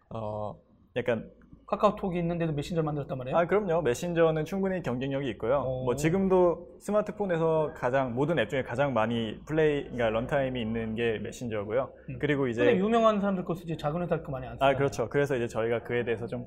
[0.10, 0.60] 어
[0.98, 1.32] 약간
[1.72, 3.38] 카카오톡이 있는데도 메신저를 만들었단 말이에요?
[3.38, 3.82] 아 그럼요.
[3.82, 5.60] 메신저는 충분히 경쟁력이 있고요.
[5.60, 5.86] 어.
[5.86, 11.94] 뭐 지금도 스마트폰에서 가장 모든 앱 중에 가장 많이 플레이 그러니까 런타임이 있는 게 메신저고요.
[12.10, 12.18] 음.
[12.20, 14.74] 그리고 이제 유명한 사람들 거 쓰지 작은 회사 거 많이 안 쓰잖아요.
[14.74, 15.08] 아 그렇죠.
[15.08, 16.46] 그래서 이제 저희가 그에 대해서 좀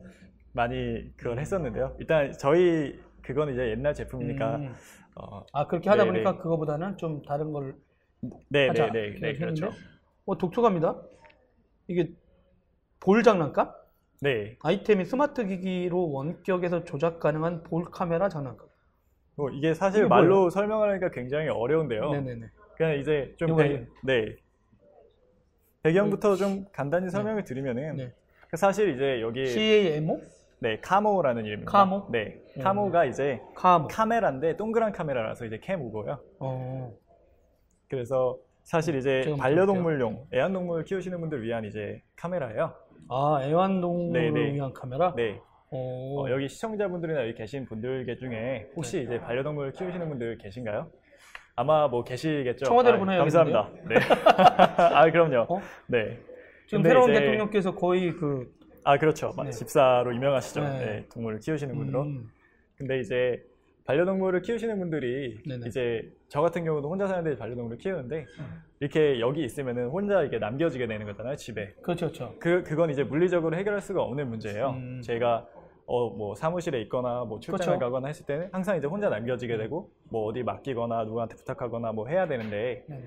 [0.53, 1.97] 많이 그걸 했었는데요.
[1.99, 4.75] 일단 저희 그건 이제 옛날 제품이니까 음.
[5.17, 6.39] 어, 아 그렇게 하다 네, 보니까 네.
[6.39, 7.75] 그거보다는 좀 다른 걸
[8.51, 8.89] 네, 하자.
[8.89, 9.71] 네, 네, 네, 이렇게 그렇죠.
[10.27, 11.01] 어 독특합니다.
[11.89, 12.11] 이게
[13.01, 13.73] 볼 장난감?
[14.25, 18.67] 네, 아이템이 스마트 기기로 원격에서 조작 가능한 볼 카메라 장난감.
[19.35, 22.11] 뭐 이게 사실 이게 말로 설명하려니까 굉장히 어려운데요.
[22.11, 22.47] 네네네.
[22.75, 23.87] 그냥 이제 좀 배.
[24.03, 24.37] 네
[25.83, 28.13] 배경부터 좀 간단히 설명을 드리면은 네.
[28.49, 30.23] 그 사실 이제 여기 CAMO?
[30.59, 31.71] 네 카모라는 이름입니다.
[31.71, 32.07] 카모?
[32.11, 32.63] 네, 음.
[32.63, 33.89] 카모가 이제 카모.
[33.89, 36.19] 카메라인데 동그란 카메라라서 이제 캐모고요.
[36.39, 36.95] 어.
[37.91, 42.73] 그래서 사실 이제 지금 반려동물용 애완동물 키우시는 분들 위한 이제 카메라예요.
[43.09, 44.55] 아 애완동물을 네, 네.
[44.55, 45.15] 위한 카메라?
[45.15, 45.41] 네,
[45.71, 46.23] 어.
[46.25, 49.03] 어, 여기 시청자분들이나 여기 계신 분들 중에 혹시 네.
[49.05, 50.91] 이제 반려동물 키우시는 분들 계신가요?
[51.57, 52.65] 아마 뭐 계시겠죠.
[52.65, 53.53] 청와대로 아, 보내야겠는데요?
[53.55, 53.89] 감사합니다.
[53.89, 53.95] 네.
[54.97, 55.47] 아 그럼요.
[55.49, 55.61] 어?
[55.87, 56.19] 네.
[56.67, 58.53] 지금 새로운 이제- 대통령께서 거의 그
[58.87, 59.33] 아 그렇죠.
[59.43, 59.51] 네.
[59.51, 60.61] 집사로 유명하시죠.
[60.61, 60.79] 네.
[60.85, 62.03] 네, 동물을 키우시는 분으로.
[62.03, 62.29] 음,
[62.77, 63.43] 근데 이제
[63.85, 65.67] 반려동물을 키우시는 분들이 네네.
[65.67, 68.27] 이제 저 같은 경우도 혼자 사는데 반려동물을 키우는데
[68.81, 71.75] 이렇게 여기 있으면은 혼자 이렇게 남겨지게 되는 거잖아요 집에.
[71.83, 72.35] 그렇죠, 그렇죠.
[72.39, 74.71] 그 그건 이제 물리적으로 해결할 수가 없는 문제예요.
[74.71, 75.01] 음.
[75.03, 75.47] 제가
[75.87, 77.79] 어 뭐 사무실에 있거나 뭐 출장을 그렇죠.
[77.79, 82.27] 가거나 했을 때는 항상 이제 혼자 남겨지게 되고 뭐 어디 맡기거나 누구한테 부탁하거나 뭐 해야
[82.27, 83.05] 되는데 네.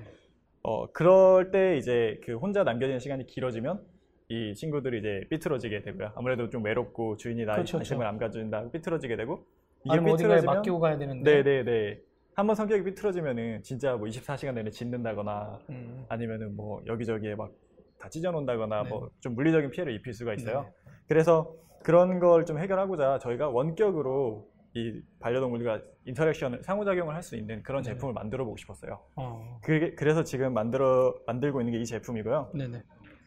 [0.61, 3.81] 어 그럴 때 이제 그 혼자 남겨지는 시간이 길어지면
[4.29, 6.11] 이 친구들이 이제 삐뚤어지게 되고요.
[6.15, 9.43] 아무래도 좀 외롭고 주인이 나 그렇죠, 관심을 안 가준다 삐뚤어지게 되고
[9.89, 11.41] 아니면 어딘가에 맡기고 가야 되는데.
[11.43, 11.99] 네네네
[12.35, 16.05] 한번 성격이 삐뚤어지면은 진짜 뭐 24시간 내내 짖는다거나 음.
[16.09, 17.51] 아니면은 뭐 여기저기에 막
[17.99, 18.89] 다 찢어놓는다거나 네.
[18.89, 20.61] 뭐좀 물리적인 피해를 입힐 수가 있어요.
[20.85, 20.91] 네.
[21.07, 21.51] 그래서
[21.83, 27.89] 그런 걸 좀 해결하고자 저희가 원격으로 이 반려동물과 인터랙션을 상호작용을 할 수 있는 그런 네.
[27.93, 28.99] 제품을 만들어 보고 싶었어요.
[29.15, 29.57] 어.
[29.63, 32.51] 그게 그래서 지금 만들어 만들고 있는 게 이 제품이고요.
[32.53, 32.83] 네네.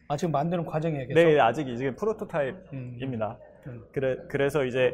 [0.07, 1.07] 아 지금 만드는 과정이에요.
[1.15, 3.37] 네, 아직 이제 프로토타입입니다.
[3.67, 3.71] 음.
[3.71, 3.83] 음.
[3.91, 4.93] 그래 그래서 이제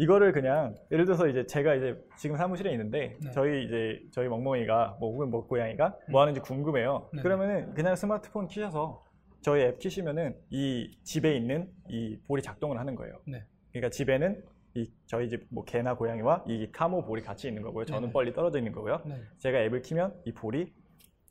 [0.00, 3.30] 이거를 그냥 예를 들어서 이제 제가 이제 지금 사무실에 있는데 네.
[3.32, 7.10] 저희 이제 저희 멍멍이가 뭐 혹은 뭐 고양이가 뭐 하는지 궁금해요.
[7.12, 7.20] 네.
[7.20, 9.04] 그러면은 그냥 스마트폰 키셔서
[9.42, 13.20] 저희 앱 키시면은 이 집에 있는 이 볼이 작동을 하는 거예요.
[13.26, 13.44] 네.
[13.72, 14.42] 그러니까 집에는
[14.74, 17.84] 이 저희 집 뭐 개나 고양이와 이 카모 볼이 같이 있는 거고요.
[17.84, 18.10] 저는.
[18.14, 19.02] 멀리 떨어져 있는 거고요.
[19.04, 19.20] 네.
[19.36, 20.72] 제가 앱을 키면 이 볼이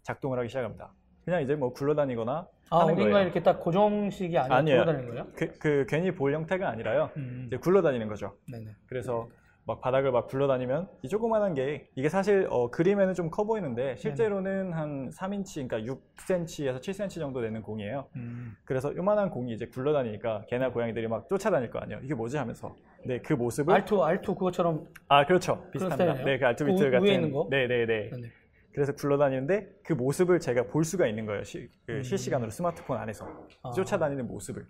[0.04, 0.94] 작동을 하기 시작합니다.
[1.26, 3.20] 그냥 이제 뭐 굴러다니거나 아, 하는 거예요.
[3.22, 4.80] 이렇게 딱 고정식이 아니라 아니에요.
[4.86, 5.28] 돌아다니는 거예요?
[5.36, 7.10] 그, 그 괜히 볼 형태가 아니라요.
[7.18, 7.46] 음.
[7.48, 8.36] 이제 굴러다니는 거죠.
[8.52, 8.66] 네네.
[8.88, 9.28] 그래서
[9.66, 14.74] 막 바닥을 막 굴러다니면 이 조그만한 게 이게 사실 어, 그림에는 좀 커 보이는데 실제로는
[14.74, 18.08] 한 3인치 그러니까 6cm에서 7cm 정도 되는 공이에요.
[18.16, 18.56] 음.
[18.66, 22.00] 그래서 요만한 공이 이제 굴러다니니까 개나 고양이들이 막 쫓아다닐 거 아니에요.
[22.04, 22.76] 이게 뭐지 하면서.
[23.06, 25.64] 네, 그 모습을 알투 알투 그것처럼 아, 그렇죠.
[25.72, 25.96] 비슷합니다.
[25.96, 26.26] 스타일이네요?
[26.26, 27.48] 네, 그그 알투비트 우- 같은 위에 있는 거?
[27.50, 28.10] 네, 네, 네.
[28.10, 28.28] 네네.
[28.74, 31.44] 그래서 굴러다니는데 그 모습을 제가 볼 수가 있는 거예요.
[31.44, 32.04] 시, 그 음.
[32.04, 33.28] 실시간으로 스마트폰 안에서
[33.64, 33.72] 아.
[33.72, 34.66] 쫓아다니는 모습을.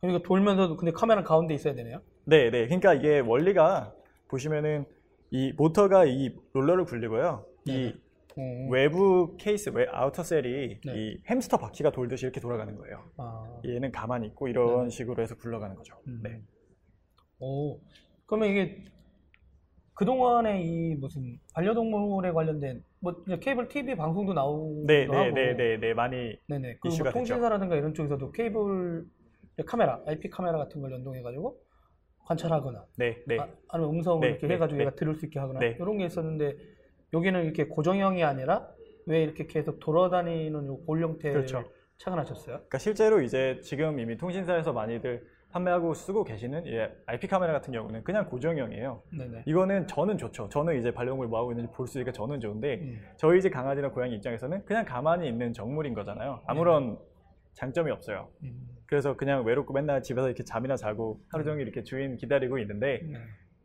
[0.00, 2.00] 그러니까 돌면서도 근데 카메라 가운데 있어야 되네요.
[2.24, 2.66] 네, 네.
[2.66, 3.92] 그러니까 이게 원리가
[4.28, 4.86] 보시면은
[5.30, 7.44] 이 모터가 이 롤러를 굴리고요.
[7.66, 7.92] 이
[8.38, 8.70] 음.
[8.70, 10.92] 외부 케이스, 외 outer shell이 네.
[10.94, 13.04] 이 햄스터 바퀴가 돌듯이 이렇게 돌아가는 거예요.
[13.18, 13.60] 아.
[13.66, 14.90] 얘는 가만히 있고 이런 네.
[14.90, 15.94] 식으로 해서 굴러가는 거죠.
[16.06, 16.20] 음.
[16.22, 16.40] 네.
[17.40, 17.80] 오.
[18.26, 18.84] 그러면 이게
[20.00, 25.92] 그동안에 이 무슨 반려동물에 관련된 뭐 케이블 TV 방송도 나오기도 네, 네, 네, 네, 네,
[25.92, 26.78] 많이 네네.
[26.80, 27.12] 그리고 이슈가 뭐.
[27.12, 29.04] 통신사라든가 이런 쪽에서도 케이블
[29.66, 31.54] 카메라, IP 카메라 같은 걸 연동해가지고
[32.24, 33.40] 관찰하거나 네, 네.
[33.40, 34.84] 아, 아니면 음성을 네, 이렇게 네, 해가지고 네.
[34.86, 35.76] 얘가 들을 수 있게 하거나 네.
[35.78, 36.56] 이런 게 있었는데
[37.12, 38.70] 여기는 이렇게 고정형이 아니라
[39.04, 41.70] 왜 이렇게 계속 돌아다니는 요볼 형태를 그렇죠.
[41.98, 42.56] 착안하셨어요?
[42.56, 48.04] 그러니까 실제로 이제 지금 이미 통신사에서 많이들 판매하고 쓰고 계시는 이 IP 카메라 같은 경우는
[48.04, 49.02] 그냥 고정형이에요.
[49.18, 49.42] 네네.
[49.46, 50.48] 이거는 저는 좋죠.
[50.48, 53.00] 저는 이제 반려동물 뭐 하고 있는지 볼 수 있으니까 저는 좋은데 음.
[53.16, 56.40] 저희 집 강아지나 고양이 입장에서는 그냥 가만히 있는 정물인 거잖아요.
[56.46, 56.98] 아무런
[57.54, 58.28] 장점이 없어요.
[58.44, 58.68] 음.
[58.86, 63.18] 그래서 그냥 외롭고 맨날 집에서 이렇게 잠이나 자고 하루 종일 이렇게 주인 기다리고 있는데 네.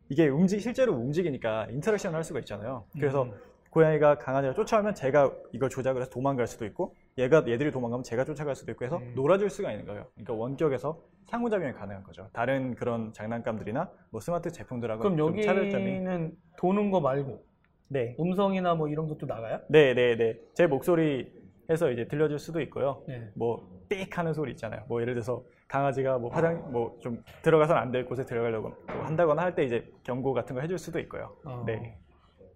[0.08, 2.84] 이게 움직 실제로 움직이니까 인터랙션을 할 수가 있잖아요.
[2.94, 3.32] 그래서 음.
[3.70, 8.54] 고양이가 강아지를 쫓아오면 제가 이걸 조작을 해서 도망갈 수도 있고 얘가 얘들이 도망가면 제가 쫓아갈
[8.54, 9.12] 수도 있고 해서 음.
[9.14, 10.06] 놀아줄 수가 있는 거예요.
[10.14, 12.28] 그러니까 원격에서 상호작용이 가능한 거죠.
[12.32, 17.44] 다른 그런 장난감들이나 뭐 스마트 제품들하고 그럼 좀 차별점이 여기는 도는 거 말고
[17.88, 18.16] 네.
[18.18, 19.60] 음성이나 뭐 이런 것도 나가요?
[19.68, 20.40] 네, 네, 네.
[20.54, 21.32] 제 목소리
[21.68, 23.02] 해서 이제 들려줄 수도 있고요.
[23.08, 23.28] 네.
[23.34, 24.82] 뭐삑 하는 소리 있잖아요.
[24.88, 29.42] 뭐 예를 들어서 강아지가 뭐 화장 뭐 좀 들어가선 안 될 곳에 들어가려고 뭐 한다거나
[29.42, 31.34] 할 때 이제 경고 같은 거 해줄 수도 있고요.
[31.44, 31.64] 어.
[31.66, 31.98] 네.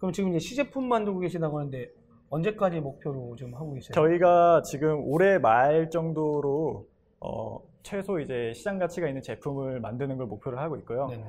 [0.01, 1.90] 그럼 지금 이제 시제품 만들고 계시다고 하는데
[2.30, 3.90] 언제까지 목표로 지금 하고 계세요?
[3.92, 6.86] 저희가 지금 올해 말 정도로
[7.20, 11.07] 어, 최소 이제 시장 가치가 있는 제품을 만드는 걸 목표로 하고 있고요.
[11.09, 11.24] 네네.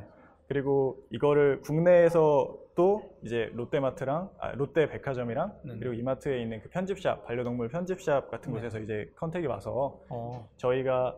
[0.47, 5.80] 그리고 이거를 국내에서도 이제 롯데마트랑 아, 롯데 백화점이랑 네네.
[5.80, 8.59] 그리고 이마트에 있는 그 편집샵 반려동물 편집샵 같은 네.
[8.59, 10.47] 곳에서 이제 컨택이 와서 어.
[10.57, 11.15] 저희가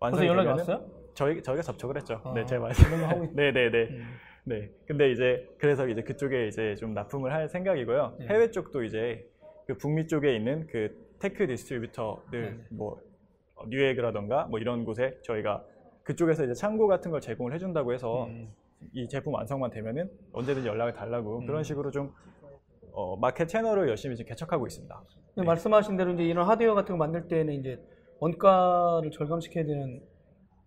[0.00, 0.90] 벌써 완성이 연락이 되면은 왔어요?
[1.14, 2.20] 저희 저희가 접촉을 했죠.
[2.24, 3.88] 아, 네, 그런 거 하고 있- 네, 네, 네.
[3.90, 4.04] 음.
[4.46, 4.70] 네.
[4.86, 8.16] 근데 이제 그래서 이제 그쪽에 이제 좀 납품을 할 생각이고요.
[8.20, 8.26] 네.
[8.28, 9.28] 해외 쪽도 이제
[9.66, 12.64] 그 북미 쪽에 있는 그 tech distributor들 네, 네.
[12.70, 13.00] 뭐
[13.56, 15.64] 어, 뉴에그라던가 뭐 이런 곳에 저희가
[16.04, 18.52] 그쪽에서 이제 창고 같은 걸 제공을 해준다고 해서 음.
[18.92, 21.46] 이 제품 완성만 되면은 언제든지 연락을 달라고 음.
[21.46, 22.12] 그런 식으로 좀
[22.92, 25.02] 어, 마켓 채널을 열심히 지금 개척하고 있습니다.
[25.38, 25.44] 네.
[25.44, 27.80] 말씀하신 대로 이제 이런 하드웨어 같은 거 만들 때는 이제
[28.20, 30.02] 원가를 절감시켜야 되는 네,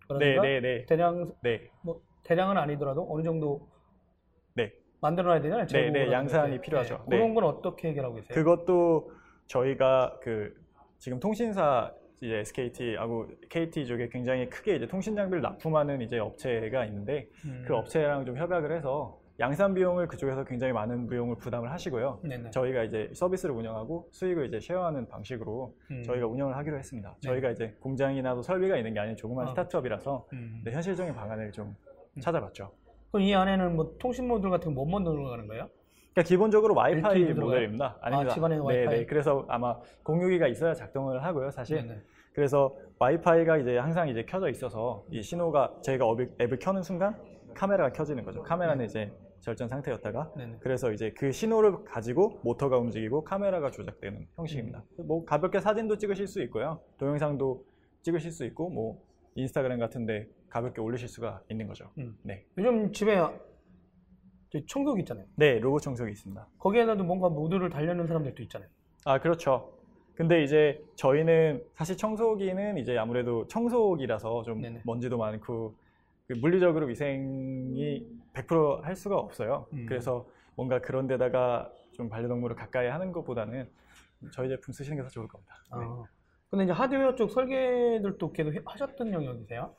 [0.06, 3.68] 거라든가 네, 네, 대량 네, 뭐 대량은 아니더라도 어느 정도
[4.54, 4.72] 네.
[5.00, 5.66] 만들어놔야 되잖아요.
[5.66, 6.64] 네, 네, 양산이 이렇게.
[6.64, 6.98] 필요하죠.
[7.08, 7.16] 네.
[7.16, 7.16] 네.
[7.16, 8.32] 그런 건 어떻게 해결하고 계세요?
[8.32, 9.10] 그것도
[9.46, 10.54] 저희가 그
[10.98, 17.28] 지금 통신사 이제 SKT하고 KT 쪽에 굉장히 크게 이제 통신 장비를 납품하는 이제 업체가 있는데
[17.46, 17.64] 음.
[17.66, 22.20] 그 업체랑 좀 협약을 해서 양산 비용을 그쪽에서 굉장히 많은 비용을 부담을 하시고요.
[22.22, 22.50] 네네.
[22.50, 26.02] 저희가 이제 서비스를 운영하고 수익을 이제 쉐어하는 방식으로 음.
[26.04, 27.16] 저희가 운영을 하기로 했습니다.
[27.22, 27.28] 네.
[27.28, 29.50] 저희가 이제 공장이나 도 설비가 있는 게 아닌 조그만 아.
[29.50, 30.60] 스타트업이라서 음.
[30.62, 31.74] 네, 현실적인 방안을 좀
[32.20, 32.72] 찾아봤죠.
[33.10, 35.68] 그럼 이 안에는 뭐 통신 모듈 같은 거 뭐뭐 들어가는 거예요?
[36.12, 37.98] 그러니까 기본적으로 와이파이 모델입니다.
[38.00, 38.34] 아닙니다.
[38.34, 38.98] 집안에 네, 와이파이?
[38.98, 39.06] 네.
[39.06, 41.86] 그래서 아마 공유기가 있어야 작동을 하고요, 사실.
[41.86, 42.00] 네네.
[42.32, 47.16] 그래서 와이파이가 이제 항상 이제 켜져 있어서 이 신호가 저희가 앱을, 앱을 켜는 순간
[47.54, 48.42] 카메라가 켜지는 거죠.
[48.42, 50.58] 카메라는 이제 절전 상태였다가 네네.
[50.60, 54.84] 그래서 이제 그 신호를 가지고 모터가 움직이고 카메라가 조작되는 형식입니다.
[54.98, 56.80] 뭐 가볍게 사진도 찍으실 수 있고요.
[56.98, 57.64] 동영상도
[58.02, 59.02] 찍으실 수 있고 뭐
[59.34, 61.90] 인스타그램 같은데 가볍게 올리실 수가 있는 거죠.
[61.98, 62.16] 음.
[62.22, 62.44] 네.
[62.58, 63.16] 요즘 집에
[64.50, 65.26] 저 청소기 있잖아요.
[65.36, 66.48] 네, 로봇 청소기 있습니다.
[66.58, 68.68] 거기에다도 뭔가 모듈을 달려는 사람들도 있잖아요.
[69.04, 69.72] 아, 그렇죠.
[70.14, 74.82] 근데 이제 저희는 사실 청소기는 이제 아무래도 청소기라서 좀 네네.
[74.84, 75.76] 먼지도 많고
[76.26, 79.66] 그 물리적으로 위생이 100%할 수가 없어요.
[79.72, 79.86] 음.
[79.88, 80.26] 그래서
[80.56, 83.68] 뭔가 그런 데다가 좀 반려동물을 가까이 하는 것보다는
[84.32, 85.54] 저희 제품 쓰시는 게 더 좋을 겁니다.
[85.78, 85.86] 네.
[86.50, 86.56] 아.
[86.56, 89.72] 근데 이제 하드웨어 쪽 설계들도 계속 해- 하셨던 영역이세요?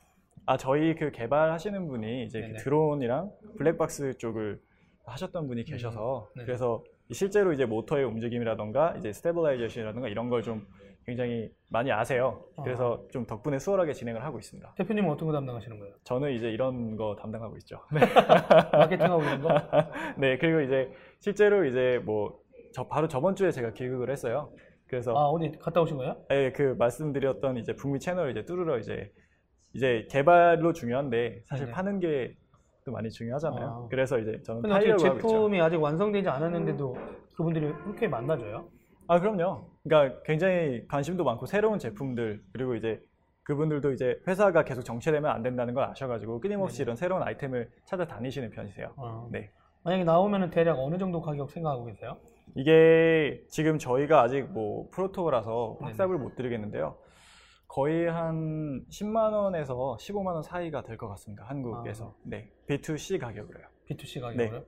[0.45, 2.57] 아 저희 그 개발하시는 분이 이제 그 네네.
[2.60, 4.60] 드론이랑 블랙박스 쪽을
[5.06, 6.45] 하셨던 분이 계셔서 네네.
[6.45, 10.65] 그래서 실제로 이제 모터의 움직임이라던가 이제 stabilization이라던가 이런 걸 좀
[11.03, 12.45] 굉장히 많이 아세요.
[12.64, 14.76] 그래서 좀 덕분에 수월하게 진행을 하고 있습니다.
[14.77, 15.95] 대표님은 어떤 거 담당하시는 거예요?
[16.03, 17.80] 저는 이제 이런 거 담당하고 있죠.
[18.72, 19.49] 마케팅하고 이런 거?
[20.18, 22.39] 네, 그리고 이제 실제로 이제 뭐
[22.73, 24.49] 저 바로 저번 주에 제가 기획을 했어요.
[24.91, 26.18] 그래서 아 어디 갔다 오신 거예요?
[26.30, 29.11] 예, 그 말씀드렸던 이제 북미 채널을 이제 뚫으러 이제
[29.73, 31.76] 이제 개발로 중요한데 사실 네네.
[31.76, 32.41] 파는 게
[32.85, 33.68] 또 많이 중요하잖아요.
[33.68, 33.88] 아.
[33.89, 35.27] 그래서 이제 저는 근데 어떻게 팔려고 하고 있죠.
[35.27, 36.95] 제품이 아직 완성되지 않았는데도
[37.34, 38.68] 그분들이 흔쾌히 만나줘요?
[39.07, 39.68] 아 그럼요.
[39.84, 43.01] 그러니까 굉장히 관심도 많고 새로운 제품들 그리고 이제
[43.43, 46.84] 그분들도 이제 회사가 계속 정체되면 안 된다는 걸 아셔가지고 끊임없이 네네.
[46.84, 48.93] 이런 새로운 아이템을 찾아다니시는 편이세요.
[48.97, 49.27] 아.
[49.31, 49.51] 네.
[49.84, 52.18] 만약에 나오면은 대략 어느 정도 가격 생각하고 계세요?
[52.56, 55.78] 이게 지금 저희가 아직 뭐 프로토라서.
[55.82, 56.98] 확답을 못 드리겠는데요.
[57.68, 61.45] 거의 한 10만 원에서 15만 원 사이가 될 것 같습니다.
[61.45, 62.07] 한국에서.
[62.10, 62.14] 아.
[62.23, 62.52] 네.
[62.68, 63.65] B2C 가격으로요.
[63.90, 64.60] B2C 가격으로?
[64.60, 64.65] 네.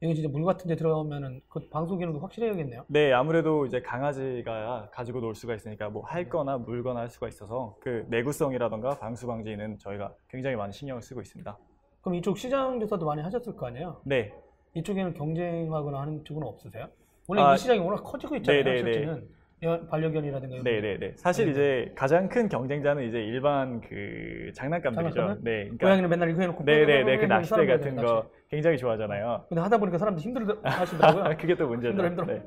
[0.00, 2.86] 이거 진짜 물 같은 데 들어가면은 그 방송 기능도 확실해야겠네요.
[2.88, 7.76] 네, 아무래도 이제 강아지가 가지고 놀 수가 있으니까 뭐 할 거나 물거나 할 수가 있어서
[7.80, 11.56] 그 내구성이라던가 방수 방지는 저희가 굉장히 많이 신경을 쓰고 있습니다.
[12.00, 14.00] 그럼 이쪽 시장 조사도 많이 하셨을 거 아니에요?
[14.04, 14.34] 네.
[14.74, 16.88] 이쪽에는 경쟁하거나 하는 쪽은 없으세요?
[17.28, 18.64] 원래 아, 이 시장이 워낙 커지고 있잖아요.
[18.64, 18.92] 네네네.
[18.92, 19.22] 실제는
[19.64, 21.12] 여- 반려견이라든가 이런 네, 네, 네.
[21.16, 21.52] 사실 네네.
[21.52, 25.14] 이제 가장 큰 경쟁자는 이제 일반 그 장난감들이죠.
[25.14, 25.44] 장난감들?
[25.44, 25.62] 네.
[25.64, 27.16] 그러니까 고양이는 맨날 이거 해놓고 네, 네, 네.
[27.18, 28.06] 그 낚싯대 같은 낚시.
[28.06, 29.44] 거 굉장히 좋아하잖아요.
[29.48, 31.36] 근데 하다 보니까 사람들이 힘들어 하시더라고요.
[31.38, 31.90] 그게 또 문제죠.
[31.90, 32.26] 힘들어, 힘들어.
[32.26, 32.42] 네.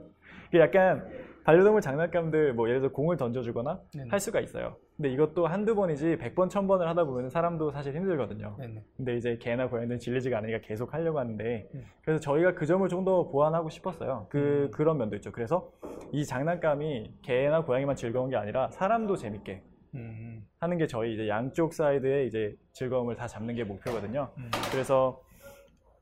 [0.51, 1.07] 그 약간
[1.45, 4.09] 반려동물 장난감들 뭐 예를 들어 공을 던져주거나 네네.
[4.09, 4.77] 할 수가 있어요.
[4.97, 8.55] 근데 이것도 한두 번이지 100번, 1000번을 하다 보면 사람도 사실 힘들거든요.
[8.57, 8.83] 네네.
[8.97, 11.83] 근데 이제 개나 고양이는 질리지가 않으니까 계속 하려고 하는데 음.
[12.01, 14.25] 그래서 저희가 그 점을 좀 더 보완하고 싶었어요.
[14.29, 14.71] 그 음.
[14.71, 15.31] 그런 면도 있죠.
[15.31, 15.71] 그래서
[16.11, 19.61] 이 장난감이 개나 고양이만 즐거운 게 아니라 사람도 재밌게
[19.93, 24.29] 음, 하는 게 저희 이제 양쪽 사이드의 이제 즐거움을 다 잡는 게 목표거든요.
[24.39, 24.49] 음.
[24.71, 25.21] 그래서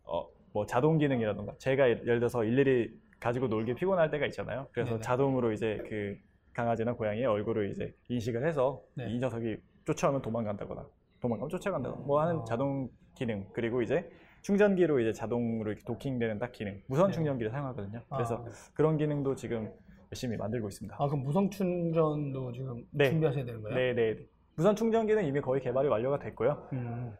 [0.06, 2.91] 어, 뭐 자동 기능이라던가 제가 예- 예를 들어서 일일이
[3.24, 4.68] 가지고 놀기 피곤할 때가 있잖아요.
[4.74, 5.02] 그래서 네네.
[5.02, 6.18] 자동으로 이제 그
[6.54, 9.10] 강아지나 고양이의 얼굴을 이제 인식을 해서 네.
[9.10, 9.56] 이 녀석이
[9.86, 10.86] 쫓아오면 도망간다거나
[11.22, 12.44] 도망가면 쫓아간다거나 뭐 하는 아.
[12.44, 17.14] 자동 기능 그리고 이제 충전기로 이제 자동으로 이렇게 도킹되는 딱 기능 무선 네.
[17.14, 18.02] 충전기를 사용하거든요.
[18.10, 19.72] 그래서 아, 그런 기능도 지금
[20.12, 20.98] 열심히 만들고 있습니다.
[21.00, 23.10] 아, 그럼 무선 충전도 지금 네.
[23.10, 23.78] 준비하셔야 되는 거예요?
[23.78, 24.26] 네, 네.
[24.56, 26.68] 무선 충전기는 이미 거의 개발이 완료가 됐고요.
[26.74, 27.16] 음.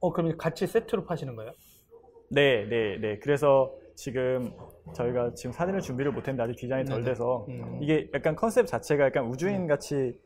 [0.00, 1.52] 어, 그럼 같이 세트로 파시는 거예요?
[2.30, 3.18] 네, 네, 네.
[3.20, 4.52] 그래서 지금
[4.94, 7.10] 저희가 지금 사진을 준비를 못했는데 아직 디자인이 덜 네네.
[7.10, 7.78] 돼서 음.
[7.82, 10.18] 이게 약간 컨셉 자체가 약간 우주인 같이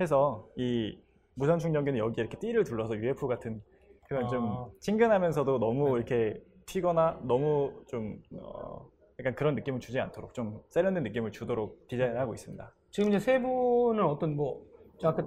[0.00, 0.98] 해서 이
[1.34, 3.62] 무선 충전기는 여기 이렇게 띠를 둘러서 UFO 같은
[4.08, 4.28] 그런 아.
[4.28, 5.96] 좀 친근하면서도 너무.
[5.96, 8.88] 이렇게 튀거나 너무 좀 어,
[9.18, 12.72] 약간 그런 느낌을 주지 않도록 좀 세련된 느낌을 주도록 디자인을 하고 있습니다.
[12.90, 14.64] 지금 이제 세 분은 어떤 뭐
[15.02, 15.22] 아까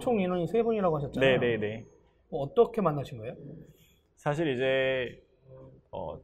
[0.00, 1.40] 총 인원이 세 분이라고 하셨잖아요.
[1.40, 1.86] 네, 네, 네.
[2.28, 3.34] 뭐 어떻게 만나신 거예요?
[4.16, 5.22] 사실 이제
[5.90, 6.18] 어,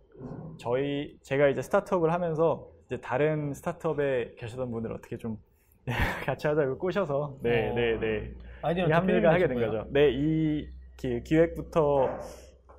[0.59, 5.39] 저희 제가 이제 스타트업을 하면서 이제 다른 스타트업에 계시던 분을 어떻게 좀
[6.27, 7.75] 같이 하자고 꼬셔서 네, 어.
[7.75, 8.35] 네, 네.
[8.63, 9.87] 아이디어는 이 합류를 하게 된 거죠.
[9.91, 12.19] 네, 이 기, 기획부터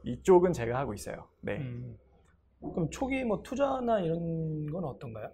[0.04, 1.26] 이쪽은 제가 하고 있어요.
[1.42, 1.58] 네.
[1.58, 1.98] 음.
[2.60, 5.30] 그럼 초기 뭐 투자나 이런 건 어떤가요?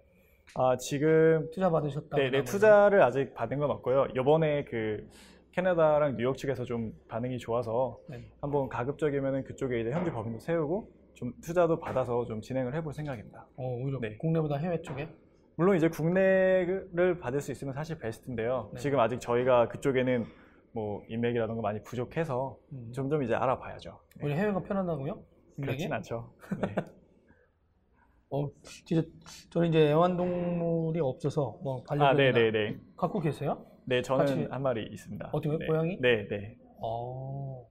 [0.54, 2.16] 아, 지금 투자 받으셨다.
[2.16, 4.06] 네, 네, 투자를 아직 받은 건 없고요.
[4.16, 5.08] 이번에 그
[5.52, 8.30] 캐나다랑 뉴욕 측에서 좀 반응이 좋아서 네.
[8.40, 13.46] 한번 가급적이면은 그쪽에 이제 현지 법인도 세우고 좀 투자도 받아서 좀 진행을 해볼 생각입니다.
[13.56, 14.16] 어, 오히려 네.
[14.18, 15.08] 국내보다 해외 쪽에.
[15.56, 18.70] 물론 이제 국내를 받을 수 있으면 사실 베스트인데요.
[18.74, 18.80] 네.
[18.80, 20.26] 지금 아직 저희가 그쪽에는
[20.72, 22.92] 뭐 인맥이라던가 많이 부족해서 음.
[22.92, 23.98] 점점 이제 알아봐야죠.
[24.18, 24.26] 네.
[24.26, 25.24] 우리 해외가 편하다고요?
[25.62, 26.34] 그렇진 않죠.
[26.60, 26.74] 네.
[28.28, 28.50] 어,
[28.84, 29.08] 진짜
[29.50, 32.78] 저는 이제 애완동물이 없어서 뭐 아, 반려견이나 네네네.
[32.94, 33.64] 갖고 계세요?
[33.86, 35.30] 네, 저는 같이- 한 마리 있습니다.
[35.32, 35.66] 어떻게, 네.
[35.66, 35.98] 고양이?
[36.00, 36.58] 네, 네.
[36.82, 37.64] 어.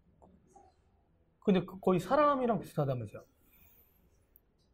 [1.41, 3.21] 근데 그- 거의 사람이랑 비슷하다면서요?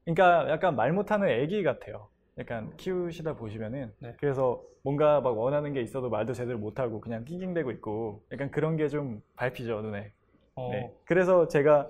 [0.05, 2.09] 그러니까 약간 말 못하는 애기 같아요.
[2.37, 4.15] 약간 키우시다 보시면은 네.
[4.19, 8.87] 그래서 뭔가 막 원하는 게 있어도 말도 제대로 못하고 그냥 낑낑대고 있고 약간 그런 게
[8.89, 10.11] 좀 밟히죠 눈에.
[10.55, 10.69] 어.
[10.71, 10.91] 네.
[11.05, 11.89] 그래서 제가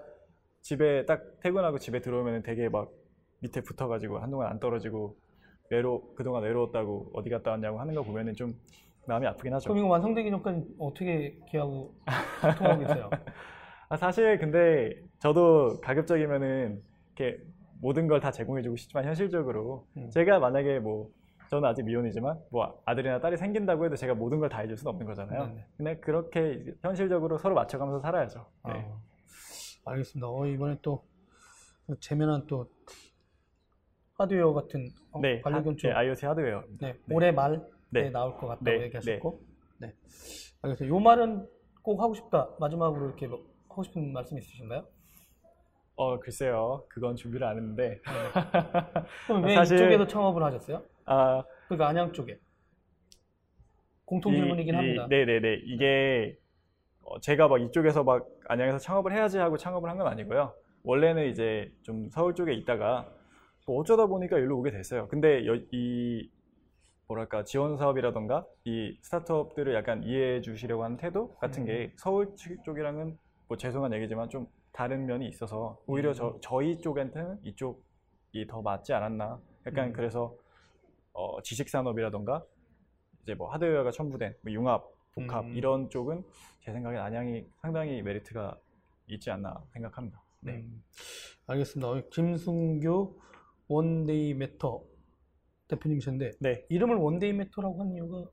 [0.62, 2.90] 집에 딱 퇴근하고 집에 들어오면 되게 막
[3.40, 5.16] 밑에 붙어가지고 한동안 안 떨어지고
[5.70, 8.54] 외로 그동안 외로웠다고 어디 갔다 왔냐고 하는 거 보면은 좀
[9.08, 9.70] 마음이 아프긴 하죠.
[9.70, 11.96] 그럼 이거 완성되기 전까지 어떻게 걔하고
[12.42, 13.10] 소통하고 있어요?
[13.90, 16.82] 아, 사실 근데 저도 가급적이면은
[17.16, 17.40] 이렇게
[17.82, 20.10] 모든 걸 다 제공해주고 싶지만 현실적으로 음.
[20.12, 21.10] 제가 만약에 뭐
[21.50, 25.06] 저는 아직 미혼이지만 뭐 아들이나 딸이 생긴다고 해도 제가 모든 걸 다 해줄 수는 없는
[25.08, 25.48] 거잖아요.
[25.48, 25.66] 네네.
[25.78, 28.46] 근데 그렇게 현실적으로 서로 맞춰가면서 살아야죠.
[28.68, 28.74] 네.
[28.74, 30.28] 아, 알겠습니다.
[30.30, 31.04] 어, 이번에 또
[32.00, 32.70] 재미난 또
[34.18, 36.64] 하드웨어 같은 어, 네, 반려견 쪽 네, IoT 하드웨어.
[36.80, 37.16] 네, 네.
[37.16, 37.60] 올해 말에
[37.90, 38.10] 네.
[38.12, 39.42] 나올 것 같다고 네, 얘기하셨고,
[39.80, 39.94] 네.
[40.62, 40.88] 알겠어요.
[40.90, 41.48] 요 말은
[41.82, 42.50] 꼭 하고 싶다.
[42.60, 44.86] 마지막으로 이렇게 뭐 하고 싶은 말씀 있으신가요?
[46.02, 48.02] 어 글쎄요 그건 준비를 안 했는데
[49.28, 50.82] 그럼 왜 사실- 이쪽에서 창업을 하셨어요?
[51.06, 52.40] 아 그러니까 안양 쪽에.
[54.06, 55.08] 공통 이- 질문이긴 이- 합니다.
[55.08, 55.62] 네네네.
[55.66, 56.38] 이게
[57.04, 60.56] 어, 제가 막 이쪽에서 막 안양에서 창업을 해야지 하고 창업을 한 건 아니고요.
[60.84, 63.08] 원래는 이제 좀 서울 쪽에 있다가
[63.68, 65.08] 뭐 어쩌다 보니까 여기로 오게 됐어요.
[65.08, 66.30] 근데 여- 이
[67.08, 73.18] 뭐랄까 지원 사업이라던가 이 스타트업들을 약간 이해해 주시려고 하는 태도 같은 게 서울 측- 쪽이랑은
[73.48, 79.40] 뭐 죄송한 얘기지만 좀 다른 면이 있어서 오히려 저, 저희 쪽한테는 이쪽이 더 맞지 않았나.
[79.68, 80.36] 약간 그래서
[81.14, 82.44] 어, 지식 산업이라던가
[83.24, 84.84] 이제 뭐 하드웨어가 첨부된 뭐 융합,
[85.14, 85.56] 복합 음.
[85.56, 86.24] 이런 쪽은
[86.62, 88.58] 제 생각엔 안양이 상당히 메리트가
[89.08, 90.22] 있지 않나 생각합니다.
[90.40, 90.54] 네.
[90.54, 90.84] 음,
[91.48, 91.90] 알겠습니다.
[91.90, 93.20] 어, 김승규
[93.68, 94.84] 원데이 메터
[95.68, 96.66] 대표님이셨는데 네.
[96.70, 98.26] 이름을 원데이 메터라고 한 이유가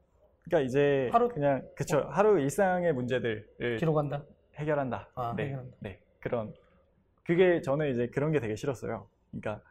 [0.44, 4.24] 그러니까 이제 하루- 그냥 그쵸 하루 일상의 문제들을 기록한다.
[4.54, 5.10] 해결한다.
[5.14, 5.44] 아, 네.
[5.46, 5.76] 해결한다.
[5.80, 6.00] 네.
[6.20, 6.52] 그런
[7.24, 9.08] 그게 저는 이제 그런 게 되게 싫었어요.
[9.30, 9.62] 그러니까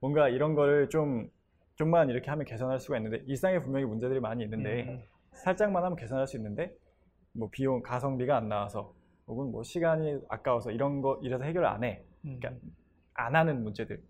[0.00, 1.30] 뭔가 이런 거를 좀
[1.76, 5.02] 좀만 이렇게 하면 개선할 수가 있는데 일상에 분명히 문제들이 많이 있는데 음.
[5.32, 6.74] 살짝만 하면 개선할 수 있는데
[7.32, 8.94] 뭐 비용 가성비가 안 나와서
[9.26, 12.04] 혹은 뭐 시간이 아까워서 이런 거 이래서 해결을 안 해.
[12.24, 12.38] 음.
[12.38, 12.66] 그러니까
[13.14, 14.02] 안 하는 문제들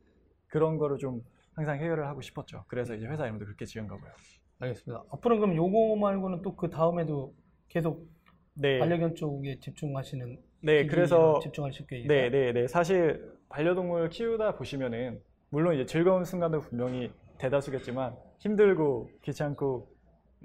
[0.49, 1.23] 그런 거를 좀
[1.55, 2.65] 항상 해결을 하고 싶었죠.
[2.69, 4.11] 그래서 이제 회사 이름도 그렇게 지은 거고요.
[4.61, 5.05] 알겠습니다.
[5.11, 7.35] 앞으로는 그럼 요거 말고는 또 그 다음에도
[7.69, 8.09] 계속
[8.55, 8.79] 네.
[8.79, 12.09] 반려견 쪽에 집중하시는 네, 그래서 집중하실 계획이에요.
[12.09, 12.67] 네, 네, 네.
[12.67, 15.21] 사실 반려동물 키우다 보시면은
[15.51, 19.95] 물론 이제 즐거운 순간도 분명히 대다수겠지만 힘들고 귀찮고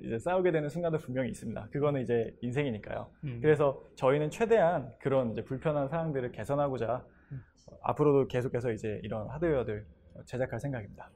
[0.03, 1.69] 이제 싸우게 되는 순간도 분명히 있습니다.
[1.71, 3.09] 그거는 이제 인생이니까요.
[3.23, 3.39] 음.
[3.41, 7.41] 그래서 저희는 최대한 그런 이제 불편한 사항들을 개선하고자 음.
[7.71, 9.85] 어, 앞으로도 계속해서 이제 이런 하드웨어들
[10.25, 11.09] 제작할 생각입니다.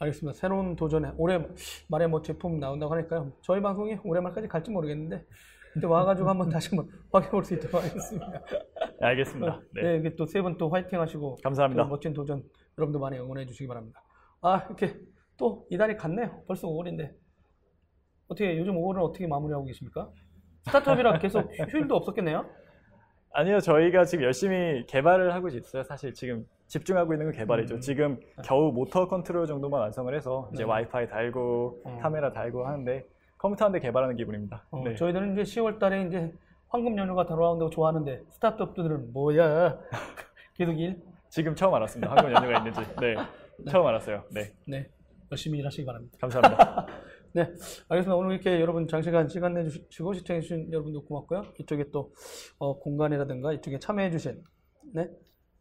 [0.00, 0.38] 알겠습니다.
[0.38, 1.44] 새로운 도전에 올해
[1.88, 3.32] 말에 뭐 제품 나온다고 하니까요.
[3.40, 5.24] 저희 방송이 올해 말까지 갈지 모르겠는데
[5.78, 8.30] 근데 와가지고 한번 다시 한번 확인해 볼 수 있도록 하겠습니다.
[9.00, 9.60] 네, 알겠습니다.
[9.74, 9.82] 네.
[9.82, 11.84] 네, 이게 또 세 분 또 화이팅 하시고 감사합니다.
[11.84, 12.42] 또 멋진 도전
[12.76, 14.02] 여러분도 많이 응원해 주시기 바랍니다.
[14.40, 14.96] 아 이렇게
[15.36, 16.42] 또 이달이 갔네요.
[16.46, 17.12] 벌써 5월인데
[18.28, 20.10] 어떻게 요즘 5월은 어떻게 마무리하고 계십니까?
[20.66, 22.44] 스타트업이라 계속 휴일도 없었겠네요.
[23.30, 25.82] 아니요, 저희가 지금 열심히 개발을 하고 있어요.
[25.84, 27.76] 사실 지금 집중하고 있는 건 개발이죠.
[27.76, 27.80] 음.
[27.80, 30.68] 지금 겨우 모터 컨트롤 정도만 완성을 해서 이제 네.
[30.68, 31.98] 와이파이 달고 음.
[32.00, 33.06] 카메라 달고 하는데
[33.38, 34.66] 컴퓨터 한 대 개발하는 기분입니다.
[34.70, 34.94] 어, 네.
[34.96, 36.32] 저희들은 이제 10월 달에 이제
[36.68, 39.78] 황금 연휴가 돌아온다고 좋아하는데 스타트업들은 뭐야
[40.54, 41.00] 계속 일.
[41.30, 42.10] 지금 처음 알았습니다.
[42.14, 42.80] 한국 연휴가 있는지.
[43.00, 43.14] 네,
[43.70, 44.24] 처음 알았어요.
[44.30, 44.90] 네, 네,
[45.30, 46.16] 열심히 일하시기 바랍니다.
[46.20, 46.86] 감사합니다.
[47.34, 47.42] 네,
[47.88, 48.16] 알겠습니다.
[48.16, 51.42] 오늘 이렇게 여러분 장시간 시간 내주시고 시청해주신 여러분도 고맙고요.
[51.60, 52.12] 이쪽에 또
[52.58, 54.42] 어, 공간이라든가 이쪽에 참여해주신
[54.94, 55.08] 네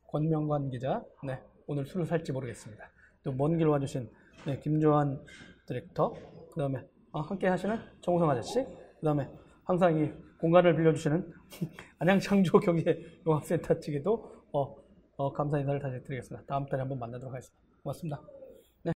[0.09, 2.83] 권명관 기자, 네 오늘 술을 살지 모르겠습니다.
[3.23, 4.09] 또 먼 길 와주신
[4.45, 5.19] 네, 김조한
[5.67, 6.13] 디렉터,
[6.53, 6.79] 그 다음에
[7.13, 9.29] 함께 하시는 정우성 아저씨, 그 다음에
[9.63, 11.33] 항상 이 공간을 빌려주시는
[11.99, 14.75] 안양 창조 경제 용합센터 측에도 어,
[15.17, 16.45] 어, 감사 인사를 다시 드리겠습니다.
[16.47, 17.57] 다음 달에 한번 만나도록 하겠습니다.
[17.83, 18.36] 고맙습니다.